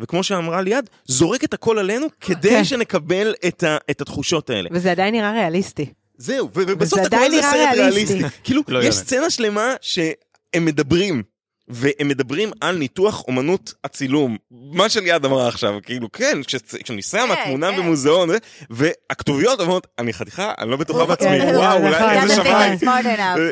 וכמו 0.00 0.22
שאמרה 0.22 0.62
ליעד, 0.62 0.90
זורק 1.06 1.44
את 1.44 1.54
הכל 1.54 1.78
עלינו 1.78 2.06
כדי 2.20 2.48
כן. 2.48 2.64
שנקבל 2.64 3.34
את, 3.48 3.62
ה, 3.62 3.76
את 3.90 4.00
התחושות 4.00 4.50
האלה. 4.50 4.68
וזה 4.72 4.90
עדיין 4.90 5.14
נראה 5.14 5.32
ריאליסטי. 5.32 5.86
זהו, 6.16 6.48
ובסוף 6.54 7.00
אתה 7.06 7.16
קורא 7.16 7.28
לזה 7.28 7.42
סרט 7.42 7.68
ריאליסטי. 7.74 8.14
ריאליסטי. 8.14 8.40
כאילו, 8.44 8.62
לא 8.68 8.82
יש. 8.82 8.94
סצנה 8.94 9.30
שלמה 9.30 9.74
שהם 9.80 10.64
מדברים. 10.64 11.22
והם 11.70 12.08
מדברים 12.08 12.50
על 12.60 12.76
ניתוח 12.76 13.24
אומנות 13.28 13.74
הצילום. 13.84 14.36
מה 14.50 14.88
שליעד 14.88 15.24
אמרה 15.24 15.48
עכשיו, 15.48 15.74
כאילו, 15.82 16.12
כן, 16.12 16.38
כש- 16.46 16.54
כשאני 16.84 17.02
שם 17.02 17.18
כן, 17.18 17.32
התמונה 17.42 17.70
כן. 17.70 17.76
במוזיאון, 17.78 18.28
והכתוביות 18.70 19.60
אומרות, 19.60 19.86
אני 19.98 20.12
חתיכה, 20.12 20.52
אני 20.58 20.70
לא 20.70 20.76
בטוחה 20.76 21.02
כן, 21.02 21.08
בעצמי, 21.08 21.38
כן, 21.40 21.56
וואו, 21.56 21.78
נכון, 21.78 21.86
אולי 22.02 22.22
איזה. 22.22 22.34
שמיים. 22.34 22.78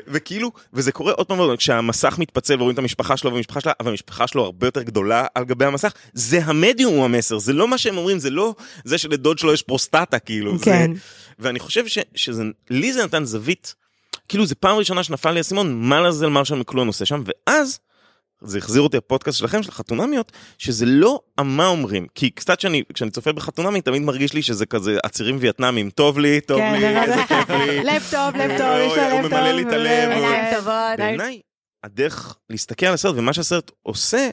וכאילו, 0.08 0.50
וזה 0.72 0.92
קורה 0.92 1.12
עוד 1.12 1.26
פעם 1.26 1.38
ועוד 1.38 1.58
כשהמסך 1.58 2.16
מתפצל 2.18 2.54
ורואים 2.54 2.74
את 2.74 2.78
המשפחה 2.78 3.16
שלו 3.16 3.32
והמשפחה 3.32 3.60
שלה, 3.60 3.72
אבל 3.80 3.90
המשפחה 3.90 4.26
שלו 4.26 4.44
הרבה 4.44 4.66
יותר 4.66 4.82
גדולה 4.82 5.26
על 5.34 5.44
גבי 5.44 5.64
המסך, 5.64 5.92
זה 6.12 6.40
המדיום 6.44 6.94
הוא 6.94 7.04
המסר, 7.04 7.38
זה 7.38 7.52
לא 7.52 7.68
מה 7.68 7.78
שהם 7.78 7.96
אומרים, 7.96 8.18
זה 8.18 8.30
לא 8.30 8.54
זה 8.84 8.98
שלדוד 8.98 9.38
שלו 9.38 9.52
יש 9.52 9.62
פרוסטטה, 9.62 10.18
כאילו. 10.18 10.58
זה- 10.58 10.64
כן. 10.64 10.90
ואני 11.38 11.58
חושב 11.58 11.86
ש, 11.86 11.98
שזה, 12.14 12.42
לי 12.70 12.92
זה 12.92 13.04
נתן 13.04 13.24
זווית, 13.24 13.74
כאילו 14.28 14.46
זה 14.46 14.54
פעם 14.54 14.76
ראשונה 14.76 15.02
שנפל 15.02 15.30
לי 15.30 15.38
האסימון, 15.38 15.74
מה 15.82 16.00
לזה 16.00 16.28
מרשל 16.28 16.54
מקלון 16.54 16.86
עושה 16.86 17.04
שם, 17.06 17.22
ואז 17.26 17.78
זה 18.42 18.58
החזיר 18.58 18.82
אותי 18.82 18.96
לפודקאסט 18.96 19.38
שלכם, 19.38 19.62
של 19.62 19.68
החתונמיות, 19.68 20.32
שזה 20.58 20.86
לא 20.86 21.20
מה 21.40 21.66
אומרים, 21.66 22.06
כי 22.14 22.30
קצת 22.30 22.60
שאני, 22.60 22.82
כשאני 22.94 23.10
צופה 23.10 23.32
בחתונמי, 23.32 23.80
תמיד 23.80 24.02
מרגיש 24.02 24.32
לי 24.32 24.42
שזה 24.42 24.66
כזה 24.66 24.98
עצירים 25.02 25.36
וייטנאמים, 25.40 25.90
טוב 25.90 26.18
לי, 26.18 26.40
טוב 26.40 26.58
כן, 26.58 26.72
לי, 26.72 26.80
זה 26.80 27.02
איזה. 27.02 27.22
כיף 27.28 27.50
לי. 27.50 27.84
לב 27.90 28.02
טוב, 28.10 28.36
לב 28.36 28.58
טוב, 28.58 28.76
יש 28.86 28.96
לו 28.96 29.02
הוא 29.02 29.20
לב 29.20 29.22
טוב. 29.22 29.30
ממלא 29.30 29.52
לי 29.52 29.62
את 29.62 29.72
הלב, 29.72 30.10
עיניים 30.10 30.54
טובות. 30.56 30.98
בעיניי, 30.98 31.40
הדרך 31.84 32.36
להסתכל 32.50 32.86
על 32.86 32.94
הסרט, 32.94 33.14
ומה 33.16 33.32
שהסרט 33.32 33.70
עושה, 33.82 34.28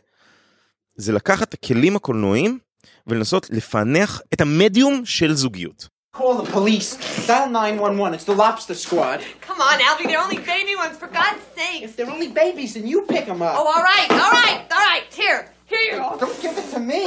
זה 0.97 1.11
לקחת 1.11 1.49
את 1.49 1.53
הכלים 1.53 1.95
הקולנועיים, 1.95 2.59
ולנסות 3.07 3.49
לפענח 3.49 4.21
את 4.33 4.41
המדיום 4.41 5.01
של 5.05 5.33
זוגיות. 5.33 5.92
Call 6.13 6.35
the 6.35 6.51
police. 6.51 7.25
Dial 7.25 7.49
911. 7.49 8.13
It's 8.13 8.23
the 8.23 8.35
lobster 8.35 8.75
squad. 8.75 9.23
Come 9.41 9.59
on, 9.59 9.79
Albie, 9.79 10.05
they're 10.05 10.19
only 10.19 10.37
baby 10.37 10.75
ones, 10.75 10.95
for 10.95 11.07
God's 11.07 11.41
sake. 11.55 11.81
If 11.81 11.95
they're 11.95 12.07
only 12.07 12.27
babies, 12.27 12.75
then 12.75 12.85
you 12.85 13.01
pick 13.01 13.25
them 13.25 13.41
up. 13.41 13.55
Oh, 13.57 13.65
all 13.65 13.81
right, 13.81 14.11
all 14.11 14.29
right, 14.29 14.63
all 14.71 14.77
right. 14.77 15.05
Here, 15.11 15.51
here. 15.65 15.99
Oh, 16.03 16.17
don't 16.19 16.41
give 16.41 16.57
it 16.57 16.67
to 16.73 16.79
me. 16.79 17.01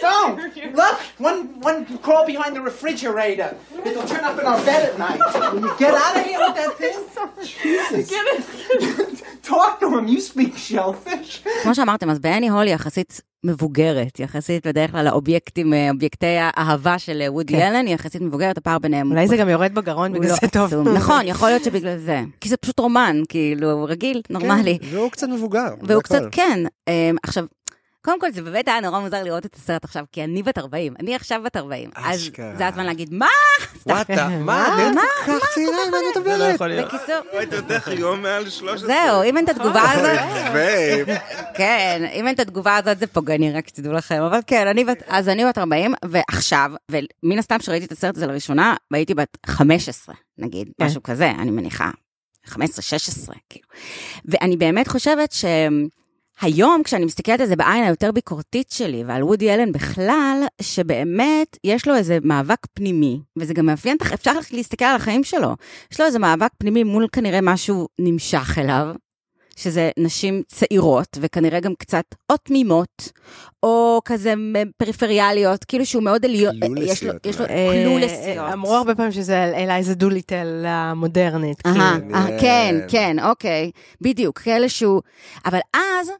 Don't. 0.00 0.36
Look, 0.74 0.96
one 1.18 1.60
one 1.60 1.98
crawl 1.98 2.26
behind 2.26 2.56
the 2.56 2.62
refrigerator. 2.70 3.50
It'll 3.84 4.08
turn 4.12 4.24
up 4.24 4.38
in 4.40 4.46
our 4.46 4.60
bed 4.64 4.82
at 4.90 4.98
night. 4.98 5.20
Will 5.52 5.60
you 5.68 5.74
get 5.78 5.94
out 5.94 6.16
of 6.18 6.24
here 6.24 6.40
with 6.44 6.56
that 6.60 6.72
thing? 6.82 6.98
Jesus. 7.42 8.10
Get 8.14 8.24
it? 8.34 9.22
Talk 9.42 9.80
to 9.80 9.86
him. 9.98 10.04
You 10.08 10.20
speak 10.20 10.56
shellfish. 10.56 11.42
כמו 11.62 11.74
שאמרתם, 11.74 12.10
אז 12.10 12.18
באני 12.18 12.48
הול 12.48 12.66
היא 12.66 12.74
יחסית 12.74 13.20
מבוגרת, 13.44 14.20
יחסית 14.20 14.66
בדרך 14.66 14.90
כלל 14.90 15.04
לאובייקטים, 15.04 15.74
אה, 15.74 15.90
אובייקטי 15.90 16.26
האהבה 16.40 16.98
של 16.98 17.22
אה, 17.22 17.32
וודי 17.32 17.52
כן. 17.52 17.62
אלן, 17.62 17.86
היא 17.86 17.94
יחסית 17.94 18.22
מבוגרת, 18.22 18.58
הפער 18.58 18.78
ביניהם 18.78 19.10
אולי 19.10 19.28
זה 19.28 19.36
גם 19.36 19.48
יורד 19.48 19.74
בגרון, 19.74 20.12
בגלל 20.12 20.28
לא 20.28 20.36
זה 20.40 20.48
טוב. 20.48 20.74
נכון, 20.98 21.26
יכול 21.26 21.48
להיות 21.48 21.64
שבגלל 21.64 21.98
זה. 21.98 22.20
כי 22.40 22.48
זה 22.48 22.56
פשוט 22.56 22.78
רומן, 22.78 23.22
כאילו, 23.28 23.84
רגיל, 23.88 24.22
נורמלי. 24.30 24.78
כן, 24.78 24.96
והוא 24.96 25.10
קצת 25.10 25.28
מבוגר. 25.28 25.68
והוא 25.82 26.02
קצת, 26.02 26.14
הכל. 26.14 26.28
כן. 26.32 26.58
אה, 26.88 27.10
עכשיו, 27.22 27.44
קודם 28.06 28.20
כל 28.20 28.32
זה 28.32 28.42
באמת 28.42 28.68
היה 28.68 28.80
נורא 28.80 29.00
מוזר 29.00 29.22
לראות 29.22 29.46
את 29.46 29.54
הסרט 29.54 29.84
עכשיו, 29.84 30.04
כי 30.12 30.24
אני 30.24 30.42
בת 30.42 30.58
40, 30.58 30.94
אני 31.00 31.14
עכשיו 31.14 31.40
בת 31.44 31.56
40. 31.56 31.90
אז. 31.94 32.30
זה 32.58 32.66
הזמן 32.66 32.86
להגיד, 32.86 33.14
מה? 33.14 33.28
what, 33.86 34.28
מה? 34.28 34.76
נהיית 34.76 34.98
כל 35.24 35.32
כך 35.40 35.54
צעירה, 35.54 35.72
מה 35.90 35.96
את 35.98 36.16
לא 36.16 36.22
מדברת? 36.22 36.60
להיות. 36.60 36.94
בקיצור, 36.94 37.16
הייתי 37.32 37.54
נותן 37.54 37.74
לך 37.74 37.88
יום 37.88 38.22
מעל 38.22 38.50
13. 38.50 38.88
זהו, 38.88 39.22
אם 39.22 39.36
אין 39.36 39.44
את 39.44 39.48
התגובה 39.48 39.82
הזאת, 39.92 40.52
babe. 40.52 41.08
כן, 41.58 42.02
אם 42.12 42.26
אין 42.26 42.34
את 42.34 42.40
התגובה 42.40 42.76
הזאת 42.76 42.98
זה 42.98 43.06
פוגעני, 43.06 43.52
רק 43.52 43.68
שתדעו 43.68 43.92
לכם, 43.92 44.22
אבל 44.22 44.38
כן, 44.46 44.66
אני 44.66 44.84
בת, 44.84 45.02
אז 45.06 45.28
אני 45.28 45.44
בת 45.44 45.58
40, 45.58 45.94
ועכשיו, 46.04 46.70
ומן 46.90 47.38
הסתם 47.38 47.60
שראיתי 47.60 47.86
את 47.86 47.92
הסרט 47.92 48.16
הזה 48.16 48.26
לראשונה, 48.26 48.74
והייתי 48.90 49.14
בת 49.14 49.36
15, 49.46 50.14
נגיד, 50.38 50.68
כן. 50.78 50.84
משהו 50.84 51.02
כזה, 51.02 51.30
אני 51.30 51.50
מניחה, 51.50 51.90
15-16, 52.48 52.56
כאילו. 53.50 53.66
ואני 54.24 54.56
באמת 54.56 54.88
חושבת 54.88 55.32
שהיום, 56.40 56.82
כשאני 56.84 57.04
מסתכלת 57.04 57.40
על 57.40 57.46
זה 57.46 57.56
בעין 57.56 57.84
היותר 57.84 58.12
ביקורתית 58.12 58.70
שלי, 58.70 59.04
ועל 59.06 59.24
וודי 59.24 59.54
אלן 59.54 59.72
בכלל, 59.72 60.44
שבאמת 60.60 61.56
יש 61.64 61.88
לו 61.88 61.94
איזה 61.94 62.18
מאבק 62.22 62.66
פנימי, 62.74 63.20
וזה 63.38 63.54
גם 63.54 63.66
מאפיין, 63.66 63.96
אפשר 64.14 64.32
להסתכל 64.52 64.84
על 64.84 64.96
החיים 64.96 65.24
שלו, 65.24 65.56
יש 65.92 66.00
לו 66.00 66.06
איזה 66.06 66.18
מאבק 66.18 66.50
פנימי 66.58 66.84
מול 66.84 67.06
כנראה 67.12 67.40
משהו 67.42 67.88
נמשך 67.98 68.58
אליו, 68.58 68.86
שזה 69.56 69.90
נשים 69.98 70.42
צעירות, 70.48 71.18
וכנראה 71.20 71.60
גם 71.60 71.74
קצת 71.78 72.04
או 72.30 72.36
תמימות, 72.36 73.12
או 73.62 74.00
כזה 74.04 74.34
פריפריאליות, 74.76 75.64
כאילו 75.64 75.86
שהוא 75.86 76.02
מאוד 76.02 76.24
עליון, 76.24 76.54
יש 76.54 76.62
לו, 76.62 76.68
קלולסיות 76.74 77.26
יש 77.26 77.40
לו 77.40 77.46
אה, 77.46 77.84
קלולסיות. 77.84 78.52
אמרו 78.52 78.74
הרבה 78.74 78.94
פעמים 78.94 79.12
שזה 79.12 79.44
אלייזה 79.44 79.94
דוליטל 79.94 80.64
המודרנית. 80.66 81.62
כאילו. 81.62 81.80
אה, 81.80 81.98
מעניין. 81.98 82.40
כן, 82.40 82.76
כן, 82.88 83.16
אוקיי, 83.22 83.70
בדיוק, 84.00 84.38
כאלה 84.38 84.68
שהוא... 84.68 85.02
אבל 85.44 85.58
אז, 85.74 86.10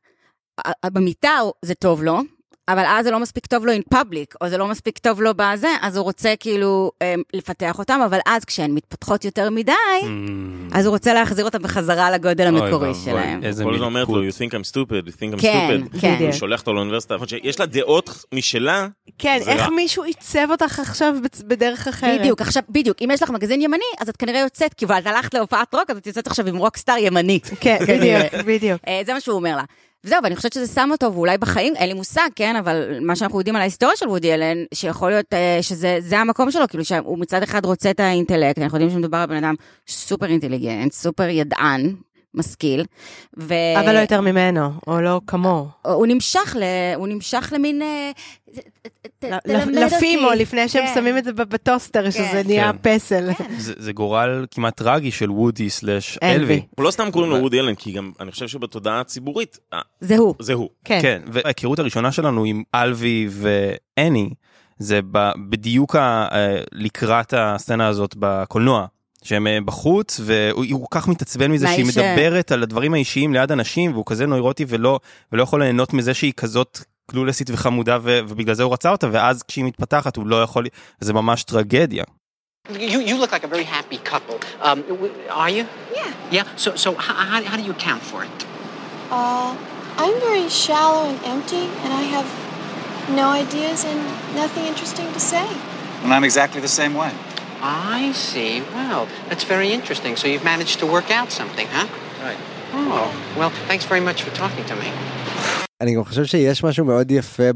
במיטה 0.92 1.38
זה 1.62 1.74
טוב 1.74 2.02
לו, 2.02 2.20
אבל 2.68 2.84
אז 2.86 3.04
זה 3.04 3.10
לא 3.10 3.18
מספיק 3.20 3.46
טוב 3.46 3.66
לו 3.66 3.72
in 3.72 3.94
public, 3.94 4.36
או 4.40 4.48
זה 4.48 4.58
לא 4.58 4.66
מספיק 4.66 4.98
טוב 4.98 5.22
לו 5.22 5.30
בזה, 5.36 5.68
אז 5.82 5.96
הוא 5.96 6.04
רוצה 6.04 6.34
כאילו 6.40 6.90
אמ, 7.02 7.22
לפתח 7.34 7.78
אותם, 7.78 8.00
אבל 8.06 8.18
אז 8.26 8.44
כשהן 8.44 8.70
מתפתחות 8.70 9.24
יותר 9.24 9.50
מדי, 9.50 9.72
אז 10.72 10.86
הוא 10.86 10.92
רוצה 10.92 11.14
להחזיר 11.14 11.44
אותם 11.44 11.62
בחזרה 11.62 12.10
לגודל 12.10 12.46
המקורי 12.46 12.94
שלהם. 13.04 13.44
איזה 13.44 13.64
כל 13.64 13.74
הזמן 13.74 13.86
אומרת 13.86 14.08
לו, 14.08 14.28
you 14.28 14.32
think 14.32 14.50
I'm 14.50 14.72
stupid, 14.72 15.08
you 15.08 15.12
think 15.12 15.38
I'm 15.38 15.40
כן, 15.40 15.80
stupid. 15.94 16.00
כן. 16.00 16.16
הוא 16.20 16.32
שולח 16.32 16.60
אותו 16.60 16.72
לאוניברסיטה, 16.72 17.14
יכול 17.14 17.26
להיות 17.30 17.44
שיש 17.44 17.60
לה 17.60 17.66
דעות 17.66 18.24
משלה, 18.34 18.88
כן, 19.18 19.38
איך. 19.46 19.68
מישהו 19.76 20.02
עיצב 20.02 20.46
אותך 20.50 20.78
עכשיו 20.78 21.14
בדרך 21.46 21.88
אחרת. 21.88 22.20
בדיוק, 22.20 22.40
עכשיו, 22.40 22.62
בדיוק, 22.68 22.96
אם 23.04 23.10
יש 23.12 23.22
לך 23.22 23.30
מגזין 23.30 23.60
ימני, 23.60 23.78
אז 24.00 24.08
את 24.08 24.16
כנראה 24.16 24.40
יוצאת, 24.40 24.74
כי 24.74 24.84
את 24.84 25.06
הלכת 25.06 25.34
להופעת 25.34 25.74
רוק, 25.74 25.90
אז 25.90 25.96
את 25.96 26.06
יוצאת 26.06 26.26
עכשיו 26.26 26.46
עם 26.46 26.56
רוקסטאר 26.56 26.96
ימני. 26.98 27.40
כן, 27.60 27.76
כנראה. 27.86 28.26
בדיוק, 28.32 28.46
בדיוק. 28.46 28.80
אה, 28.88 29.00
זה 29.06 29.12
מה 29.14 29.20
שהוא 29.20 29.36
אומר 29.36 29.56
לה. 29.56 29.62
וזהו, 30.06 30.18
ואני 30.22 30.36
חושבת 30.36 30.52
שזה 30.52 30.66
שם 30.74 30.88
אותו, 30.92 31.14
ואולי 31.14 31.38
בחיים, 31.38 31.76
אין 31.76 31.88
לי 31.88 31.94
מושג, 31.94 32.28
כן, 32.36 32.56
אבל 32.56 32.98
מה 33.00 33.16
שאנחנו 33.16 33.38
יודעים 33.38 33.56
על 33.56 33.62
ההיסטוריה 33.62 33.96
של 33.96 34.08
וודי 34.08 34.34
אלן, 34.34 34.64
שיכול 34.74 35.10
להיות 35.10 35.34
אה, 35.34 35.58
שזה 35.62 35.98
זה 36.00 36.18
המקום 36.18 36.50
שלו, 36.50 36.68
כאילו 36.68 36.84
שהוא 36.84 37.18
מצד 37.18 37.42
אחד 37.42 37.64
רוצה 37.64 37.90
את 37.90 38.00
האינטלקט, 38.00 38.58
אנחנו 38.58 38.78
יודעים 38.78 38.90
שמדובר 38.90 39.18
על 39.18 39.26
בן 39.26 39.44
אדם 39.44 39.54
סופר 39.88 40.26
אינטליגנט, 40.26 40.92
סופר 40.92 41.28
ידען, 41.28 41.94
משכיל, 42.36 42.84
ו... 43.38 43.54
אבל 43.80 43.92
לא 43.92 43.98
יותר 43.98 44.20
ממנו, 44.20 44.70
או 44.86 45.00
לא 45.00 45.20
כמוהו. 45.26 45.68
הוא 45.82 46.06
נמשך, 46.06 46.56
ל... 46.58 46.62
הוא 46.96 47.08
נמשך 47.08 47.52
למין... 47.52 47.82
אה. 47.82 48.10
לפימו, 49.66 50.30
לפני 50.36 50.68
שהם 50.68 50.86
כן. 50.86 50.92
שמים 50.94 51.18
את 51.18 51.24
זה 51.24 51.32
בטוסטר, 51.32 52.10
שזה 52.10 52.42
נהיה 52.46 52.72
כן. 52.72 52.78
פסל. 52.96 53.30
זה, 53.58 53.72
זה 53.76 53.92
גורל 53.92 54.46
כמעט 54.50 54.76
טרגי 54.76 55.10
של 55.10 55.30
וודי 55.30 55.70
סלאש 55.70 56.18
אלווי. 56.22 56.62
הוא 56.76 56.84
לא 56.84 56.90
סתם 56.90 57.10
קוראים 57.10 57.30
לו 57.30 57.36
וודי 57.36 57.60
אלן, 57.60 57.74
כי 57.74 57.92
גם 57.92 58.12
אני 58.20 58.30
חושב 58.30 58.48
שבתודעה 58.48 59.00
הציבורית, 59.00 59.58
אה, 59.72 59.80
זה 60.00 60.16
הוא. 60.16 60.34
זה 60.40 60.52
הוא. 60.52 60.68
כן. 60.84 60.98
כן, 61.02 61.22
וההיכרות 61.26 61.78
הראשונה 61.78 62.12
שלנו 62.12 62.44
עם 62.44 62.62
אלווי 62.74 63.28
ואני, 63.30 64.30
זה 64.78 65.00
בדיוק 65.48 65.96
אה, 65.96 66.56
לקראת 66.72 67.34
הסצנה 67.36 67.86
הזאת 67.86 68.14
בקולנוע. 68.18 68.86
שהם 69.26 69.46
אה, 69.46 69.58
בחוץ, 69.64 70.20
והוא 70.24 70.64
הוא 70.70 70.86
כל 70.88 71.00
כך 71.00 71.08
מתעצבן 71.08 71.50
מזה 71.50 71.66
שהיא 71.66 71.84
מהאיש, 71.84 71.98
מדברת 71.98 72.52
על 72.52 72.62
הדברים 72.62 72.94
האישיים 72.94 73.32
ליד 73.32 73.52
אנשים, 73.52 73.92
והוא 73.92 74.04
כזה 74.06 74.26
נוירוטי 74.26 74.64
ולא, 74.68 75.00
ולא 75.32 75.42
יכול 75.42 75.62
ליהנות 75.62 75.92
מזה 75.92 76.14
שהיא 76.14 76.32
כזאת 76.36 76.78
קלולסית 77.10 77.50
וחמודה, 77.50 77.98
ו, 78.02 78.20
ובגלל 78.28 78.54
זה 78.54 78.62
הוא 78.62 78.72
רצה 78.72 78.90
אותה, 78.90 79.08
ואז 79.12 79.42
כשהיא 79.42 79.64
מתפתחת 79.64 80.16
הוא 80.16 80.26
לא 80.26 80.42
יכול, 80.42 80.66
זה 81.00 81.12
ממש 81.12 81.42
טרגדיה. 81.42 82.04
You, 82.68 82.98
you 83.08 83.16
look 83.16 83.30
like 83.30 83.44
a 83.44 83.52
very 83.56 83.68
happy 83.78 83.98
couple. 83.98 84.40
Um, 84.60 84.82
are 85.30 85.50
you? 85.56 85.64
Yeah. 85.94 86.12
Yeah. 86.36 86.44
So, 86.56 86.74
so 86.74 86.88
how, 86.94 87.14
how, 87.14 87.40
how 87.50 87.56
do 87.56 87.62
you 87.62 87.70
account 87.70 88.02
for 88.02 88.24
it? 88.24 88.38
Uh, 89.10 89.56
I'm 90.02 90.16
very 90.28 90.48
shallow 90.48 91.08
and 91.10 91.18
empty, 91.24 91.64
and 91.82 91.90
I 91.92 92.02
have 92.14 92.28
no 93.22 93.26
ideas 93.30 93.84
and 93.84 94.00
nothing 94.34 94.64
interesting 94.66 95.08
to 95.12 95.20
say. 95.20 95.46
And 96.02 96.12
I'm 96.12 96.24
exactly 96.24 96.60
the 96.60 96.74
same 96.80 96.94
way. 96.94 97.12
I 97.61 98.11
see. 98.13 98.61
Well, 98.73 99.07
that's 99.29 99.43
very 99.43 99.69
interesting. 99.77 100.15
So 100.15 100.27
you've 100.27 100.43
managed 100.43 100.79
to 100.79 100.87
work 100.95 101.09
out 101.11 101.29
something, 101.31 101.67
huh? 101.77 101.87
Right. 102.27 102.37
Oh, 102.73 103.13
well, 103.37 103.51
thanks 103.69 103.85
very 103.85 104.01
much 104.01 104.23
for 104.23 104.31
talking 104.35 104.65
to 104.65 104.75
me. 104.75 104.89
אני 105.81 105.95
גם 105.95 106.03
חושב 106.03 106.25
שיש 106.25 106.63
משהו 106.63 106.85
מאוד 106.85 107.11
יפה 107.11 107.53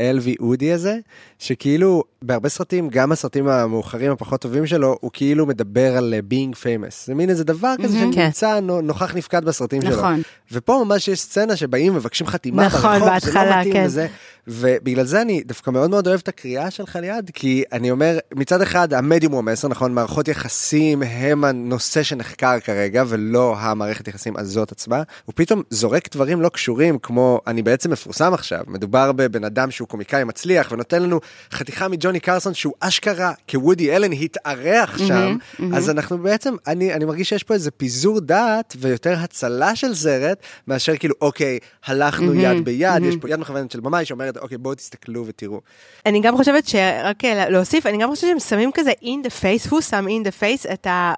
באלווי 0.00 0.34
אודי 0.40 0.72
הזה, 0.72 0.98
שכאילו 1.38 2.04
בהרבה 2.22 2.48
סרטים, 2.48 2.88
גם 2.88 3.12
הסרטים 3.12 3.48
המאוחרים 3.48 4.12
הפחות 4.12 4.40
טובים 4.40 4.66
שלו, 4.66 4.96
הוא 5.00 5.10
כאילו 5.12 5.46
מדבר 5.46 5.96
על 5.96 6.14
uh, 6.18 6.32
being 6.32 6.56
famous. 6.56 7.06
זה 7.06 7.14
מין 7.14 7.30
איזה 7.30 7.44
דבר 7.44 7.74
כזה 7.82 7.98
מהמם. 7.98 8.12
שנמצא 8.12 8.60
נו- 8.60 8.80
נוכח 8.80 9.14
נפקד 9.14 9.44
בסרטים 9.44 9.82
שלו. 9.82 9.90
נכון. 9.90 10.22
ופה 10.52 10.82
ממש 10.84 11.08
יש 11.08 11.20
סצנה 11.20 11.56
שבאים 11.56 11.94
מבקשים 11.94 12.26
חתימה 12.26 12.66
נכון, 12.66 12.80
ברחוב, 12.80 12.98
זה 12.98 13.04
לא 13.04 13.10
בהתחלה, 13.10 13.60
מתאים 13.60 13.72
כן. 13.72 13.84
וזה. 13.86 14.06
ובגלל 14.48 15.04
זה 15.04 15.22
אני 15.22 15.42
דווקא 15.42 15.70
מאוד 15.70 15.90
מאוד 15.90 16.06
אוהב 16.06 16.20
את 16.22 16.28
הקריאה 16.28 16.70
שלך 16.70 16.96
ליד, 16.96 17.30
כי 17.34 17.62
אני 17.72 17.90
אומר, 17.90 18.18
מצד 18.34 18.62
אחד 18.62 18.92
המדיום 18.92 19.32
הוא 19.32 19.38
המסר, 19.38 19.68
נכון, 19.68 19.94
מערכות 19.94 20.28
יחסים 20.28 21.02
הם 21.02 21.44
הנושא 21.44 22.02
שנחקר 22.02 22.60
כרגע, 22.60 23.04
ולא 23.08 23.56
המערכת 23.58 24.08
יחסים 24.08 24.36
הזאת 24.36 24.72
עצמה. 24.72 25.02
הוא 25.24 25.32
פתאום 25.36 25.62
זורק 25.70 26.14
דברים 26.14 26.40
לא 26.40 26.48
קשורים, 26.48 26.98
כמו 26.98 27.40
אני 27.46 27.62
בעצם 27.62 27.90
מפורסם 27.90 28.34
עכשיו, 28.34 28.60
מדובר 28.66 29.12
בבן 29.12 29.44
אדם 29.44 29.70
שהוא 29.70 29.88
קומיקאי 29.90 30.24
מצליח, 30.24 30.72
ונותן 30.72 31.02
לנו 31.02 31.20
חתיכה 31.52 31.88
מג'וני 31.88 32.20
קרסון 32.20 32.54
שהוא 32.54 32.74
אשכרה 32.80 33.32
כוודי 33.50 33.96
אלן 33.96 34.12
התארח 34.12 34.98
שם, 34.98 35.36
מהמם. 35.58 35.74
אז 35.74 35.90
אנחנו 35.90 36.18
בעצם, 36.18 36.54
אני, 36.66 36.94
אני 36.94 37.04
מרגיש 37.04 37.28
שיש 37.28 37.42
פה 37.42 37.54
איזה 37.54 37.70
פיזור 37.70 38.20
דעת 38.20 38.76
ויותר 38.78 39.14
הצלה 39.18 39.76
של 39.76 39.94
סרט, 39.94 40.38
מאשר 40.68 40.96
כאילו, 40.96 41.14
אוקיי, 41.20 41.58
הלכנו 41.84 42.26
מהמם, 42.26 42.40
יד 42.40 42.64
ביד, 42.64 42.92
מהמם. 42.92 43.08
יש 43.08 43.16
פה 43.20 43.30
יד 43.30 43.40
מכוונת 43.40 43.70
של 43.70 43.80
במאי 43.80 44.04
שאומרת, 44.04 44.36
אוקיי, 44.36 44.58
בואו 44.58 44.74
תסתכלו 44.74 45.26
ותראו. 45.26 45.60
אני 46.06 46.20
גם 46.20 46.36
חושבת 46.36 46.68
שרק 46.68 47.24
אה, 47.24 47.50
להוסיף, 47.50 47.86
אני 47.86 47.98
גם 47.98 48.10
חושבת 48.10 48.30
שהם 48.30 48.40
שמים 48.40 48.70
כזה 48.74 48.92
in 49.02 49.26
the 49.26 49.42
face, 49.42 49.70
הוא 49.70 49.80
שם 49.80 50.06
in 50.06 50.28
the 50.28 50.42
face 50.42 50.72
את 50.72 50.86
ה... 50.86 51.14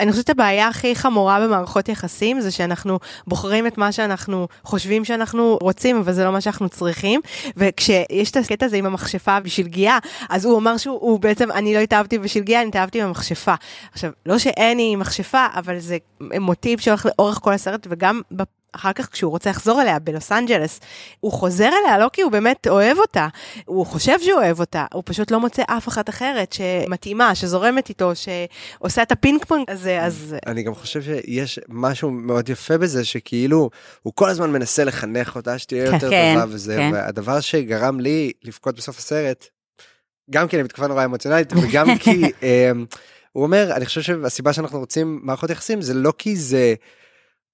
אני 0.00 0.12
חושבת 0.12 0.30
הבעיה 0.30 0.68
הכי 0.68 0.94
חמורה 0.94 1.40
במערכות 1.40 1.88
יחסים 1.88 2.40
זה 2.40 2.50
שאנחנו 2.50 2.98
בוחרים 3.26 3.66
את 3.66 3.78
מה 3.78 3.92
שאנחנו 3.92 4.48
חושבים 4.64 5.04
שאנחנו 5.04 5.58
רוצים, 5.60 5.96
אבל 5.96 6.12
זה 6.12 6.24
לא 6.24 6.32
מה 6.32 6.40
שאנחנו 6.40 6.68
צריכים. 6.68 7.20
וכשיש 7.56 8.30
את 8.30 8.36
הקטע 8.36 8.66
הזה 8.66 8.76
עם 8.76 8.86
המכשפה 8.86 9.40
בשלגיה, 9.40 9.98
אז 10.28 10.44
הוא 10.44 10.58
אמר 10.58 10.76
שהוא 10.76 10.98
הוא 11.00 11.20
בעצם, 11.20 11.50
אני 11.50 11.74
לא 11.74 11.78
התאהבתי 11.78 12.18
בשלגיה, 12.18 12.60
אני 12.60 12.68
התאהבתי 12.68 13.02
במכשפה. 13.02 13.54
עכשיו, 13.92 14.10
לא 14.26 14.38
שאנני 14.38 14.78
היא 14.78 14.96
מכשפה, 14.96 15.46
אבל 15.54 15.78
זה 15.78 15.96
מוטיב 16.40 16.78
שהולך 16.78 17.06
לאורך 17.06 17.38
כל 17.42 17.52
הסרט, 17.52 17.86
וגם. 17.90 18.20
אחר 18.76 18.92
כך 18.92 19.12
כשהוא 19.12 19.30
רוצה 19.30 19.50
לחזור 19.50 19.82
אליה 19.82 19.98
בלוס 19.98 20.32
אנג'לס, 20.32 20.80
הוא 21.20 21.32
חוזר 21.32 21.68
אליה 21.82 21.98
לא 21.98 22.10
כי 22.12 22.22
הוא 22.22 22.32
באמת 22.32 22.66
אוהב 22.66 22.98
אותה, 22.98 23.28
הוא 23.64 23.86
חושב 23.86 24.20
שהוא 24.20 24.40
אוהב 24.40 24.60
אותה, 24.60 24.84
הוא 24.94 25.02
פשוט 25.06 25.30
לא 25.30 25.40
מוצא 25.40 25.62
אף 25.66 25.88
אחת 25.88 26.08
אחרת 26.08 26.52
שמתאימה, 26.52 27.34
שזורמת 27.34 27.88
איתו, 27.88 28.12
שעושה 28.14 29.02
את 29.02 29.12
הפינג 29.12 29.44
פונג 29.44 29.70
הזה, 29.70 30.02
אז... 30.02 30.36
אני 30.46 30.62
גם 30.62 30.74
חושב 30.74 31.02
שיש 31.02 31.60
משהו 31.68 32.10
מאוד 32.10 32.48
יפה 32.48 32.78
בזה, 32.78 33.04
שכאילו, 33.04 33.70
הוא 34.02 34.12
כל 34.16 34.28
הזמן 34.28 34.50
מנסה 34.50 34.84
לחנך 34.84 35.36
אותה 35.36 35.58
שתהיה 35.58 35.86
כן. 35.86 35.94
יותר 35.94 36.10
כן, 36.10 36.34
טובה 36.34 36.46
וזה, 36.48 36.76
כן. 36.76 36.90
והדבר 36.92 37.40
שגרם 37.40 38.00
לי 38.00 38.32
לבכות 38.44 38.76
בסוף 38.76 38.98
הסרט, 38.98 39.46
גם 40.30 40.48
כי 40.48 40.56
אני 40.56 40.62
בתקופה 40.62 40.86
נורא 40.86 41.04
אמוציונלית, 41.04 41.52
וגם 41.62 41.98
כי, 41.98 42.22
אמ, 42.42 42.84
הוא 43.32 43.42
אומר, 43.42 43.72
אני 43.76 43.86
חושב 43.86 44.02
שהסיבה 44.02 44.52
שאנחנו 44.52 44.78
רוצים 44.78 45.20
מערכות 45.22 45.50
יחסים, 45.50 45.82
זה 45.82 45.94
לא 45.94 46.12
כי 46.18 46.36
זה... 46.36 46.74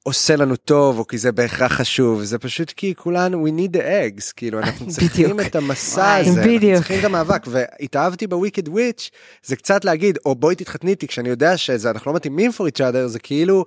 עושה 0.03 0.37
לנו 0.37 0.57
טוב 0.57 0.99
או 0.99 1.07
כי 1.07 1.19
זה 1.19 1.33
בהכרח 1.33 1.73
חשוב 1.73 2.23
זה 2.25 2.39
פשוט 2.39 2.71
כי 2.77 2.95
כולנו 2.95 3.47
we 3.47 3.51
need 3.51 3.77
the 3.77 3.81
eggs 3.81 4.33
כאילו 4.37 4.59
אנחנו 4.59 4.87
צריכים 4.95 5.37
בדיוק. 5.37 5.41
את 5.47 5.57
המסע 5.57 6.15
הזה 6.15 6.31
אנחנו 6.31 6.43
בדיוק. 6.57 6.75
צריכים 6.77 6.99
את 7.01 7.05
המאבק 7.05 7.43
והתאהבתי 7.47 8.27
בוויקד 8.27 8.69
וויץ' 8.69 9.11
זה 9.45 9.57
קצת 9.57 9.85
להגיד 9.85 10.19
או 10.27 10.35
בואי 10.35 10.55
תתחתני 10.55 10.91
איתי 10.91 11.07
כשאני 11.07 11.29
יודע 11.29 11.57
שזה 11.57 11.91
אנחנו 11.91 12.11
לא 12.11 12.17
מתאימים 12.17 12.51
for 12.51 12.63
each 12.73 12.81
other 12.81 13.07
זה 13.07 13.19
כאילו 13.19 13.65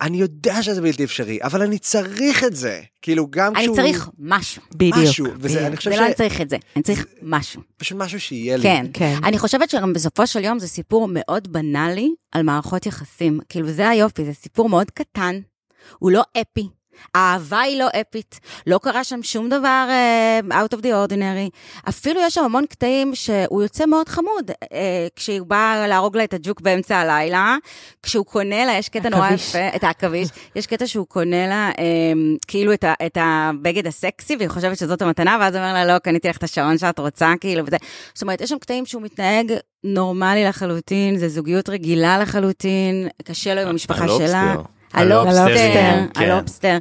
אני 0.00 0.16
יודע 0.16 0.62
שזה 0.62 0.82
בלתי 0.82 1.04
אפשרי 1.04 1.38
אבל 1.42 1.62
אני 1.62 1.78
צריך 1.78 2.44
את 2.44 2.56
זה 2.56 2.80
כאילו 3.02 3.26
גם 3.30 3.56
אני 3.56 3.62
כשהוא 3.62 3.76
צריך 3.76 4.10
משהו. 4.18 4.62
משהו 4.94 5.26
וזה 5.40 5.66
אני 5.66 5.76
חושב 5.76 5.90
זה 5.90 5.96
לא 5.96 6.06
אני 6.06 6.14
צריך 6.14 6.40
את 6.40 6.50
זה, 6.50 6.56
אני 6.76 6.82
צריך 6.82 7.06
משהו. 7.22 7.62
שפשוט 7.76 7.98
משהו 7.98 8.20
שיהיה 8.20 8.56
לי 8.56 8.62
כן, 8.62 8.86
כן. 8.92 9.16
אני 9.24 9.38
חושבת 9.38 9.70
שגם 9.70 9.92
בסופו 9.92 10.26
של 10.26 10.44
יום 10.44 10.58
זה 10.58 10.68
סיפור 10.68 11.08
מאוד 11.10 11.52
בנאלי 11.52 12.14
על 12.32 12.42
מערכות 12.42 12.86
יחסים. 12.86 13.40
כאילו 13.48 13.70
זה 13.70 13.88
היופי, 13.88 14.24
זה 14.24 14.32
סיפור 14.32 14.68
מאוד 14.68 14.90
קטן, 14.90 15.40
הוא 15.98 16.10
לא 16.10 16.22
אפי. 16.40 16.68
האהבה 17.14 17.60
היא 17.60 17.78
לא 17.78 17.88
אפית, 18.00 18.40
לא 18.66 18.78
קרה 18.82 19.04
שם 19.04 19.22
שום 19.22 19.48
דבר 19.48 19.88
uh, 19.88 20.52
out 20.52 20.76
of 20.76 20.82
the 20.82 20.86
ordinary. 20.86 21.50
אפילו 21.88 22.20
יש 22.20 22.34
שם 22.34 22.44
המון 22.44 22.66
קטעים 22.66 23.14
שהוא 23.14 23.62
יוצא 23.62 23.86
מאוד 23.86 24.08
חמוד. 24.08 24.50
Uh, 24.50 24.66
כשהוא 25.16 25.46
בא 25.46 25.84
להרוג 25.88 26.16
לה 26.16 26.24
את 26.24 26.34
הג'וק 26.34 26.60
באמצע 26.60 26.96
הלילה, 26.96 27.56
כשהוא 28.02 28.26
קונה 28.26 28.64
לה, 28.64 28.72
יש 28.72 28.88
קטע 28.88 29.08
נורא. 29.08 29.30
יפה, 29.30 29.68
את 29.76 29.84
העכביש, 29.84 30.28
יש 30.56 30.66
קטע 30.66 30.86
שהוא 30.86 31.06
קונה 31.06 31.46
לה 31.46 31.70
um, 31.70 32.38
כאילו 32.46 32.72
את, 32.72 32.84
ה, 32.84 32.94
את 33.06 33.18
הבגד 33.20 33.86
הסקסי, 33.86 34.36
והיא 34.36 34.48
חושבת 34.48 34.78
שזאת 34.78 35.02
המתנה, 35.02 35.36
ואז 35.40 35.56
אומר 35.56 35.72
לה, 35.72 35.86
לא, 35.86 35.98
קניתי 35.98 36.28
לך 36.28 36.36
את 36.36 36.42
השעון 36.42 36.78
שאת 36.78 36.98
רוצה, 36.98 37.32
כאילו, 37.40 37.66
וזה. 37.66 37.76
זאת 38.14 38.22
אומרת, 38.22 38.40
יש 38.40 38.50
שם 38.50 38.58
קטעים 38.58 38.86
שהוא 38.86 39.02
מתנהג 39.02 39.52
נורמלי 39.84 40.44
לחלוטין, 40.44 41.18
זה 41.18 41.28
זוגיות 41.28 41.68
רגילה 41.68 42.18
לחלוטין, 42.18 43.08
קשה 43.24 43.54
לו 43.54 43.60
עם 43.60 43.68
המשפחה 43.68 44.04
הלובסטר. 44.04 44.28
שלה. 44.28 44.54
הלובסטר, 44.94 46.00
הלובסטר. 46.16 46.78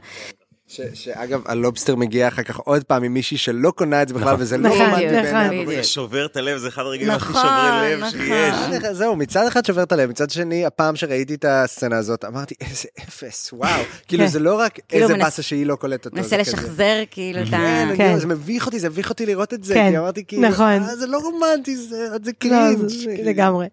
ש, 0.71 0.81
שאגב 0.93 1.41
הלובסטר 1.45 1.95
מגיע 1.95 2.27
אחר 2.27 2.43
כך 2.43 2.57
עוד 2.57 2.83
פעם 2.83 3.03
עם 3.03 3.13
מישהי 3.13 3.37
שלא 3.37 3.71
קונה 3.71 4.01
את 4.01 4.07
זה 4.07 4.13
בכלל 4.13 4.27
נכון. 4.27 4.41
וזה 4.41 4.57
לא 4.57 4.69
נכון, 4.69 4.81
רומנטי 4.81 5.21
נכון. 5.21 5.49
בדיוק. 5.49 5.69
זה 5.69 5.83
שובר 5.83 6.25
את 6.25 6.37
הלב, 6.37 6.57
זה 6.57 6.67
אחד 6.67 6.81
הרגעים 6.81 7.09
הכי 7.11 7.29
נכון, 7.29 7.41
שוברי 7.41 7.93
לב 7.95 7.99
נכון. 7.99 8.11
שיש. 8.81 8.91
זהו, 8.97 9.15
מצד 9.15 9.47
אחד 9.47 9.65
שובר 9.65 9.83
את 9.83 9.91
הלב, 9.91 10.09
מצד 10.09 10.29
שני, 10.29 10.65
הפעם 10.65 10.95
שראיתי 10.95 11.33
את 11.33 11.45
הסצנה 11.47 11.97
הזאת, 11.97 12.25
אמרתי, 12.25 12.55
איזה 12.61 12.87
אפס, 13.07 13.49
וואו. 13.53 13.81
כאילו, 14.07 14.27
זה 14.27 14.39
לא 14.39 14.59
רק 14.59 14.79
כאילו 14.87 15.03
איזה 15.03 15.13
מנס- 15.13 15.23
באסה 15.23 15.41
שהיא 15.41 15.65
לא 15.65 15.75
קולטת 15.75 16.05
אותו. 16.05 16.17
מנסה. 16.17 16.37
לשחזר 16.37 17.03
כאילו 17.11 17.39
את 17.41 17.47
ה... 17.47 17.49
כן, 17.49 17.57
אני 17.89 17.97
כן. 17.97 18.03
יודע, 18.03 18.17
זה 18.19 18.27
מביך 18.27 18.65
אותי, 18.65 18.79
זה 18.79 18.89
מביך 18.89 19.09
אותי 19.09 19.25
לראות 19.25 19.53
את 19.53 19.63
זה, 19.63 19.73
כן, 19.73 19.89
כי 19.91 19.97
אמרתי 19.97 20.25
כאילו, 20.25 20.41
נכון. 20.49 20.65
"אה, 20.83 20.95
זה 20.95 21.07
לא 21.07 21.17
רומנטי, 21.17 21.77
זה 21.77 21.85
זה 22.23 22.31
לא, 22.31 22.31
קרינג'. 22.39 22.89
לגמרי. 23.25 23.67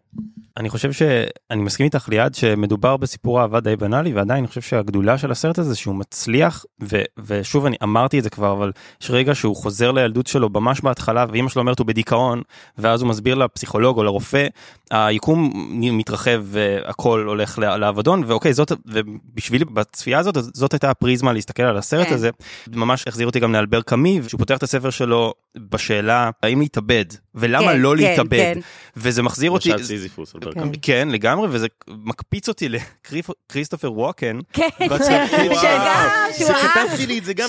אני 0.56 0.68
חושב 0.70 0.92
שאני 0.92 1.62
מסכים 1.62 1.86
איתך 1.86 2.08
ליעד 2.08 2.34
שמדובר 2.34 2.96
בסיפור 2.96 3.40
אהבה 3.40 3.60
די 3.60 3.76
בנאלי 3.76 4.12
ועדיין 4.12 4.38
אני 4.38 4.48
חושב 4.48 4.60
שהגדולה 4.60 5.18
של 5.18 5.30
הסרט 5.30 5.58
הזה 5.58 5.74
שהוא 5.76 5.94
מצליח 5.94 6.64
ו- 6.90 7.02
ושוב 7.26 7.66
אני 7.66 7.76
אמרתי 7.82 8.18
את 8.18 8.24
זה 8.24 8.30
כבר 8.30 8.52
אבל 8.52 8.72
יש 9.02 9.10
רגע 9.10 9.34
שהוא 9.34 9.56
חוזר 9.56 9.92
לילדות 9.92 10.26
שלו 10.26 10.48
ממש 10.48 10.80
בהתחלה 10.80 11.26
ואמא 11.32 11.48
שלו 11.48 11.60
אומרת 11.60 11.78
הוא 11.78 11.86
בדיכאון 11.86 12.42
ואז 12.78 13.02
הוא 13.02 13.08
מסביר 13.08 13.34
לפסיכולוג 13.34 13.98
או 13.98 14.02
לרופא 14.02 14.46
היקום 14.90 15.50
מתרחב 15.92 16.42
והכל 16.44 17.24
הולך 17.28 17.58
לאבדון 17.58 18.22
ואוקיי 18.26 18.52
זאת 18.52 18.72
ובשבילי 18.86 19.64
בצפייה 19.64 20.18
הזאת 20.18 20.36
זאת 20.54 20.72
הייתה 20.72 20.90
הפריזמה 20.90 21.32
להסתכל 21.32 21.62
על 21.62 21.76
הסרט 21.76 22.08
כן. 22.08 22.14
הזה 22.14 22.30
ממש 22.72 23.04
החזיר 23.08 23.26
אותי 23.26 23.40
גם 23.40 23.52
לאלבר 23.52 23.80
קאמי 23.80 24.20
שהוא 24.28 24.38
פותח 24.38 24.56
את 24.56 24.62
הספר 24.62 24.90
שלו 24.90 25.34
בשאלה 25.70 26.30
האם 26.42 26.60
להתאבד 26.60 27.04
ולמה 27.34 27.72
כן, 27.72 27.80
לא 27.80 27.94
כן, 27.96 27.96
להתאבד 27.96 28.54
כן. 28.54 28.60
וזה 28.96 29.22
מחזיר 29.22 29.50
אותי 29.50 29.70
למשל 29.70 29.84
סיזיפוס 29.84 30.34
על 30.34 30.40
ברקן. 30.40 30.70
כן 30.82 31.08
לגמרי 31.10 31.48
וזה 31.50 31.66
מקפיץ 31.88 32.48
אותי 32.48 32.68
לכריסטופר 33.08 33.92
ווקן. 33.92 34.38
כן, 34.52 34.68
בתפקיד 34.90 35.52
שגם, 35.52 35.54
שלו. 35.54 36.36
שהוא 36.36 36.46
זה 36.46 36.56
האח, 36.56 36.88
כתבתי 36.88 37.06
לי 37.06 37.18
את 37.18 37.24
זה 37.24 37.34
גם. 37.34 37.48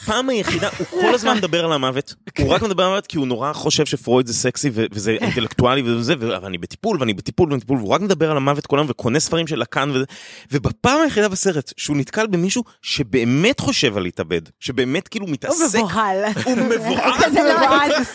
שפעם 0.00 0.28
היחידה 0.28 0.68
הוא 0.78 1.02
כל 1.02 1.14
הזמן 1.14 1.36
מדבר 1.36 1.64
על 1.64 1.72
המוות 1.72 2.14
הוא 2.38 2.48
רק 2.48 2.62
מדבר 2.62 2.82
על 2.82 2.88
המוות 2.88 3.06
כי 3.06 3.16
הוא 3.16 3.26
נורא 3.26 3.52
חושב 3.52 3.86
שפרויד 3.86 4.26
זה 4.26 4.34
סקסי 4.34 4.70
וזה 4.74 5.10
אינטלקטואלי 5.10 5.82
וזה 5.82 6.14
ואני 6.18 6.58
בטיפול 6.58 6.96
ואני 7.00 7.14
בטיפול 7.14 7.48
ואני 7.48 7.58
בטיפול 7.58 7.78
והוא 7.78 7.90
רק 7.90 8.00
מדבר 8.00 8.30
על 8.30 8.36
המוות 8.36 8.66
כל 8.66 8.78
היום 8.78 8.86
וקונה 8.90 9.20
ספרים 9.20 9.46
של 9.46 9.58
לקאן 9.58 9.90
וזה 9.90 10.04
ובפעם 10.52 11.02
היחידה 11.02 11.28
בסרט 11.28 11.72
שהוא 11.76 11.96
נתקל 11.96 12.26
במישהו 12.26 12.64
שבאמת 12.82 13.60
חושב 13.60 13.96
על 13.96 14.02
להתאבד 14.02 14.42
שבאמת 14.60 15.08
כאילו 15.08 15.26
הוא 15.26 15.32
מתעסק 15.32 15.78
מבוהל. 15.78 16.24
הוא 16.44 16.56
מבוהל 16.56 17.12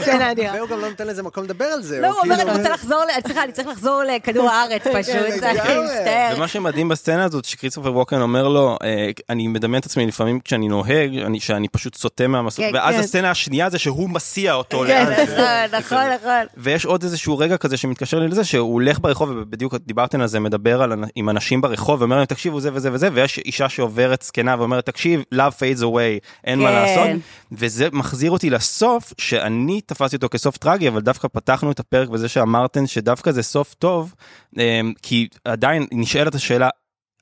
זה 0.05 0.31
אדירה. 0.31 0.55
והוא 0.55 0.69
גם 0.69 0.79
לא 0.79 0.89
נותן 0.89 1.07
לזה 1.07 1.23
מקום 1.23 1.43
לדבר 1.43 1.65
על 1.65 1.81
זה. 1.81 1.99
לא, 2.01 2.07
הוא 2.07 2.15
אומר, 2.23 2.35
כאילו 2.35 2.49
אני 2.49 2.57
רוצה 2.57 2.73
לחזור, 2.73 2.99
סליחה, 3.25 3.43
אני 3.43 3.51
צריך 3.51 3.67
לחזור 3.67 4.01
לכדור 4.03 4.49
הארץ 4.49 4.81
פשוט, 4.81 5.39
זה 5.39 5.51
לגמרי. 5.53 5.85
מצטער. 5.85 6.33
ומה 6.37 6.47
שמדהים 6.47 6.89
בסצנה 6.89 7.23
הזאת 7.23 7.45
שכריסטופר 7.45 7.93
ווקן 7.93 8.21
אומר 8.21 8.47
לו 8.47 8.77
אה, 8.83 9.09
אני 9.29 9.47
מדמיין 9.47 9.79
את 9.79 9.85
עצמי 9.85 10.05
לפעמים 10.05 10.39
כשאני 10.39 10.67
נוהג 10.67 11.17
אני 11.17 11.39
שאני 11.39 11.67
פשוט 11.67 11.95
סוטה 11.95 12.27
מהמסלול 12.27 12.67
כן, 12.67 12.75
ואז 12.75 12.95
כן. 12.95 12.99
הסצנה 12.99 13.31
השנייה 13.31 13.69
זה 13.69 13.79
שהוא 13.79 14.09
מסיע 14.09 14.53
אותו 14.53 14.83
כן, 14.87 15.05
לאן. 15.05 15.13
נכון, 15.31 15.79
נכון, 15.79 16.07
נכון. 16.21 16.45
ויש 16.57 16.85
עוד 16.85 17.03
איזשהו 17.03 17.37
רגע 17.37 17.57
כזה 17.57 17.77
שמתקשר 17.77 18.19
לי 18.19 18.27
לזה 18.27 18.43
שהוא 18.43 18.73
הולך 18.73 18.99
ברחוב 18.99 19.29
ובדיוק 19.29 19.75
דיברתם 19.75 20.21
על 20.21 20.27
זה 20.27 20.39
מדבר 20.39 20.85
עם 21.15 21.29
אנשים 21.29 21.61
ברחוב 21.61 22.01
ואומר 22.01 22.15
להם 22.15 22.25
תקשיבו 22.25 22.59
זה 22.59 22.69
וזה 22.73 22.89
וזה 22.93 23.09
ויש 23.13 23.37
אישה 23.37 23.69
שעוברת 23.69 24.21
זקנה 24.21 24.55
ואומרת 24.59 24.85
תקשיב 24.85 25.23
love 25.33 25.53
fades 25.59 25.81
away 25.81 26.27
אין 26.43 26.59
מה 26.59 26.69
כן. 26.69 26.73
לעשות 26.73 27.21
וזה 27.51 27.87
מחזיר 27.91 28.31
אותי 28.31 28.49
לסוף 28.49 29.13
שאני 29.17 29.81
תפסתי 29.81 30.15
אותו 30.15 30.29
כסוף 30.29 30.57
טרגי 30.57 30.87
אבל 30.87 31.01
דווקא 31.01 31.27
פתחנו 31.27 31.71
את 31.71 31.79
הפרק 31.79 32.09
בזה 32.09 32.29
שאמרתם 32.29 32.87
שדווקא 32.87 33.31
זה 33.31 33.43
סוף 33.43 33.73
טוב 33.73 34.13
אמ, 34.57 34.93
כי 35.01 35.27
עדיין 35.45 35.87
נשאלת 35.91 36.35
השאלה. 36.35 36.69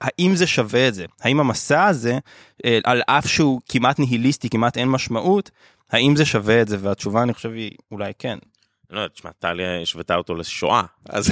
האם 0.01 0.35
זה 0.35 0.47
שווה 0.47 0.87
את 0.87 0.93
זה? 0.93 1.05
האם 1.21 1.39
המסע 1.39 1.85
הזה, 1.85 2.17
אה, 2.65 2.79
על 2.83 3.01
אף 3.07 3.27
שהוא 3.27 3.61
כמעט 3.69 3.99
ניהיליסטי, 3.99 4.49
כמעט 4.49 4.77
אין 4.77 4.89
משמעות, 4.89 5.51
האם 5.91 6.15
זה 6.15 6.25
שווה 6.25 6.61
את 6.61 6.67
זה? 6.67 6.77
והתשובה 6.79 7.23
אני 7.23 7.33
חושב 7.33 7.51
היא 7.51 7.71
אולי 7.91 8.11
כן. 8.19 8.37
לא 8.93 9.07
תשמע 9.07 9.31
טליה 9.39 9.81
השוותה 9.81 10.15
אותו 10.15 10.35
לשואה 10.35 10.81
אז 11.09 11.29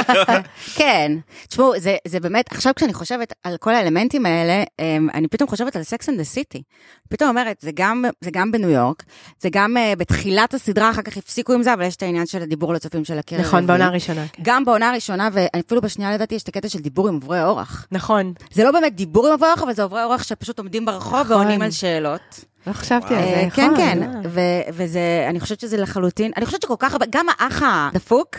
כן, 0.78 1.12
תשמעו, 1.48 1.72
זה, 1.78 1.96
זה 2.06 2.20
באמת, 2.20 2.52
עכשיו 2.52 2.72
כשאני 2.76 2.94
חושבת 2.94 3.32
על 3.42 3.56
כל 3.56 3.74
האלמנטים 3.74 4.26
האלה, 4.26 4.64
אמ, 4.78 5.08
אני 5.14 5.28
פתאום 5.28 5.48
חושבת 5.48 5.76
על 5.76 5.82
Sex 5.82 6.08
and 6.08 6.18
the 6.18 6.24
City. 6.24 6.62
פתאום 7.08 7.28
אומרת, 7.28 7.56
זה 7.60 7.70
גם, 7.74 8.04
זה 8.20 8.30
גם 8.30 8.52
בניו 8.52 8.70
יורק, 8.70 9.02
זה 9.40 9.48
גם 9.52 9.76
uh, 9.76 9.98
בתחילת 9.98 10.54
הסדרה, 10.54 10.90
אחר 10.90 11.02
כך 11.02 11.16
הפסיקו 11.16 11.52
עם 11.52 11.62
זה, 11.62 11.74
אבל 11.74 11.82
יש 11.82 11.96
את 11.96 12.02
העניין 12.02 12.26
של 12.26 12.42
הדיבור 12.42 12.74
לצופים 12.74 13.04
של 13.04 13.18
קארי. 13.18 13.40
נכון, 13.40 13.66
בעונה 13.66 13.86
הראשונה. 13.86 14.26
כן. 14.32 14.42
גם 14.46 14.64
בעונה 14.64 14.90
הראשונה, 14.90 15.28
ואפילו 15.32 15.80
בשנייה 15.80 16.14
לדעתי 16.14 16.34
יש 16.34 16.42
את 16.42 16.48
הקטע 16.48 16.68
של 16.68 16.78
דיבור 16.78 17.08
עם 17.08 17.14
עוברי 17.14 17.44
אורח. 17.44 17.86
נכון. 17.92 18.32
זה 18.52 18.64
לא 18.64 18.70
באמת 18.70 18.94
דיבור 18.94 19.26
עם 19.26 19.32
עוברי 19.32 19.48
אורח, 19.48 19.62
אבל 19.62 19.72
זה 19.72 19.82
עוברי 19.82 20.04
אורח 20.04 20.22
שפשוט 20.22 20.58
עומדים 20.58 20.84
ברחוב 20.84 21.20
נכון. 21.20 21.36
ועונים 21.36 21.62
על 21.62 21.70
שאלות. 21.70 22.44
לא 22.66 22.72
חשבתי 22.72 23.14
על 23.14 23.22
זה. 23.22 23.28
אה, 23.28 23.50
כן, 23.50 23.64
נכון, 23.64 23.76
כן. 23.76 24.10
ו- 24.24 24.40
וזה, 24.72 25.26
אני 25.30 25.40
חושבת 25.40 25.60
שזה 25.60 25.76
לחלוטין, 25.76 26.32
אני 26.36 26.46
חושבת 26.46 26.62
שכל 26.62 26.74
כך 26.78 26.92
הרבה, 26.92 27.06
גם 27.10 27.26
האח 27.28 27.62
הדפוק, 27.64 28.36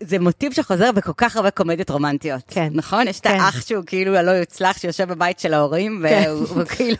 זה 0.00 0.18
מוטיב 0.18 0.52
שחוזר 0.52 0.92
בכל 0.92 1.12
כך 1.16 1.36
הרבה 1.36 1.50
קומדיות 1.50 1.90
רומנטיות. 1.90 2.42
כן. 2.48 2.68
נכון? 2.72 3.08
יש 3.08 3.20
את 3.20 3.26
כן. 3.26 3.34
האח 3.34 3.60
שהוא 3.66 3.84
כאילו 3.86 4.16
הלא 4.16 4.30
יוצלח, 4.30 4.78
שיושב 4.78 5.08
בבית 5.08 5.38
של 5.38 5.54
ההורים, 5.54 6.04
כן. 6.08 6.24
והוא 6.26 6.48
הוא 6.56 6.64
כאילו 6.64 6.96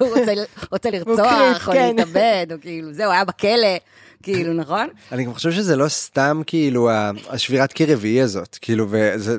רוצה, 0.70 0.90
לרצוח, 0.90 1.68
או 1.68 1.72
כן. 1.72 1.96
להתאבד, 1.96 2.46
או 2.52 2.56
כאילו, 2.60 2.92
זהו, 2.92 3.10
היה 3.10 3.24
בכלא, 3.24 3.76
כאילו, 4.22 4.52
נכון? 4.52 4.88
אני 5.12 5.24
גם 5.24 5.34
חושב 5.34 5.52
שזה 5.52 5.76
לא 5.76 5.88
סתם 5.88 6.42
כאילו 6.46 6.90
השבירת 7.30 7.72
קיר 7.72 7.92
רביעי 7.92 8.22
הזאת, 8.22 8.58
כאילו, 8.60 8.86
וזה 8.90 9.36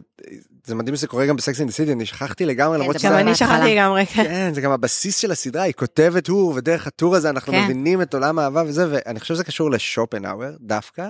זה 0.72 0.76
מדהים 0.76 0.96
שזה 0.96 1.08
קורה 1.08 1.26
גם 1.26 1.36
בסקס 1.36 1.60
אינד 1.60 1.72
סיטי, 1.72 1.94
אני 1.94 2.06
שכחתי 2.06 2.46
לגמרי, 2.46 2.78
כן, 2.78 2.82
למרות 2.82 3.00
זה 3.00 3.08
גם. 3.08 3.16
אני. 3.16 3.36
שכחתי 3.36 3.76
לגמרי, 3.76 4.06
כן. 4.06 4.24
כן, 4.24 4.52
זה 4.54 4.62
גם 4.62 4.72
הבסיס 4.72 5.18
של 5.18 5.32
הסדרה, 5.32 5.64
היא 5.64 5.74
כותבת 5.74 6.26
טור, 6.26 6.54
ודרך 6.56 6.88
הטור 6.88 7.16
הזה 7.16 7.30
אנחנו 7.30 7.54
כן. 7.54 7.64
מבינים 7.64 8.02
את 8.02 8.14
עולם 8.14 8.40
האהבה 8.40 8.64
וזה, 8.68 8.88
ואני 8.92 9.20
חושב 9.20 9.34
שזה 9.34 9.44
קשור 9.44 9.72
לשופנהאואר 9.72 10.52
דווקא, 10.60 11.08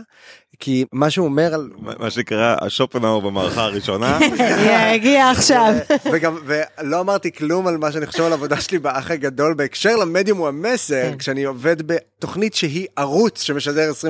כי 0.60 0.86
מה 0.92 1.10
שהוא 1.10 1.26
אומר 1.26 1.54
על... 1.54 1.70
מה 2.00 2.10
שנקרא 2.10 2.56
השופנאור 2.62 3.22
במערכה 3.22 3.64
הראשונה. 3.64 4.20
הגיע 4.94 5.30
עכשיו. 5.36 5.74
וגם, 6.12 6.38
ולא 6.46 7.00
אמרתי 7.00 7.32
כלום 7.32 7.68
על 7.68 7.78
מה 7.78 7.92
שאני 7.92 8.06
חושב 8.06 8.24
על 8.24 8.32
העבודה 8.32 8.62
שלי 8.62 8.80
באח 8.80 9.12
הגדול, 9.12 9.54
בהקשר 9.54 9.96
למדיום 9.96 10.38
הוא 10.38 10.48
המסר, 10.48 11.12
כן. 11.12 11.18
כשאני 11.18 11.44
עובד 11.44 11.76
בתוכנית 11.82 12.54
שהיא 12.54 12.88
ערוץ 12.96 13.42
שמשדר 13.42 13.92
24/7, 14.02 14.06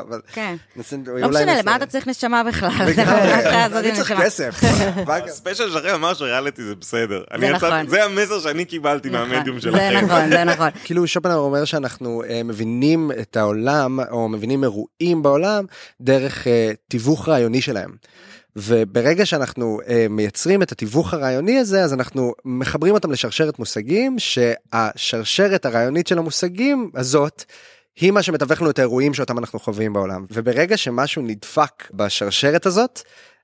אבל... 0.00 0.20
כן. 0.32 0.56
לא 1.06 1.28
משנה, 1.28 1.62
למה 1.62 1.76
אתה 1.76 1.86
צריך 1.86 2.08
נשמה 2.08 2.42
בכלל? 2.44 2.70
אני 3.76 3.92
צריך. 3.92 4.12
כסף. 4.12 4.60
הספיישל 5.08 5.70
שלכם 5.70 5.94
אמר 5.94 6.14
שריאליטי 6.14 6.64
זה 6.64 6.74
בסדר. 6.74 7.24
זה 7.40 7.50
נכון. 7.50 7.88
זה 7.88 8.04
המסר 8.04 8.40
שאני 8.40 8.64
קיבלתי 8.64 9.10
נכון, 9.10 9.28
מהמדיום 9.28 9.56
זה 9.56 9.62
שלכם. 9.62 10.04
נכון, 10.04 10.30
זה 10.30 10.44
נכון. 10.44 10.68
כאילו 10.84 11.06
שופנהאואר 11.06 11.44
אומר 11.44 11.64
שאנחנו 11.64 12.22
אה, 12.28 12.42
מבינים 12.42 13.10
את 13.20 13.36
העולם 13.36 14.00
או 14.10 14.28
מבינים 14.28 14.64
אירועים 14.64 15.22
בעולם 15.22 15.64
דרך 16.00 16.46
אה, 16.46 16.70
תיווך 16.88 17.28
רעיוני 17.28 17.62
שלהם. 17.62 17.90
וברגע 18.56 19.26
שאנחנו 19.26 19.80
אה, 19.88 20.06
מייצרים 20.10 20.62
את 20.62 20.72
התיווך 20.72 21.14
הרעיוני 21.14 21.58
הזה 21.58 21.82
אז 21.82 21.92
אנחנו 21.92 22.32
מחברים 22.44 22.94
אותם 22.94 23.12
לשרשרת 23.12 23.58
מושגים 23.58 24.16
שהשרשרת 24.18 25.66
הרעיונית 25.66 26.06
של 26.06 26.18
המושגים 26.18 26.90
הזאת. 26.94 27.44
היא 28.00 28.10
מה 28.10 28.22
שמתווך 28.22 28.60
לנו 28.60 28.70
את 28.70 28.78
האירועים 28.78 29.14
שאותם 29.14 29.38
אנחנו 29.38 29.58
חווים 29.58 29.92
בעולם 29.92 30.26
וברגע 30.30 30.76
שמשהו 30.76 31.22
נדפק 31.22 31.90
בשרשרת 31.90 32.66
הזאת 32.66 33.00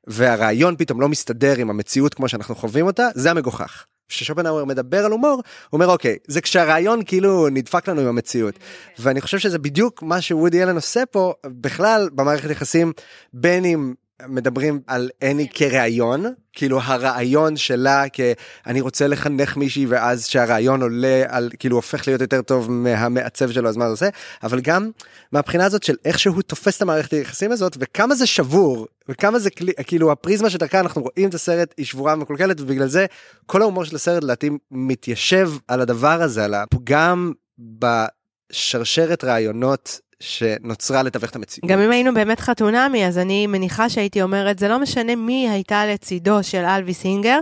והרעיון 0.06 0.76
פתאום 0.76 1.00
לא 1.00 1.08
מסתדר 1.08 1.58
עם 1.58 1.70
המציאות 1.70 2.14
כמו 2.14 2.28
שאנחנו 2.28 2.54
חווים 2.54 2.86
אותה 2.86 3.08
זה 3.14 3.30
המגוחך. 3.30 3.84
כששופנהאואר 4.08 4.64
מדבר 4.64 5.04
על 5.04 5.12
הומור 5.12 5.30
הוא 5.30 5.42
אומר 5.72 5.86
אוקיי 5.86 6.16
זה 6.26 6.40
כשהרעיון 6.40 7.02
כאילו 7.06 7.48
נדפק 7.48 7.88
לנו 7.88 8.00
עם 8.00 8.06
המציאות 8.06 8.54
ואני 8.98 9.20
חושב 9.20 9.38
שזה 9.38 9.58
בדיוק 9.58 10.02
מה 10.02 10.20
שוודי 10.20 10.62
אלן 10.62 10.74
עושה 10.74 11.06
פה 11.06 11.32
בכלל 11.46 12.10
במערכת 12.12 12.50
יחסים 12.50 12.92
בין 13.32 13.64
אם 13.64 13.94
מדברים 14.28 14.80
על 14.86 15.10
אני 15.22 15.48
כרעיון 15.54 16.24
כאילו 16.52 16.80
הרעיון 16.82 17.56
שלה 17.56 18.04
כאני 18.08 18.80
רוצה 18.80 19.06
לחנך 19.06 19.56
מישהי 19.56 19.86
ואז 19.86 20.26
שהרעיון 20.26 20.82
עולה 20.82 21.22
על 21.28 21.50
כאילו 21.58 21.76
הופך 21.76 22.08
להיות 22.08 22.20
יותר 22.20 22.42
טוב 22.42 22.70
מהמעצב 22.70 23.50
שלו 23.50 23.68
אז 23.68 23.76
מה 23.76 23.84
זה 23.84 23.90
עושה? 23.90 24.08
אבל 24.42 24.60
גם 24.60 24.90
מהבחינה 25.32 25.66
הזאת 25.66 25.82
של 25.82 25.96
איך 26.04 26.18
שהוא 26.18 26.42
תופס 26.42 26.76
את 26.76 26.82
המערכת 26.82 27.12
היחסים 27.12 27.52
הזאת 27.52 27.76
וכמה 27.80 28.14
זה 28.14 28.26
שבור 28.26 28.86
וכמה 29.08 29.38
זה 29.38 29.50
כאילו 29.86 30.12
הפריזמה 30.12 30.50
שדרכה 30.50 30.80
אנחנו 30.80 31.02
רואים 31.02 31.28
את 31.28 31.34
הסרט 31.34 31.74
היא 31.76 31.86
שבורה 31.86 32.14
ומקולקלת 32.14 32.60
ובגלל 32.60 32.88
זה 32.88 33.06
כל 33.46 33.62
ההומור 33.62 33.84
של 33.84 33.96
הסרט 33.96 34.24
לדעתי 34.24 34.50
מתיישב 34.70 35.50
על 35.68 35.80
הדבר 35.80 36.22
הזה 36.22 36.44
על 36.44 36.54
הפגם 36.54 37.32
בשרשרת 37.58 39.24
רעיונות 39.24 40.00
שנוצרה 40.22 41.02
לתווך 41.02 41.30
את 41.30 41.36
המציאות. 41.36 41.70
גם 41.70 41.78
אם 41.80 41.90
היינו 41.90 42.14
באמת 42.14 42.40
חתונמי, 42.40 43.06
אז 43.06 43.18
אני 43.18 43.46
מניחה 43.46 43.88
שהייתי 43.88 44.22
אומרת, 44.22 44.58
זה 44.58 44.68
לא 44.68 44.78
משנה 44.78 45.16
מי 45.16 45.48
הייתה 45.50 45.86
לצידו 45.86 46.42
של 46.42 46.64
אלוויס 46.64 47.00
סינגר, 47.00 47.38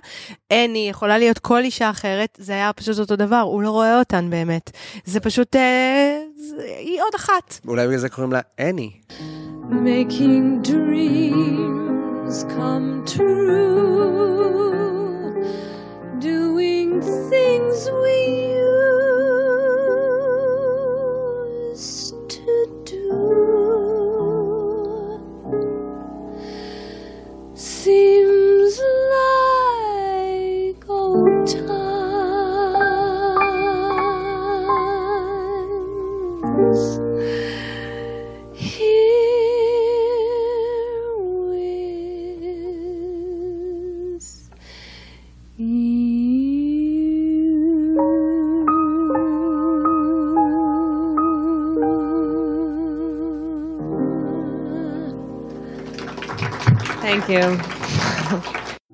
אני 0.51 0.87
יכולה 0.91 1.18
להיות 1.18 1.39
כל 1.39 1.62
אישה 1.62 1.91
אחרת, 1.91 2.39
זה 2.41 2.53
היה 2.53 2.72
פשוט 2.72 2.99
אותו 2.99 3.16
דבר, 3.16 3.41
הוא 3.41 3.62
לא 3.62 3.70
רואה 3.70 3.99
אותן 3.99 4.31
באמת. 4.31 4.70
זה 5.05 5.20
פשוט, 5.20 5.57
אה, 5.57 6.20
זה, 6.37 6.62
היא 6.78 7.03
עוד 7.03 7.14
אחת. 7.16 7.59
אולי 7.66 7.87
בגלל 7.87 7.99
זה 7.99 8.09
קוראים 8.09 8.33
לה 8.33 8.41
אני. 8.59 8.91
making 9.70 10.62
dreams 10.62 12.37
come 12.57 13.05
true, 13.07 13.60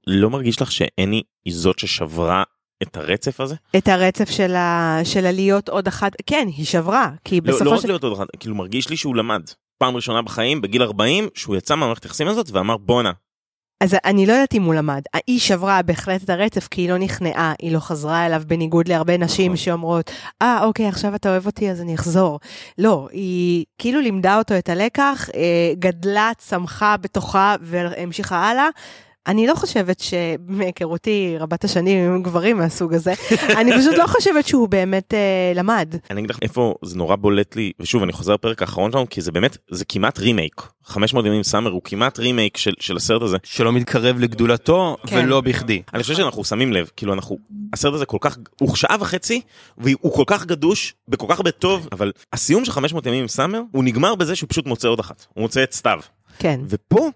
לא 0.07 0.31
מרגיש 0.31 0.63
לך 0.63 0.73
שאני 0.73 1.23
היא 1.45 1.55
זאת 1.55 1.79
ששברה 1.79 2.43
את 2.83 2.97
הרצף 2.97 3.41
הזה? 3.41 3.55
את 3.77 3.89
הרצף 3.89 4.31
של, 4.31 4.55
ה... 4.55 4.99
של 5.05 5.27
הלהיות 5.27 5.69
עוד 5.69 5.89
אחת, 5.89 6.13
כן, 6.27 6.49
היא 6.57 6.67
שברה, 6.67 7.11
כי 7.25 7.41
לא, 7.41 7.53
בסופו 7.53 7.65
לא 7.65 7.75
רק 7.75 7.81
של... 7.81 7.89
להיות 7.89 8.05
עוד 8.05 8.13
אחד, 8.13 8.27
כאילו 8.41 8.55
מרגיש 8.55 8.89
לי 8.91 8.97
שהוא 8.97 9.17
למד. 9.17 9.43
פעם 9.79 9.97
ראשונה 9.97 10.23
בחיים, 10.23 10.61
בגיל 10.61 10.83
40, 10.83 11.29
שהוא 11.35 11.57
יצא 11.57 11.75
מהמערכת 11.75 12.05
היחסים 12.05 12.29
הזאת 12.29 12.51
ואמר 12.51 12.77
בואנה, 12.77 13.13
אז 13.81 13.97
אני 14.05 14.27
לא 14.27 14.33
יודעת 14.33 14.55
אם 14.55 14.63
הוא 14.63 14.75
למד. 14.75 15.03
היא 15.27 15.41
שברה 15.41 15.83
בהחלט 15.83 16.25
את 16.25 16.31
הרצף, 16.31 16.69
כי 16.69 16.81
היא 16.81 16.89
לא 16.89 16.99
נכנעה, 16.99 17.53
היא 17.63 17.73
לא 17.73 17.79
חזרה 17.79 18.27
אליו, 18.27 18.43
בניגוד 18.47 18.89
להרבה 18.89 19.17
נשים 19.17 19.53
נכון. 19.53 19.57
שאומרות, 19.57 20.11
אה, 20.43 20.65
אוקיי, 20.65 20.89
עכשיו 20.89 21.15
אתה 21.15 21.31
אוהב 21.31 21.47
אותי, 21.47 21.71
אז 21.71 21.81
אני 21.81 21.95
אחזור. 21.95 22.41
לא, 22.79 23.09
היא 23.13 23.65
כאילו 23.79 24.01
לימדה 24.01 24.39
אותו 24.39 24.59
את 24.59 24.69
הלקח, 24.69 25.29
אה, 25.35 25.73
גדלה, 25.79 26.31
צמחה 26.39 26.97
בתוכה 26.97 27.57
והמשיכה 27.61 28.37
הלאה. 28.37 28.69
אני 29.27 29.47
לא 29.47 29.55
חושבת 29.55 30.01
שמהיכרותי 30.01 31.37
רבת 31.41 31.65
השנים 31.65 32.13
עם 32.13 32.23
גברים 32.23 32.57
מהסוג 32.59 32.95
הזה, 32.95 33.15
אני 33.61 33.73
פשוט 33.79 33.95
לא 33.95 34.07
חושבת 34.07 34.47
שהוא 34.47 34.69
באמת 34.69 35.15
אה, 35.15 35.53
למד. 35.55 35.95
אני 36.11 36.21
אגיד 36.21 36.31
לך 36.31 36.39
איפה 36.43 36.75
זה 36.85 36.97
נורא 36.97 37.17
בולט 37.17 37.57
לי, 37.57 37.73
ושוב 37.81 38.03
אני 38.03 38.13
חוזר 38.13 38.35
לפרק 38.35 38.63
האחרון 38.63 38.93
שלנו, 38.93 39.07
כי 39.11 39.21
זה 39.21 39.33
באמת, 39.33 39.57
זה 39.71 39.85
כמעט 39.85 40.19
רימייק. 40.19 40.63
500 40.85 41.27
ימים 41.27 41.43
סאמר 41.43 41.71
הוא 41.71 41.81
כמעט 41.85 42.19
רימייק 42.19 42.57
של, 42.57 42.73
של 42.81 42.97
הסרט 42.97 43.23
הזה. 43.23 43.37
שלא 43.43 43.73
מתקרב 43.73 44.19
לגדולתו, 44.19 44.97
כן. 45.07 45.17
ולא 45.19 45.41
בכדי. 45.41 45.83
אני 45.95 46.03
חושב 46.03 46.15
שאנחנו 46.15 46.45
שמים 46.45 46.73
לב, 46.73 46.91
כאילו 46.97 47.13
אנחנו, 47.13 47.39
הסרט 47.73 47.95
הזה 47.95 48.07
כל 48.07 48.19
כך, 48.21 48.39
הוא 48.61 48.77
שעה 48.77 48.97
וחצי, 49.01 49.41
והוא 49.79 50.13
כל 50.13 50.25
כך 50.27 50.47
גדוש, 50.47 50.95
בכל 51.09 51.27
כך 51.29 51.37
הרבה 51.37 51.51
טוב, 51.51 51.89
אבל 51.93 52.13
הסיום 52.33 52.65
של 52.65 52.73
500 52.73 53.07
ימים 53.07 53.23
עם 53.23 53.29
סאמר, 53.29 53.63
הוא 53.73 53.85
נגמר 53.85 54.15
בזה 54.15 54.37
שהוא 54.37 54.49
פשוט 54.51 54.67
מוצא 54.67 54.89
עוד 54.89 55.01
אחת, 55.01 55.27
הוא 55.35 55.43
מוצא 55.43 55.63
את 55.63 55.73
סתיו. 55.73 56.01
כן. 56.39 56.61
ופה, 56.69 57.09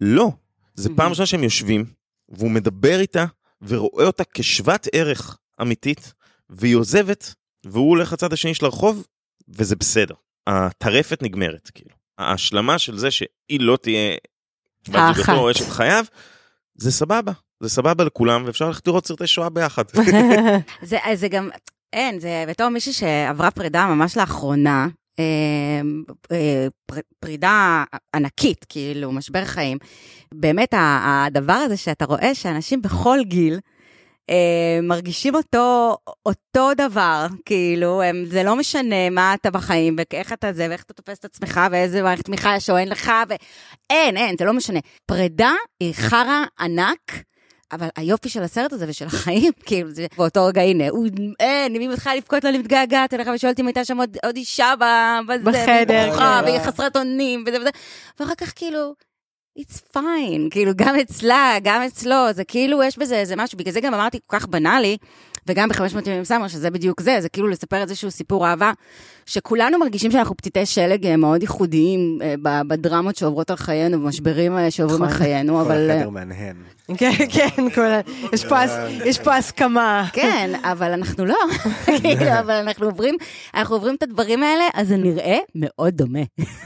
לא. 0.00 0.30
זה 0.78 0.88
פעם 0.96 1.10
ראשונה 1.10 1.26
שהם 1.26 1.44
יושבים, 1.44 1.84
והוא 2.28 2.50
מדבר 2.50 3.00
איתה, 3.00 3.24
ורואה 3.62 4.06
אותה 4.06 4.24
כשוות 4.24 4.86
ערך 4.92 5.38
אמיתית, 5.62 6.12
והיא 6.50 6.76
עוזבת, 6.76 7.34
והוא 7.64 7.88
הולך 7.88 8.12
לצד 8.12 8.32
השני 8.32 8.54
של 8.54 8.64
הרחוב, 8.64 9.06
וזה 9.48 9.76
בסדר. 9.76 10.14
הטרפת 10.46 11.22
נגמרת, 11.22 11.70
כאילו. 11.74 11.94
ההשלמה 12.18 12.78
של 12.78 12.98
זה 12.98 13.10
שהיא 13.10 13.60
לא 13.60 13.76
תהיה 13.82 14.16
האחת. 14.94 15.34
או 15.34 15.50
אשת 15.50 15.68
חייו, 15.68 16.04
זה 16.74 16.92
סבבה. 16.92 17.32
זה 17.60 17.68
סבבה 17.68 18.04
לכולם, 18.04 18.42
ואפשר 18.46 18.66
ללכת 18.66 18.86
לראות 18.86 19.06
סרטי 19.06 19.26
שואה 19.26 19.48
ביחד. 19.48 19.84
זה, 20.82 20.98
זה 21.14 21.28
גם, 21.28 21.50
אין, 21.92 22.20
זה 22.20 22.44
בתור 22.48 22.68
מישהי 22.68 22.92
שעברה 22.92 23.50
פרידה 23.50 23.86
ממש 23.86 24.16
לאחרונה, 24.16 24.88
פרידה 27.20 27.84
ענקית, 28.16 28.64
כאילו, 28.68 29.12
משבר 29.12 29.44
חיים. 29.44 29.78
באמת, 30.34 30.74
הדבר 31.02 31.52
הזה 31.52 31.76
שאתה 31.76 32.04
רואה 32.04 32.34
שאנשים 32.34 32.82
בכל 32.82 33.18
גיל, 33.24 33.58
אה, 34.30 34.78
מרגישים 34.82 35.34
אותו, 35.34 35.96
אותו 36.26 36.70
דבר, 36.76 37.26
כאילו, 37.44 38.02
הם, 38.02 38.24
זה 38.26 38.42
לא 38.42 38.56
משנה 38.56 39.10
מה 39.10 39.34
אתה 39.34 39.50
בחיים, 39.50 39.96
ואיך 39.98 40.32
אתה 40.32 40.52
זה, 40.52 40.66
ואיך 40.70 40.82
אתה 40.82 40.92
תופס 40.94 41.18
את 41.18 41.24
עצמך, 41.24 41.60
ואיזה 41.70 42.02
מערכת 42.02 42.24
תמיכה 42.24 42.56
יש 42.56 42.70
או 42.70 42.76
אין 42.76 42.88
לך, 42.88 43.12
ואין, 43.28 44.16
אין, 44.16 44.36
זה 44.38 44.44
לא 44.44 44.52
משנה. 44.52 44.78
פרידה 45.06 45.52
היא 45.80 45.94
חרא 45.94 46.44
ענק. 46.60 47.27
אבל 47.72 47.88
היופי 47.96 48.28
של 48.28 48.42
הסרט 48.42 48.72
הזה 48.72 48.84
ושל 48.88 49.06
החיים, 49.06 49.52
כאילו, 49.66 49.90
זה 49.90 50.06
באותו 50.16 50.46
רגע, 50.46 50.62
הנה, 50.62 50.88
הוא, 50.88 51.06
אין, 51.40 51.74
אם 51.74 51.80
היא 51.80 51.88
מתחילה 51.88 52.14
לבכות 52.14 52.44
לה, 52.44 52.50
אני 52.50 52.58
מתגעגעת 52.58 53.14
אליך, 53.14 53.28
ושואלת 53.34 53.60
אם 53.60 53.66
הייתה 53.66 53.84
שם 53.84 53.98
עוד, 53.98 54.16
עוד 54.24 54.36
אישה 54.36 54.74
ב- 54.80 55.32
בזה, 55.32 55.50
בחדר, 55.50 55.94
והיא 55.94 56.10
בוכה, 56.10 56.40
כן. 56.40 56.44
והיא 56.44 56.60
חסרת 56.60 56.96
אונים, 56.96 57.44
וזה 57.46 57.60
וזה, 57.60 57.70
ואחר 58.20 58.34
כך 58.34 58.52
כאילו, 58.56 58.94
it's 59.58 59.96
fine, 59.96 60.50
כאילו, 60.50 60.72
גם 60.76 60.96
אצלה, 60.96 61.56
גם 61.62 61.82
אצלו, 61.82 62.32
זה 62.32 62.44
כאילו, 62.44 62.82
יש 62.82 62.98
בזה 62.98 63.16
איזה 63.16 63.36
משהו, 63.36 63.58
בגלל 63.58 63.72
זה 63.72 63.80
גם 63.80 63.94
אמרתי 63.94 64.18
כל 64.26 64.38
כך 64.38 64.46
בנאלי, 64.46 64.96
וגם 65.46 65.68
ב-500 65.68 66.08
ימים 66.10 66.24
סמר, 66.24 66.48
שזה 66.48 66.70
בדיוק 66.70 67.00
זה, 67.00 67.16
זה 67.20 67.28
כאילו 67.28 67.48
לספר 67.48 67.82
איזשהו 67.82 68.10
סיפור 68.10 68.46
אהבה, 68.46 68.72
שכולנו 69.32 69.78
מרגישים 69.78 70.10
שאנחנו 70.10 70.36
פתיתי 70.36 70.66
שלג 70.66 71.06
אה, 71.06 71.16
מאוד 71.16 71.42
ייחודיים 71.42 72.18
אה, 72.22 72.34
בדרמות 72.68 73.16
שעוברות 73.16 73.50
על 73.50 73.56
חיינו, 73.56 74.00
במשברים 74.00 74.58
אה, 74.58 74.70
שעוברים 74.70 75.02
על 75.02 75.08
נכון. 75.08 75.18
חיינו, 75.18 75.54
כל 75.54 75.60
אבל... 75.60 75.90
אה, 75.90 75.96
החדר 75.96 76.10
מהנהן. 76.10 76.56
כן, 76.96 77.10
כן, 77.28 77.70
כל 77.74 77.84
ה- 77.84 78.00
יש 78.32 78.44
פה 78.44 78.62
הס- 78.62 78.70
יש 79.04 79.18
פה 79.18 79.36
הסכמה. 79.36 80.04
כן, 80.12 80.50
אבל 80.62 80.92
אנחנו 80.92 81.24
לא. 81.24 81.36
כאילו, 82.02 82.38
אבל 82.40 82.50
אנחנו 82.54 82.86
עוברים, 82.86 83.16
אנחנו 83.54 83.74
עוברים 83.76 83.94
את 83.94 84.02
הדברים 84.02 84.42
האלה, 84.42 84.64
אז 84.74 84.88
זה 84.88 84.96
נראה 84.96 85.38
מאוד 85.54 85.94
דומה. 85.94 86.18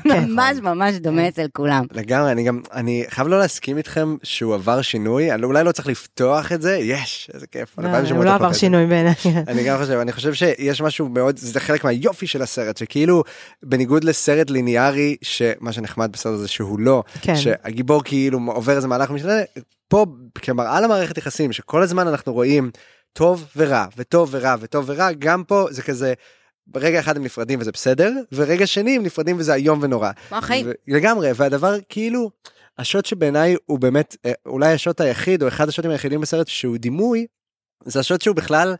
ממש 0.04 0.56
ממש 0.62 0.94
דומה 0.94 1.28
אצל 1.28 1.46
כולם. 1.52 1.84
לגמרי, 1.92 2.32
אני 2.32 2.42
גם, 2.44 2.60
אני 2.72 3.04
חייב 3.08 3.28
לא 3.28 3.38
להסכים 3.38 3.76
איתכם 3.78 4.16
שהוא 4.22 4.54
עבר 4.54 4.82
שינוי, 4.82 5.28
אולי 5.42 5.64
לא 5.64 5.72
צריך 5.72 5.88
לפתוח 5.88 6.52
את 6.52 6.62
זה, 6.62 6.76
יש, 6.76 7.30
איזה 7.34 7.46
כיף. 7.46 7.78
לא, 7.78 7.88
הוא 8.10 8.24
לא 8.24 8.34
עבר. 8.34 8.52
שינוי 8.52 8.86
בעיניי. 8.86 9.14
אני 9.48 9.64
גם 9.64 9.78
חושב, 9.78 9.92
אני 9.92 10.12
חושב 10.12 10.34
שיש 10.34 10.80
משהו 10.80 11.08
מאוד, 11.08 11.36
זה 11.38 11.60
חלק 11.60 11.84
מהיופי 11.84 12.26
של 12.26 12.42
הסרט, 12.52 12.76
שכאילו, 12.76 13.24
בניגוד 13.62 14.04
לסרט 14.04 14.50
ליניארי, 14.50 15.16
שמה 15.22 15.72
שנחמד 15.72 16.12
בסרט 16.12 16.34
הזה 16.34 16.48
שהוא 16.48 16.80
לא, 16.80 17.02
כן. 17.20 17.36
שהגיבור 17.36 18.02
כאילו 18.04 18.40
עובר 18.46 18.76
איזה 18.76 18.88
מהלך 18.88 19.10
משנה, 19.10 19.32
פה 19.88 20.06
כמראה 20.34 20.80
למערכת 20.80 21.18
יחסים, 21.18 21.52
שכל 21.52 21.82
הזמן 21.82 22.08
אנחנו 22.08 22.32
רואים 22.32 22.70
טוב 23.12 23.46
ורע, 23.56 23.86
וטוב 23.96 24.28
ורע, 24.32 24.54
וטוב 24.60 24.84
ורע, 24.88 25.12
גם 25.12 25.44
פה 25.44 25.66
זה 25.70 25.82
כזה, 25.82 26.14
ברגע 26.66 27.00
אחד 27.00 27.16
הם 27.16 27.24
נפרדים 27.24 27.60
וזה 27.60 27.72
בסדר, 27.72 28.12
ורגע 28.32 28.66
שני 28.66 28.96
הם 28.96 29.02
נפרדים 29.02 29.36
וזה 29.38 29.54
איום 29.54 29.78
ונורא. 29.82 30.10
כמו 30.28 30.38
החיים. 30.38 30.66
לגמרי, 30.88 31.30
והדבר 31.34 31.74
כאילו, 31.88 32.30
השוט 32.78 33.06
שבעיניי 33.06 33.56
הוא 33.66 33.78
באמת, 33.78 34.16
אה, 34.26 34.32
אולי 34.46 34.72
השוט 34.72 35.00
היחיד, 35.00 35.42
או 35.42 35.48
אחד 35.48 35.68
השוטים 35.68 35.90
היחידים 35.90 36.20
בסרט 36.20 36.48
שהוא 36.48 36.76
דימוי, 36.76 37.26
זה 37.84 38.00
השוט 38.00 38.20
שהוא 38.20 38.36
בכלל, 38.36 38.74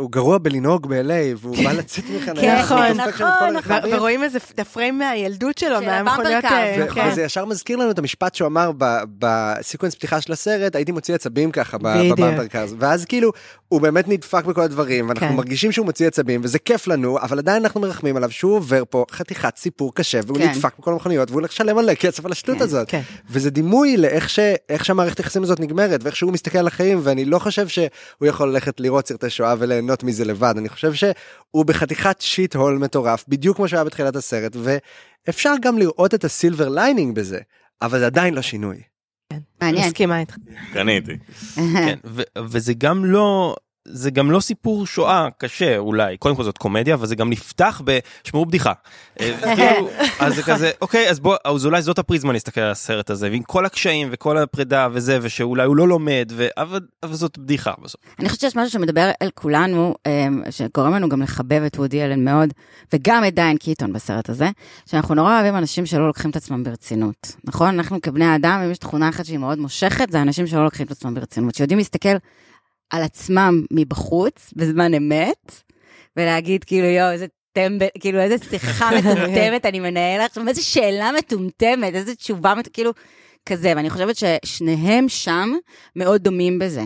הוא 0.00 0.10
גרוע 0.10 0.38
בלנהוג 0.38 0.86
ב-LA, 0.86 1.36
והוא 1.36 1.56
בא 1.64 1.72
לצאת 1.72 2.04
מחניה, 2.16 2.62
נכון, 2.62 3.00
את 3.00 3.14
כל 3.14 3.22
ו- 3.24 3.56
הרכבים. 3.56 3.94
ורואים 3.94 4.22
איזה 4.22 4.38
הפריים 4.58 4.98
מהילדות 4.98 5.58
שלו, 5.58 5.80
של 5.80 5.86
מהמכוניות... 5.86 6.44
אה, 6.44 6.86
כן. 6.94 7.08
וזה 7.12 7.22
ישר 7.22 7.44
מזכיר 7.44 7.76
לנו 7.76 7.90
את 7.90 7.98
המשפט 7.98 8.34
שהוא 8.34 8.46
אמר 8.46 8.70
ב- 8.78 9.02
בסיקוונס 9.18 9.94
פתיחה 9.94 10.20
של 10.20 10.32
הסרט, 10.32 10.76
הייתי 10.76 10.92
מוציא 10.92 11.14
עצבים 11.14 11.50
ככה. 11.50 11.78
ב 11.78 11.88
bumper 11.88 12.46
cars, 12.46 12.72
ואז 12.78 13.04
כאילו 13.04 13.32
הוא 13.68 13.80
באמת 13.80 14.08
נדפק 14.08 14.44
בכל 14.44 14.60
הדברים, 14.60 15.08
ואנחנו 15.08 15.28
כן. 15.28 15.34
מרגישים 15.34 15.72
שהוא 15.72 15.86
מוציא 15.86 16.06
עצבים, 16.06 16.40
וזה 16.44 16.58
כיף 16.58 16.86
לנו, 16.86 17.18
אבל 17.18 17.38
עדיין 17.38 17.62
אנחנו 17.62 17.80
מרחמים 17.80 18.16
עליו 18.16 18.30
שהוא 18.30 18.56
עובר 18.56 18.82
פה 18.90 19.04
חתיכת 19.10 19.56
סיפור 19.56 19.94
קשה, 19.94 20.20
והוא 20.26 20.38
כן. 20.38 20.48
נדפק 20.48 20.78
בכל 20.78 20.92
המכוניות, 20.92 21.30
והוא 21.30 21.40
הולך 21.40 21.50
לשלם 21.50 21.76
מלא 21.76 21.94
כסף 21.94 22.26
על 22.26 22.32
השטות 22.32 22.56
כן, 22.56 22.62
הזאת. 22.62 22.88
כן. 22.88 23.00
וזה 23.30 23.50
דימוי 23.50 23.96
לאיך 23.96 24.30
שהמערכת 24.82 25.18
היחסים 25.18 25.42
הזאת 25.42 25.60
נגמרת, 25.60 26.00
ואיך 26.02 26.16
שהוא 26.16 26.32
מסתכל 26.32 26.58
על 26.58 26.66
החיים, 26.66 27.00
ואני 27.02 27.24
לא 27.24 27.38
חושב 27.38 27.68
שהוא 27.68 27.88
יכול 28.22 28.48
ללכת 28.48 28.80
לראות 28.80 29.08
סרטי 29.08 29.30
שואה 29.30 29.54
וליהנות 29.86 30.04
מזה 30.04 30.24
לבד, 30.24 30.54
אני 30.58 30.68
חושב 30.68 30.94
שהוא 30.94 31.64
בחתיכת 31.66 32.16
shit 32.20 32.56
hole 32.56 32.78
מטורף, 32.78 33.24
בדיוק 33.28 33.56
כמו 33.56 33.68
שהיה 33.68 33.84
בתחילת 33.84 34.16
הסרט, 34.16 34.56
ואפשר 35.26 35.52
גם 35.62 35.78
לראות 35.78 36.14
את 36.14 36.24
ה 36.24 36.30
silver 36.30 36.68
lining 36.68 37.14
בזה, 37.16 37.38
אבל 37.82 37.98
זה 37.98 38.06
עדיין 38.06 38.34
לא 38.34 38.42
שינוי. 38.42 38.76
מעניין. 39.60 39.86
מסכימה 39.86 40.20
איתך. 40.20 40.36
קניתי. 40.72 41.18
כן, 41.56 41.98
וזה 42.38 42.74
גם 42.74 43.04
לא... 43.04 43.56
זה 43.88 44.10
גם 44.10 44.30
לא 44.30 44.40
סיפור 44.40 44.86
שואה 44.86 45.28
קשה 45.38 45.78
אולי, 45.78 46.16
קודם 46.16 46.36
כל 46.36 46.42
זאת 46.42 46.58
קומדיה, 46.58 46.94
אבל 46.94 47.06
זה 47.06 47.16
גם 47.16 47.30
נפתח 47.30 47.82
בשמעו 47.84 48.46
בדיחה. 48.46 48.72
אה, 49.20 49.34
כאילו, 49.56 49.90
אז 50.18 50.34
זה 50.34 50.42
כזה, 50.42 50.70
אוקיי, 50.80 51.10
אז 51.10 51.20
בוא, 51.20 51.36
אז 51.44 51.66
אולי 51.66 51.82
זאת 51.82 51.98
הפריזמה 51.98 52.32
להסתכל 52.32 52.60
על 52.60 52.70
הסרט 52.70 53.10
הזה, 53.10 53.30
ועם 53.30 53.42
כל 53.42 53.66
הקשיים 53.66 54.08
וכל 54.10 54.38
הפרידה 54.38 54.88
וזה, 54.92 55.18
ושאולי 55.22 55.64
הוא 55.64 55.76
לא 55.76 55.88
לומד, 55.88 56.32
ו- 56.36 56.48
אבל 56.56 56.80
אבל 57.02 57.14
זאת 57.14 57.38
בדיחה 57.38 57.72
בסוף. 57.82 58.00
אני 58.18 58.28
חושבת 58.28 58.40
שיש 58.40 58.56
משהו 58.56 58.70
שמדבר 58.70 59.10
אל 59.22 59.30
כולנו, 59.34 59.94
אמ, 60.06 60.42
שגורם 60.50 60.94
לנו 60.94 61.08
גם 61.08 61.22
לחבב 61.22 61.62
את 61.66 61.76
וודי 61.76 62.04
אלן 62.04 62.24
מאוד, 62.24 62.52
וגם 62.92 63.24
את 63.28 63.34
דיין 63.34 63.56
קיטון 63.56 63.92
בסרט 63.92 64.30
הזה, 64.30 64.50
שאנחנו 64.86 65.14
נורא 65.14 65.34
אוהבים 65.34 65.56
אנשים 65.56 65.86
שלא 65.86 66.06
לוקחים 66.06 66.30
את 66.30 66.36
עצמם 66.36 66.64
ברצינות, 66.64 67.36
נכון? 67.44 67.68
אנחנו 67.68 68.00
כבני 68.02 68.36
אדם, 68.36 68.60
אם 68.64 68.70
יש 68.70 68.78
תכונה 68.78 69.08
אחת 69.08 69.24
שהיא 69.24 69.38
מאוד 69.38 69.58
מושכת, 69.58 70.10
זה 70.10 70.22
אנשים 70.22 70.46
שלא 70.46 70.64
לוקחים 70.64 70.86
את 70.86 70.90
עצמם 70.90 71.14
ברצינות, 71.14 71.54
שיודעים 71.54 71.78
להסתכל 71.78 72.16
על 72.90 73.02
עצמם 73.02 73.64
מבחוץ, 73.70 74.52
בזמן 74.56 74.94
אמת, 74.94 75.62
ולהגיד 76.16 76.64
כאילו, 76.64 76.86
יואו, 76.86 77.12
איזה 77.12 77.26
טמבל, 77.52 77.86
כאילו, 78.00 78.20
איזה 78.20 78.44
שיחה 78.50 78.90
מטומטמת 78.98 79.66
אני 79.66 79.80
מנהל 79.80 80.20
עכשיו, 80.20 80.48
איזה 80.48 80.62
שאלה 80.62 81.10
מטומטמת, 81.18 81.94
איזה 81.94 82.14
תשובה, 82.14 82.54
כאילו, 82.72 82.92
כזה, 83.46 83.72
ואני 83.76 83.90
חושבת 83.90 84.16
ששניהם 84.16 85.08
שם 85.08 85.52
מאוד 85.96 86.22
דומים 86.22 86.58
בזה. 86.58 86.82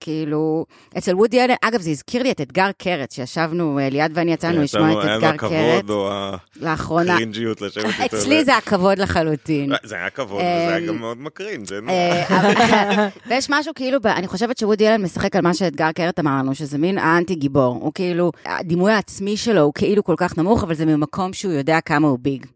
כאילו, 0.00 0.66
אצל 0.98 1.14
וודי 1.16 1.44
אלן, 1.44 1.54
אגב, 1.62 1.80
זה 1.80 1.90
הזכיר 1.90 2.22
לי 2.22 2.30
את 2.30 2.40
אתגר 2.40 2.70
קרת, 2.78 3.12
שישבנו, 3.12 3.78
אה, 3.78 3.88
ליעד 3.88 4.12
ואני 4.14 4.32
יצאנו 4.32 4.62
לשמוע 4.62 4.92
את 4.92 4.96
אתגר 4.98 5.36
קרת 5.36 5.50
היה 5.50 5.76
לו 5.78 5.78
הכבוד 5.78 5.90
או 5.90 6.36
לאחרונה. 6.60 7.14
הקרינג'יות 7.14 7.60
לשבת 7.60 7.84
איתו. 8.00 8.16
אצלי 8.16 8.44
זה 8.44 8.56
הכבוד 8.56 8.98
לחלוטין. 8.98 9.72
זה 9.82 9.94
היה 9.94 10.10
כבוד, 10.10 10.40
וזה 10.40 10.68
היה 10.68 10.78
אמ, 10.78 10.86
גם 10.86 10.98
מאוד 10.98 11.18
מקרין, 11.20 11.64
זה. 11.64 11.78
אה, 11.88 13.08
ויש 13.28 13.46
משהו 13.50 13.72
כאילו, 13.74 13.98
אני 14.04 14.26
חושבת 14.26 14.58
שוודי 14.58 14.88
אלן 14.88 15.02
משחק 15.02 15.36
על 15.36 15.42
מה 15.42 15.54
שאתגר 15.54 15.92
קרת 15.92 16.18
אמר 16.18 16.38
לנו, 16.38 16.54
שזה 16.54 16.78
מין 16.78 16.98
האנטי 16.98 17.34
גיבור. 17.34 17.78
הוא 17.80 17.92
כאילו, 17.94 18.32
הדימוי 18.46 18.92
העצמי 18.92 19.36
שלו 19.36 19.60
הוא 19.60 19.72
כאילו 19.74 20.04
כל 20.04 20.14
כך 20.16 20.38
נמוך, 20.38 20.64
אבל 20.64 20.74
זה 20.74 20.86
ממקום 20.86 21.32
שהוא 21.32 21.52
יודע 21.52 21.80
כמה 21.80 22.08
הוא 22.08 22.18
ביג. 22.22 22.46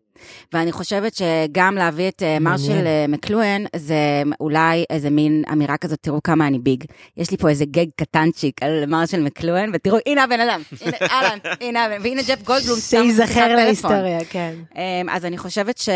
ואני 0.53 0.73
חושבת 0.73 1.15
שגם 1.15 1.75
להביא 1.75 2.09
את 2.09 2.23
אה, 2.23 2.39
מרשל 2.39 2.87
אה, 2.87 3.05
מקלואן, 3.09 3.65
זה 3.77 3.95
אולי 4.41 4.85
איזה 4.91 5.11
מין 5.11 5.43
אמירה 5.53 5.77
כזאת, 5.77 5.99
תראו 6.03 6.23
כמה 6.23 6.47
אני 6.47 6.59
ביג. 6.59 6.85
יש 7.17 7.31
לי 7.31 7.37
פה 7.37 7.49
איזה 7.49 7.65
גג 7.65 7.87
קטנצ'יק 7.97 8.63
על 8.63 8.85
מרשל 8.87 9.21
מקלואן, 9.21 9.71
ותראו, 9.75 9.99
הנה 10.07 10.25
הבן 10.25 10.41
אדם, 10.41 10.63
הנה, 10.81 10.97
אהלן, 11.11 11.39
הנה, 11.61 11.85
הבן- 11.85 12.03
והנה 12.03 12.23
ג'ף 12.29 12.43
גולדבלום, 12.43 12.79
שייזכר. 12.81 13.55
להיסטוריה, 13.57 14.25
כן. 14.31 14.55
אמ, 14.77 15.09
אז 15.11 15.25
אני 15.25 15.39
חושבת 15.39 15.79
שזה 15.79 15.93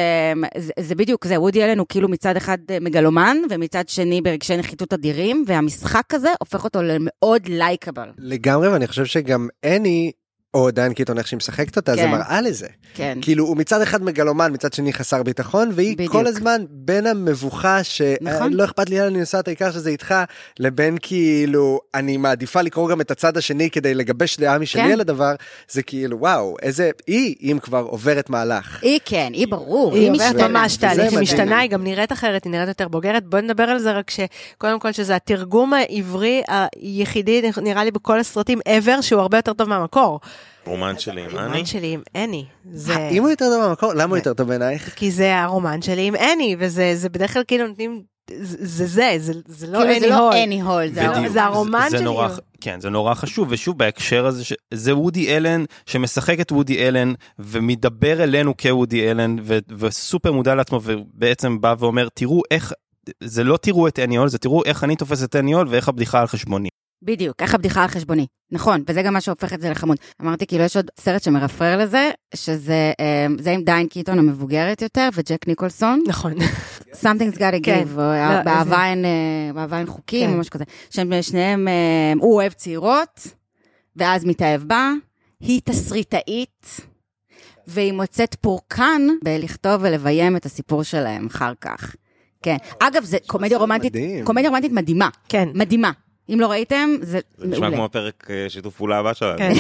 זה 0.79 0.95
בדיוק 0.95 1.27
זה, 1.27 1.41
וודי 1.41 1.64
אלן 1.64 1.79
הוא 1.79 1.87
כאילו 1.89 2.09
מצד 2.09 2.37
אחד 2.37 2.59
אה, 2.70 2.79
מגלומן, 2.81 3.37
ומצד 3.51 3.89
שני 3.89 4.20
ברגשי 4.22 4.57
נחיתות 4.57 4.93
אדירים, 4.93 5.45
והמשחק 5.47 6.14
הזה 6.14 6.29
הופך 6.41 6.64
אותו 6.64 6.83
למאוד 6.83 7.49
לייקבל. 7.49 8.09
לגמרי, 8.18 8.68
ואני 8.68 8.87
חושב 8.87 9.05
שגם 9.05 9.49
אני, 9.64 10.12
או 10.57 10.70
דיין 10.70 10.92
קיטון, 10.92 11.18
איך 11.18 11.26
שהיא 11.26 11.36
משחקת 11.36 11.76
אותה, 11.76 11.94
זה 11.94 12.00
כן. 12.00 12.11
מראה 12.11 12.40
לזה. 12.40 12.66
כן. 12.94 13.18
כאילו, 13.22 13.44
הוא 13.44 13.57
מצד 13.57 13.82
אחד 13.82 14.02
מגלומן, 14.02 14.52
מצד 14.52 14.72
שני 14.72 14.92
חסר 14.92 15.22
ביטחון, 15.22 15.70
והיא 15.74 15.94
בדיוק. 15.94 16.12
כל 16.12 16.26
הזמן 16.26 16.64
בין 16.70 17.07
המבוכה 17.07 17.80
נכון. 18.20 18.52
שלא 18.52 18.64
אכפת 18.64 18.90
לי 18.90 18.98
לאן 18.98 19.07
אני 19.07 19.18
נוסעת, 19.18 19.48
העיקר 19.48 19.72
שזה 19.72 19.90
איתך, 19.90 20.14
לבין 20.59 20.96
כאילו, 21.02 21.80
אני 21.94 22.16
מעדיפה 22.16 22.62
לקרוא 22.62 22.88
גם 22.90 23.00
את 23.00 23.11
הצד 23.11 23.36
השני 23.36 23.70
כדי 23.70 23.94
לגבש 23.94 24.36
דעה 24.36 24.59
משלי 24.59 24.82
כן. 24.82 24.90
על 24.92 25.00
הדבר, 25.00 25.34
זה 25.70 25.82
כאילו, 25.82 26.20
וואו, 26.20 26.57
איזה, 26.62 26.90
היא, 27.07 27.34
אם 27.42 27.59
כבר 27.62 27.86
עוברת 27.88 28.30
מהלך. 28.30 28.78
היא 28.82 29.00
כן, 29.04 29.30
היא 29.32 29.48
ברור, 29.48 29.94
היא 29.94 30.11
היא 30.12 30.30
עוברת. 30.30 30.50
ממש 30.50 30.76
תהליך, 30.76 31.12
היא. 31.12 31.18
משתנה, 31.18 31.59
היא 31.59 31.70
גם 31.70 31.84
נראית 31.84 32.12
אחרת, 32.12 32.44
היא 32.44 32.50
נראית 32.52 32.68
יותר 32.68 32.88
בוגרת. 32.88 33.24
בוא 33.24 33.40
נדבר 33.40 33.62
על 33.62 33.78
זה 33.78 33.92
רק 33.92 34.11
שקודם 34.11 34.78
כל 34.78 34.92
שזה 34.92 35.16
התרגום 35.16 35.72
העברי 35.72 36.42
היחידי, 36.48 37.42
נראה 37.62 37.84
לי, 37.84 37.90
בכל 37.90 38.20
הסרטים 38.20 38.59
ever, 38.68 39.02
שהוא 39.02 39.20
הרבה 39.20 39.38
יותר 39.38 39.52
טוב 39.52 39.68
מהמקור. 39.68 40.20
רומן 40.67 40.99
שלי 40.99 41.25
עם 41.25 41.31
אני. 41.31 41.39
הרומן 41.39 41.64
שלי 41.67 41.93
עם 41.93 42.03
אני. 42.14 42.45
זה... 42.73 43.09
אם 43.09 43.23
הוא 43.23 43.31
יותר 43.31 43.45
טוב 43.45 43.69
במקור, 43.69 43.95
למה 43.95 44.11
הוא 44.11 44.17
יותר 44.17 44.35
טוב 44.35 44.49
בעינייך? 44.49 44.89
כי 44.99 45.11
זה 45.11 45.39
הרומן 45.39 45.83
שלי 45.83 46.07
עם 46.07 46.14
אני, 46.14 46.57
וזה 46.59 46.93
זה 46.97 47.09
בדרך 47.09 47.33
כלל 47.33 47.43
כאילו 47.49 47.67
נותנים... 47.67 48.03
זה 48.31 48.87
זה, 48.87 49.17
זה, 49.47 49.67
לא 49.67 49.79
כאילו, 49.79 49.91
אני 49.91 50.01
זה 50.01 50.07
לא 50.07 50.19
הול. 50.19 50.37
אני 50.37 50.62
הול, 50.62 50.89
זה 50.89 51.09
בדיוק. 51.09 51.29
זה 51.29 51.45
הרומן 51.45 51.87
זה 51.91 51.99
שלי. 51.99 52.07
כן, 52.61 52.81
זה 52.81 52.91
נורא 52.91 53.14
חשוב, 53.14 53.49
ושוב, 53.51 53.79
בהקשר 53.79 54.27
הזה, 54.27 54.43
זה 54.75 54.97
וודי 54.97 55.37
אלן 55.37 55.64
שמשחק 55.87 56.41
את 56.41 56.53
וודי 56.53 56.89
אלן, 56.89 57.12
ומדבר 57.39 58.23
אלינו 58.23 58.57
כוודי 58.57 59.11
אלן, 59.11 59.37
ו- 59.43 59.59
וסופר 59.79 60.33
מודע 60.33 60.55
לעצמו, 60.55 60.81
ובעצם 60.83 61.61
בא 61.61 61.75
ואומר, 61.79 62.09
תראו 62.14 62.43
איך, 62.51 62.73
זה 63.23 63.45
לא 63.45 63.57
תראו 63.57 63.89
את 63.89 63.99
אני 63.99 64.17
הול, 64.17 64.29
זה 64.29 64.39
תראו 64.39 64.64
איך 64.64 64.85
אני 64.85 64.97
תופס 64.97 65.25
את 65.25 65.37
אני 65.37 65.53
הול, 65.53 65.67
ואיך 65.71 65.89
הבדיחה 65.89 66.21
על 66.21 66.27
חשבוני. 66.27 66.69
בדיוק, 67.07 67.42
איך 67.42 67.54
הבדיחה 67.54 67.82
על 67.82 67.88
חשבוני. 67.88 68.26
נכון, 68.52 68.82
וזה 68.88 69.02
גם 69.02 69.12
מה 69.12 69.20
שהופך 69.20 69.52
את 69.52 69.61
זה 69.61 69.70
לחמוד. 69.70 69.96
אמרתי, 70.22 70.46
כאילו, 70.46 70.64
יש 70.64 70.76
עוד 70.76 70.90
סרט 71.00 71.22
שמרפרר 71.22 71.78
לזה, 71.78 72.11
שזה 72.34 72.92
אה, 73.00 73.26
זה 73.38 73.50
עם 73.50 73.62
דיין 73.62 73.86
קיטון 73.88 74.18
המבוגרת 74.18 74.82
יותר, 74.82 75.09
וג'ק 75.14 75.46
ניקולסון. 75.48 76.02
נכון. 76.09 76.32
Something's 76.92 77.36
gotta 77.36 77.61
כן. 77.62 77.82
give, 77.84 77.92
או 77.94 78.00
לא, 78.00 78.42
באהבה 78.42 78.64
זה- 78.76 78.84
אין, 78.84 79.04
אה, 79.04 79.11
באהבה 79.54 79.78
אין 79.78 79.86
חוקים, 79.86 80.26
כן. 80.28 80.34
או 80.34 80.40
משהו 80.40 80.52
כזה. 80.52 80.64
שהם 80.90 81.12
שניהם, 81.22 81.68
אה, 81.68 81.72
הוא 82.20 82.34
אוהב 82.34 82.52
צעירות, 82.52 83.26
ואז 83.96 84.24
מתאהב 84.24 84.62
בה, 84.62 84.92
היא 85.40 85.61
תסריטאית, 85.64 86.66
והיא 87.66 87.92
מוצאת 87.92 88.34
פורקן 88.34 89.02
בלכתוב 89.24 89.80
ולביים 89.84 90.36
את 90.36 90.46
הסיפור 90.46 90.82
שלהם 90.82 91.26
אחר 91.26 91.52
כך. 91.61 91.94
כן. 92.42 92.57
אגב, 92.80 93.04
זה 93.04 93.16
קומדיה 93.26 93.59
רומנטית, 93.59 93.92
מדהים. 93.92 94.24
קומדיה 94.24 94.48
רומנטית 94.50 94.72
מדהימה. 94.72 95.09
כן. 95.28 95.48
מדהימה. 95.54 95.90
אם 96.29 96.41
לא 96.41 96.51
ראיתם, 96.51 96.91
זה 97.01 97.20
זה 97.37 97.47
נשמע 97.47 97.61
מעולה. 97.61 97.77
כמו 97.77 97.85
הפרק 97.85 98.27
אה, 98.31 98.47
שיתוף 98.49 98.77
פעולה 98.77 98.99
הבא 98.99 99.14
שלנו. 99.14 99.39
כן. 99.39 99.53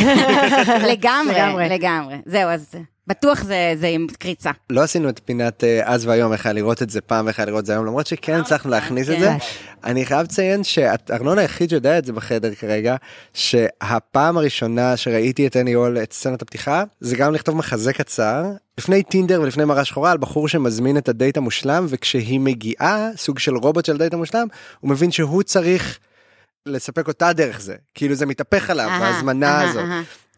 לגמרי, 0.92 1.34
לגמרי. 1.34 1.68
לגמרי. 1.68 2.14
זהו, 2.26 2.50
אז 2.50 2.74
בטוח 3.06 3.42
זה 3.42 3.74
זה 3.76 3.86
עם 3.86 4.06
קריצה. 4.18 4.50
לא 4.70 4.80
עשינו 4.80 5.08
את 5.08 5.20
פינת 5.24 5.64
אה, 5.64 5.80
אז 5.84 6.06
והיום, 6.06 6.32
איך 6.32 6.46
היה 6.46 6.52
לראות 6.52 6.82
את 6.82 6.90
זה 6.90 7.00
פעם 7.00 7.26
ואיך 7.26 7.38
היה 7.38 7.46
לראות 7.46 7.60
את 7.60 7.66
זה 7.66 7.72
היום, 7.72 7.86
למרות 7.86 8.06
שכן 8.06 8.40
הצלחנו 8.40 8.70
להכניס 8.70 9.10
את 9.10 9.18
זה. 9.20 9.26
כן. 9.26 9.36
אני 9.84 10.06
חייב 10.06 10.22
לציין 10.22 10.64
שארנון 10.64 11.38
היחיד 11.38 11.70
שיודע 11.70 11.98
את 11.98 12.04
זה 12.04 12.12
בחדר 12.12 12.54
כרגע, 12.54 12.96
שהפעם 13.34 14.36
הראשונה 14.36 14.96
שראיתי 14.96 15.46
את 15.46 15.56
אני 15.56 15.72
הול, 15.72 15.98
את 16.02 16.12
סצנת 16.12 16.42
הפתיחה, 16.42 16.84
זה 17.00 17.16
גם 17.16 17.34
לכתוב 17.34 17.56
מחזה 17.56 17.92
קצר, 17.92 18.44
לפני 18.78 19.02
טינדר 19.02 19.40
ולפני 19.42 19.64
מראה 19.64 19.84
שחורה, 19.84 20.10
על 20.10 20.18
בחור 20.18 20.48
שמזמין 20.48 20.98
את 20.98 21.08
הדייט 21.08 21.36
המושלם, 21.36 21.86
וכשהיא 21.88 22.40
מגיעה, 22.40 23.08
סוג 23.16 23.38
של 23.38 23.56
רובוט 23.56 23.84
של 23.84 23.96
דייט 23.96 24.14
המושלם, 24.14 24.46
הוא 24.80 24.90
מבין 24.90 25.10
שהוא 25.10 25.42
צריך 25.42 25.98
לספק 26.66 27.08
אותה 27.08 27.32
דרך 27.32 27.60
זה, 27.60 27.74
כאילו 27.94 28.14
זה 28.14 28.26
מתהפך 28.26 28.70
עליו, 28.70 28.88
ההזמנה 28.88 29.62
הזאת. 29.62 29.84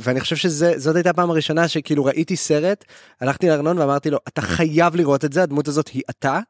ואני 0.01 0.20
חושב 0.20 0.37
שזאת 0.37 0.97
הייתה 0.97 1.11
הפעם 1.11 1.31
הראשונה 1.31 1.68
שכאילו 1.68 2.05
ראיתי 2.05 2.37
סרט, 2.37 2.85
הלכתי 3.20 3.49
לארנון 3.49 3.79
ואמרתי 3.79 4.11
לו, 4.11 4.18
אתה 4.29 4.43
חייב 4.43 4.97
לראות 4.97 5.24
את 5.24 5.33
זה, 5.33 5.43
הדמות 5.43 5.68
הזאת 5.68 5.89
היא 5.89 6.03
אתה. 6.11 6.41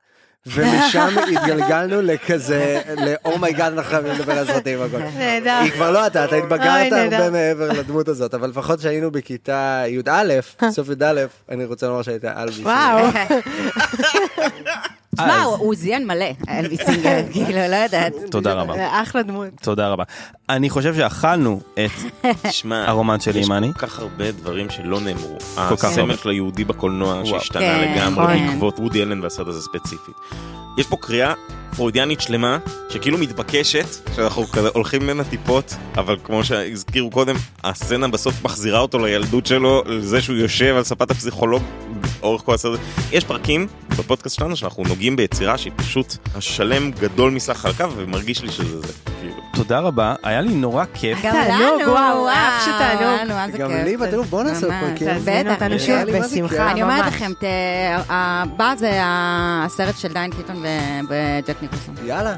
ומשם 0.46 1.14
התגלגלנו 1.32 2.02
לכזה, 2.02 2.80
ל 2.96 3.05
oh 3.05 3.22
my 3.22 3.39
god, 3.39 3.72
אנחנו 3.72 3.90
חייבים 3.90 4.12
לדבר 4.12 4.38
על 4.38 4.46
סרטים 4.46 4.80
והכל. 4.80 4.98
נהדר. 5.18 5.58
היא 5.62 5.72
כבר 5.72 5.90
לא 5.90 6.06
אתה, 6.06 6.24
אתה 6.24 6.36
התבגרת. 6.36 6.92
הרבה 6.92 7.30
מעבר 7.30 7.72
לדמות 7.72 8.08
הזאת, 8.08 8.34
אבל 8.34 8.48
לפחות 8.50 8.80
שהיינו 8.80 9.10
בכיתה 9.10 9.82
י"א, 9.88 10.40
סוף 10.76 10.88
י"א, 10.88 11.24
אני 11.48 11.64
רוצה 11.64 11.86
לומר 11.86 12.02
שהיית 12.02 12.24
אלבי. 12.24 12.58
וואו. 12.58 13.06
שמע, 15.18 15.42
הוא- 15.42 15.74
זיין 15.74 16.06
מלא, 16.06 16.26
אלוויס 16.48 16.80
סינגר, 16.82 17.20
כאילו, 17.32 17.58
לא 17.70 17.76
יודעת. 17.76 18.12
תודה 18.30 18.52
רבה. 18.54 19.02
אחלה 19.02 19.22
דמות. 19.22 19.48
תודה 19.62 19.88
רבה. 19.88 20.04
אני 20.50 20.70
חושב 20.70 20.94
שאכלנו 20.94 21.60
את 21.74 21.90
תשמע, 22.48 22.84
הרומן 22.88 23.20
שלי 23.20 23.44
עם 23.44 23.52
אני. 23.52 23.66
יש 23.66 23.72
כל 23.72 23.86
כך 23.86 23.98
הרבה 23.98 24.30
דברים 24.30 24.70
שלא 24.70 25.00
נאמרו. 25.00 25.36
הסמל. 25.56 26.16
של 26.16 26.28
היהודי 26.30 26.64
בקולנוע 26.64 27.20
שהשתנה 27.24 27.60
כן, 27.60 27.92
לגמרי 27.94 28.24
נכון. 28.34 28.46
בעקבות 28.48 28.78
וודי 28.78 29.02
אלן 29.02 29.20
והסרט 29.22 29.46
הזה 29.48 29.62
ספציפית. 29.62 30.14
יש 30.78 30.86
פה 30.86 30.96
קריאה 31.00 31.32
פרוידיאנית 31.76 32.20
שלמה, 32.20 32.58
שכאילו 32.90 33.18
מתבקשת, 33.18 33.86
שאנחנו 34.16 34.46
כזה 34.46 34.68
הולכים 34.74 35.02
ממנה 35.02 35.24
טיפות, 35.24 35.74
אבל 35.96 36.16
כמו 36.24 36.44
שהזכירו 36.44 37.10
קודם, 37.10 37.36
הסצנה 37.64 38.08
בסוף 38.08 38.44
מחזירה 38.44 38.80
אותו 38.80 38.98
לילדות 38.98 39.46
שלו, 39.46 39.82
לזה 39.86 40.20
שהוא 40.20 40.36
יושב 40.36 40.74
על 40.76 40.84
ספת 40.84 41.10
הפסיכולוג 41.10 41.62
לאורך 42.22 42.42
כל 42.42 42.54
הסרט. 42.54 42.80
יש 43.12 43.24
פרקים 43.24 43.66
בפודקאסט 43.98 44.36
שלנו 44.36 44.56
שאנחנו 44.56 44.82
נוגעים 44.88 45.16
ביצירה 45.16 45.58
שהיא 45.58 45.72
פשוט 45.76 46.16
השלם 46.34 46.90
גדול 46.90 47.30
מסך 47.30 47.56
חלקיו, 47.56 47.92
ומרגיש 47.96 48.42
לי 48.42 48.50
שזה 48.52 48.80
זה. 48.80 48.92
כאילו. 49.20 49.34
תודה 49.54 49.78
רבה, 49.80 50.14
היה 50.22 50.40
לי 50.40 50.54
נורא 50.54 50.84
כיף. 50.94 51.18
גם 51.22 51.34
לנו, 51.50 51.92
וואו, 51.92 52.28
אף 52.28 52.36
אז 53.30 53.52
זה 53.52 53.58
גם. 53.58 53.70
לי, 53.84 53.96
בטירוף, 53.96 54.26
בואו 54.26 54.42
נעשה. 54.42 54.66
פרקים. 54.80 55.14
תזמינו 55.18 55.40
בטח, 55.50 55.54
אותנו. 55.62 55.78
שוב, 55.78 55.88
היה 55.90 56.04
לי 56.04 56.12
מה 56.12 56.26
זה 56.28 56.34
בשמחה. 56.36 56.70
אני 56.70 56.82
אומרת. 56.82 57.06
לכם, 57.06 57.32
ת- 57.40 57.44
הבא 58.08 58.74
זה 58.78 58.90
הסרט 59.02 59.98
של 59.98 60.12
דיין 60.12 60.30
קיטון 60.30 60.62
וג'ק 61.08 61.56
ניקולסון. 61.62 61.94
יאללה. 62.04 62.34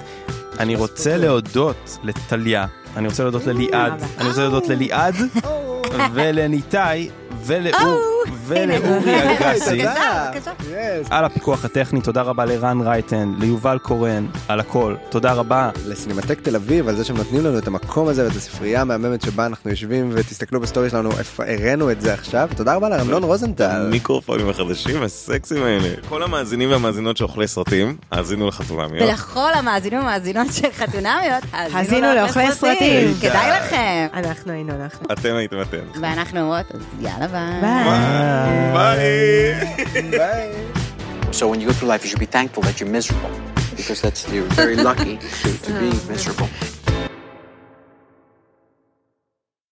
אני 0.58 0.74
רוצה 0.76 1.16
להודות 1.16 1.98
לטליה, 2.02 2.66
אני 2.96 3.08
רוצה 3.08 3.22
להודות 3.22 3.46
לליעד, 3.46 4.02
אני 4.18 4.28
רוצה 4.28 4.40
להודות 4.42 4.68
לליעד 4.68 5.14
ולניתאי 6.14 7.10
ולאור 7.46 8.00
ולאורי 8.46 9.38
אגסי. 9.38 9.82
על 11.10 11.24
הפיקוח 11.24 11.64
הטכני, 11.64 12.00
תודה 12.00 12.22
רבה 12.22 12.44
לרן 12.44 12.80
רייטן, 12.80 13.34
ליובל 13.38 13.78
קורן, 13.78 14.26
על 14.48 14.60
הכל, 14.60 14.94
תודה 15.08 15.32
רבה. 15.32 15.70
לסינמטק 15.86 16.40
תל 16.40 16.56
אביב 16.56 16.88
על 16.88 16.96
זה 16.96 17.04
שהם 17.04 17.16
נותנים 17.16 17.44
לנו 17.44 17.58
את 17.58 17.66
המקום 17.66 18.08
הזה 18.08 18.24
ואת 18.24 18.36
הספרייה 18.36 18.80
המהממת 18.80 19.22
שבה 19.22 19.46
אנחנו 19.46 19.70
יושבים 19.70 20.10
ותסתכלו 20.14 20.60
בסטורי 20.60 20.90
שלנו 20.90 21.10
איפה 21.18 21.44
הראינו 21.44 21.90
את 21.90 22.00
זה 22.00 22.14
עכשיו 22.14 22.48
תודה 22.56 22.74
רבה 22.74 22.88
לארנון 22.88 23.22
רוזנטל. 23.22 23.64
המיקרופונים 23.86 24.48
החדשים 24.48 25.02
הסקסים 25.02 25.62
האלה. 25.62 25.88
כל 26.08 26.22
המאזינים 26.22 26.70
והמאזינות 26.70 27.16
של 27.16 27.24
אוכלי 27.24 27.48
סרטים, 27.48 27.96
האזינו 28.10 28.48
לחתונמיות. 28.48 29.08
ולכל 29.08 29.54
המאזינים 29.54 29.98
והמאזינות 29.98 30.46
של 30.52 30.68
חתונמיות, 30.72 31.44
האזינו 31.52 32.14
לאוכלי 32.14 32.52
סרטים. 32.52 33.14
כדאי 33.20 33.50
לכם. 33.60 34.06
אנחנו 34.14 34.52
היינו 34.52 34.72
אנחנו. 34.82 35.06
אתם 35.12 35.34
הייתם 35.34 35.60
אתם. 35.60 36.00
ואנחנו 36.00 36.40
אומרות, 36.40 36.66
אז 36.74 36.80
יאללה 37.00 37.26
ביי. 37.26 37.60
Bye. 38.72 39.86
Bye. 40.16 41.32
So 41.32 41.48
when 41.48 41.60
you 41.60 41.66
go 41.68 41.72
through 41.72 41.88
life, 41.88 42.02
you 42.04 42.10
should 42.10 42.18
be 42.18 42.26
thankful 42.26 42.62
that 42.64 42.80
you're 42.80 42.88
miserable 42.88 43.30
because 43.76 44.00
that's 44.00 44.28
you're 44.32 44.44
very 44.54 44.76
lucky 44.90 45.18
to, 45.18 45.58
to 45.58 45.72
be 45.78 45.90
miserable. 46.08 46.48